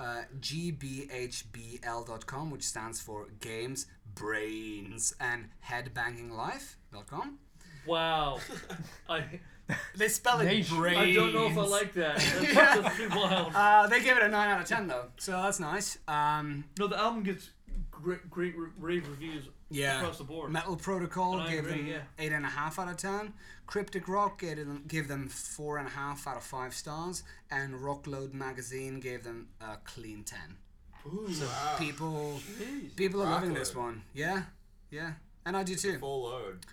[0.00, 3.86] Uh, gbhbl.com which stands for games
[4.16, 7.38] brains and headbanginglife.com
[7.86, 8.40] Wow.
[9.08, 9.38] I
[9.96, 10.76] they spell it Nation.
[10.76, 12.16] brains I don't know if I like that.
[12.16, 12.80] That's, Yeah.
[12.80, 13.52] that's pretty wild.
[13.54, 16.88] uh, they gave it a 9 out of 10 though so that's nice um, No,
[16.88, 17.50] the album gets
[17.92, 20.50] great, great rave reviews yeah across the board.
[20.52, 22.00] Metal Protocol And gave agree, them yeah.
[22.18, 23.32] eight and a half out of ten.
[23.66, 27.74] Cryptic Rock gave them, gave them four and a half out of five stars, and
[27.74, 30.56] Rockload Magazine gave them a clean ten.
[31.32, 31.76] So wow.
[31.78, 32.94] people, Jeez.
[32.96, 33.58] people are loving Rockload.
[33.58, 34.02] this one.
[34.14, 34.42] Yeah,
[34.90, 35.12] yeah,
[35.44, 35.98] and I do too.
[35.98, 36.66] Full load.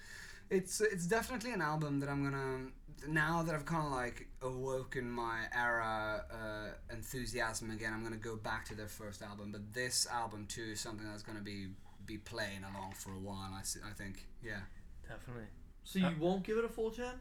[0.49, 2.67] It's it's definitely an album that I'm gonna
[3.07, 7.93] now that I've kind of like awoken my Erra uh, enthusiasm again.
[7.93, 11.23] I'm gonna go back to their first album, but this album too is something that's
[11.23, 11.67] gonna be
[12.10, 13.52] be playing along for a while.
[13.53, 14.61] I, I think, yeah.
[15.07, 15.45] Definitely.
[15.84, 17.14] So you uh, won't give it a full ten?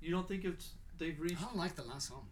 [0.00, 1.40] You don't think it's they've reached?
[1.40, 2.26] I don't like the last song.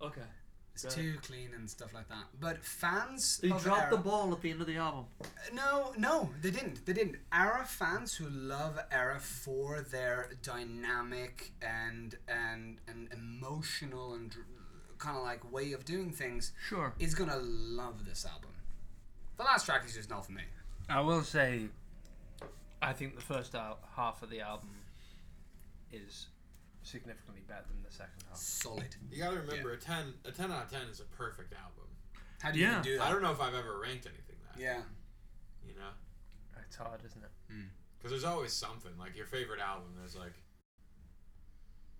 [0.00, 0.28] Okay.
[0.74, 0.96] It's Got it.
[0.96, 2.24] too clean and stuff like that.
[2.40, 5.06] But fans They of dropped Erra, the ball at the end of the album.
[5.20, 6.86] Uh, no, no, they didn't.
[6.86, 7.16] They didn't.
[7.32, 14.34] Erra fans who love Erra for their dynamic and and and emotional and
[14.98, 16.94] kind of like way of doing things Sure.
[17.00, 18.50] is gonna love this album.
[19.36, 20.42] The last track is just not for me.
[20.88, 21.68] I will say,
[22.80, 24.70] I think the first al- half of the album
[25.92, 26.26] is
[26.82, 28.36] significantly better than the second half.
[28.38, 28.94] Solid.
[29.10, 31.84] You gotta remember, a ten, a ten out of ten is a perfect album.
[32.40, 32.72] How do you Yeah.
[32.72, 33.02] even do that?
[33.04, 34.60] I don't know if I've ever ranked anything that.
[34.60, 34.82] Yeah.
[35.66, 35.90] You know,
[36.66, 37.30] It's hard, isn't it?
[37.50, 37.62] Hmm.
[37.98, 39.88] because there's always something like your favorite album.
[39.98, 40.34] There's like,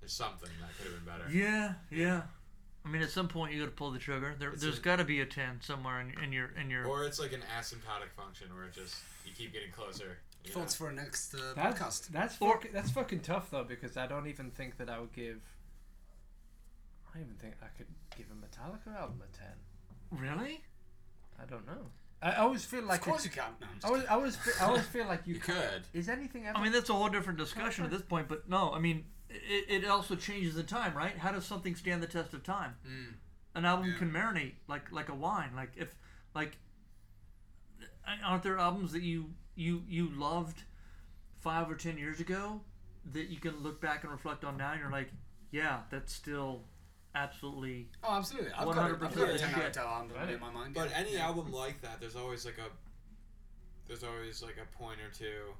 [0.00, 1.30] there's something that could have been better.
[1.30, 2.22] Yeah, yeah.
[2.88, 4.34] I mean, at some point you got to pull the trigger.
[4.38, 6.86] There, It's there's a- got to be a ten somewhere in, in your in your.
[6.86, 8.96] Or it's like an asymptotic function where it just
[9.26, 10.18] you keep getting closer.
[10.44, 10.60] you know?
[10.60, 12.08] Thoughts for a next uh, That's podcast?
[12.08, 15.12] that's Or- fucking, that's fucking tough though because I don't even think that I would
[15.12, 15.40] give.
[17.10, 17.86] I don't even think I could
[18.16, 19.52] give a Metallica album a ten.
[20.22, 20.62] really?
[21.40, 21.86] I don't know.
[22.20, 23.44] I always feel like of course you can.
[23.60, 25.82] No, I'm just I always, I always, fe- I always feel like you, You could.
[25.92, 26.56] Is anything ever?
[26.58, 28.28] I mean, that's a whole different discussion at this point.
[28.28, 31.16] But no, I mean, it, it also changes the time, right?
[31.18, 32.74] How does something stand the test of time?
[32.86, 33.14] Mm.
[33.54, 33.98] An album Yeah.
[33.98, 35.50] can marinate like like a wine.
[35.56, 35.94] Like if
[36.34, 36.56] like,
[38.24, 40.62] aren't there albums that you you you loved
[41.40, 42.60] five or ten years ago
[43.12, 45.10] that you can look back and reflect on now, and you're like,
[45.50, 46.62] yeah, that's still
[47.14, 48.52] absolutely Oh, absolutely.
[48.52, 50.30] I've got, a, I've 100% got a 10 out of 10 album Right.
[50.30, 50.74] in my mind.
[50.74, 50.96] But yeah.
[50.98, 51.26] any Yeah.
[51.26, 52.68] album like that, there's always like a
[53.86, 55.54] there's always like a point or two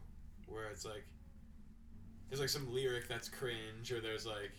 [0.47, 1.05] where it's like
[2.29, 4.51] there's like some lyric that's cringe or there's like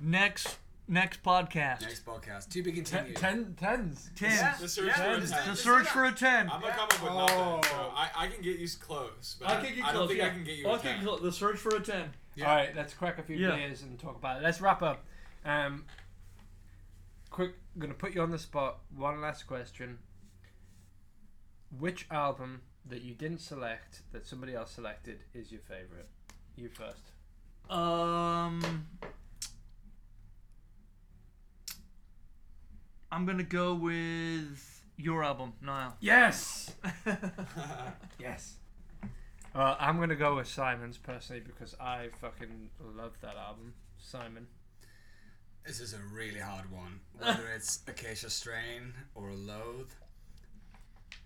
[0.00, 1.80] next next podcast.
[1.82, 2.48] Next podcast.
[2.50, 3.16] To be ten, continued.
[3.16, 4.10] ten, tens.
[4.16, 4.30] Ten.
[4.30, 4.54] Yeah.
[4.60, 5.50] the search Yeah, for a it's- ten.
[5.50, 6.48] The search for a ten.
[6.50, 7.56] I'm gonna come up with Oh.
[7.56, 7.64] nothing.
[7.70, 10.56] So I, I can get you close, but I, I don't think I can get
[10.58, 11.04] you a ten.
[11.22, 12.10] The search for a ten.
[12.36, 12.50] Yeah.
[12.50, 13.56] All right, let's crack a few Yeah.
[13.56, 14.42] beers and talk about it.
[14.44, 15.04] Let's wrap up.
[15.44, 15.84] Um,
[17.30, 18.80] quick, gonna put you on the spot.
[18.94, 19.98] One last question.
[21.78, 26.08] Which album that you didn't select that somebody else selected is your favorite?
[26.56, 27.02] You first.
[27.70, 28.86] Um,
[33.12, 35.96] I'm gonna go with your album, Niall.
[36.00, 36.74] Yes.
[38.18, 38.56] yes.
[39.54, 43.74] Well, I'm gonna go with Simon's personally because I fucking love that album.
[43.98, 44.46] Simon.
[45.66, 47.00] This is a really hard one.
[47.18, 49.90] Whether it's Acacia Strain or Loathe.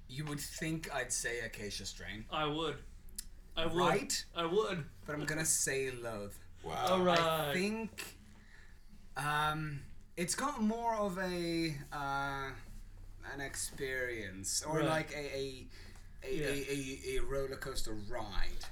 [0.09, 2.25] You would think I'd say Acacia Strain.
[2.33, 2.79] I would.
[3.57, 3.75] I would.
[3.77, 4.25] Right?
[4.37, 4.85] I would.
[5.07, 6.33] But I'm gonna say Loathe.
[6.63, 6.87] Wow.
[6.89, 7.19] All right.
[7.19, 8.05] I think
[9.17, 9.81] um,
[10.17, 12.51] it's got more of a uh,
[13.35, 14.87] an experience or Right.
[14.89, 15.67] like a a
[16.23, 16.47] a, Yeah.
[16.47, 18.65] a, a, a roller coaster ride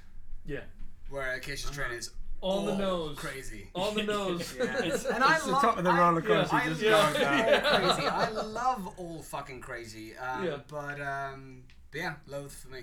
[0.44, 0.60] Yeah.
[1.08, 2.10] where Acacia Strain is
[2.42, 3.16] On the nose.
[3.18, 3.68] crazy.
[3.74, 4.54] On the nose.
[4.56, 4.64] Yeah.
[4.84, 6.54] It's, And I it's the love- top of the roller coaster.
[6.56, 7.64] I just love going down.
[7.64, 8.08] all crazy.
[8.08, 10.14] I love all fucking crazy.
[10.16, 10.56] Um, Yeah.
[10.68, 12.82] But um, but yeah, Loathe for me.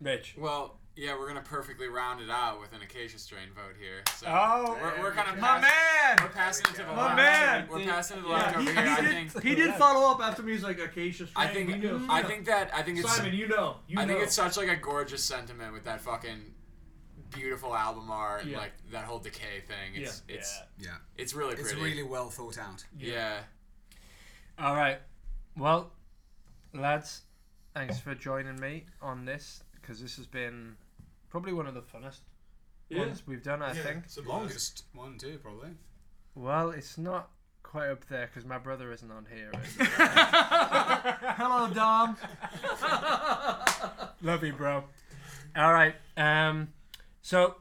[0.00, 0.34] Mitch.
[0.36, 4.02] Well, yeah, we're gonna perfectly round it out with an acacia strain vote here.
[4.16, 6.18] So Oh, we're, we're kind of My man.
[6.20, 7.16] We're passing it to the My left.
[7.16, 7.68] man!
[7.70, 8.90] We're passing it to the Yeah, left he, over here.
[8.90, 9.32] I think.
[9.32, 10.52] did, he did follow up after me.
[10.52, 11.46] He's like, Acacia strain.
[11.46, 11.66] I Strain.
[11.68, 11.82] think.
[11.82, 12.06] we knew.
[12.08, 12.70] I think that.
[12.74, 13.10] I think it's.
[13.16, 13.76] Simon, you know.
[13.88, 14.24] You I think know.
[14.24, 16.52] it's such like a gorgeous sentiment with that fucking
[17.30, 19.94] beautiful album art, and like that whole decay thing.
[20.02, 20.34] It's Yeah.
[20.36, 22.84] it's Yeah, it's really it's really well thought out.
[22.98, 23.40] yeah.
[24.58, 24.98] All right.
[25.56, 25.92] Well,
[26.74, 27.22] lads,
[27.74, 30.76] thanks for joining me on this because this has been
[31.28, 32.20] probably one of the funnest
[32.88, 33.00] Yeah.
[33.00, 33.60] ones we've done.
[33.62, 34.04] I Yeah, think.
[34.04, 34.38] it's a blast.
[34.40, 35.70] Longest one too, probably.
[36.34, 37.30] Well, it's not
[37.62, 39.50] quite up there because my brother isn't on here.
[41.36, 42.16] Hello, Dom.
[44.22, 44.84] Love you, bro.
[45.56, 45.94] All right.
[46.16, 46.68] Um,
[47.22, 47.56] so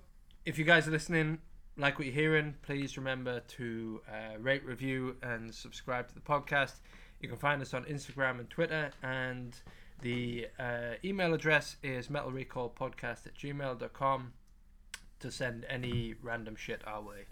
[0.46, 1.40] if you guys are listening,
[1.78, 6.76] like what you're hearing, please remember to uh, rate, review, and subscribe to the podcast.
[7.20, 9.56] You can find us on Instagram and Twitter, and
[10.02, 14.34] the uh, email address is metalrecallpodcast at gmail.com
[15.20, 17.26] to send any random shit our way.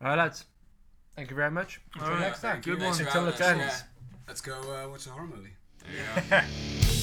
[0.00, 0.44] All right, lads.
[1.16, 1.80] Thank you very much.
[1.94, 2.20] Until All right.
[2.22, 2.60] next time.
[2.60, 3.06] Good Thanks one.
[3.06, 3.60] Until having it us.
[3.72, 3.84] ends.
[4.26, 5.50] Let's go uh, watch a horror movie.
[5.84, 7.01] There you go.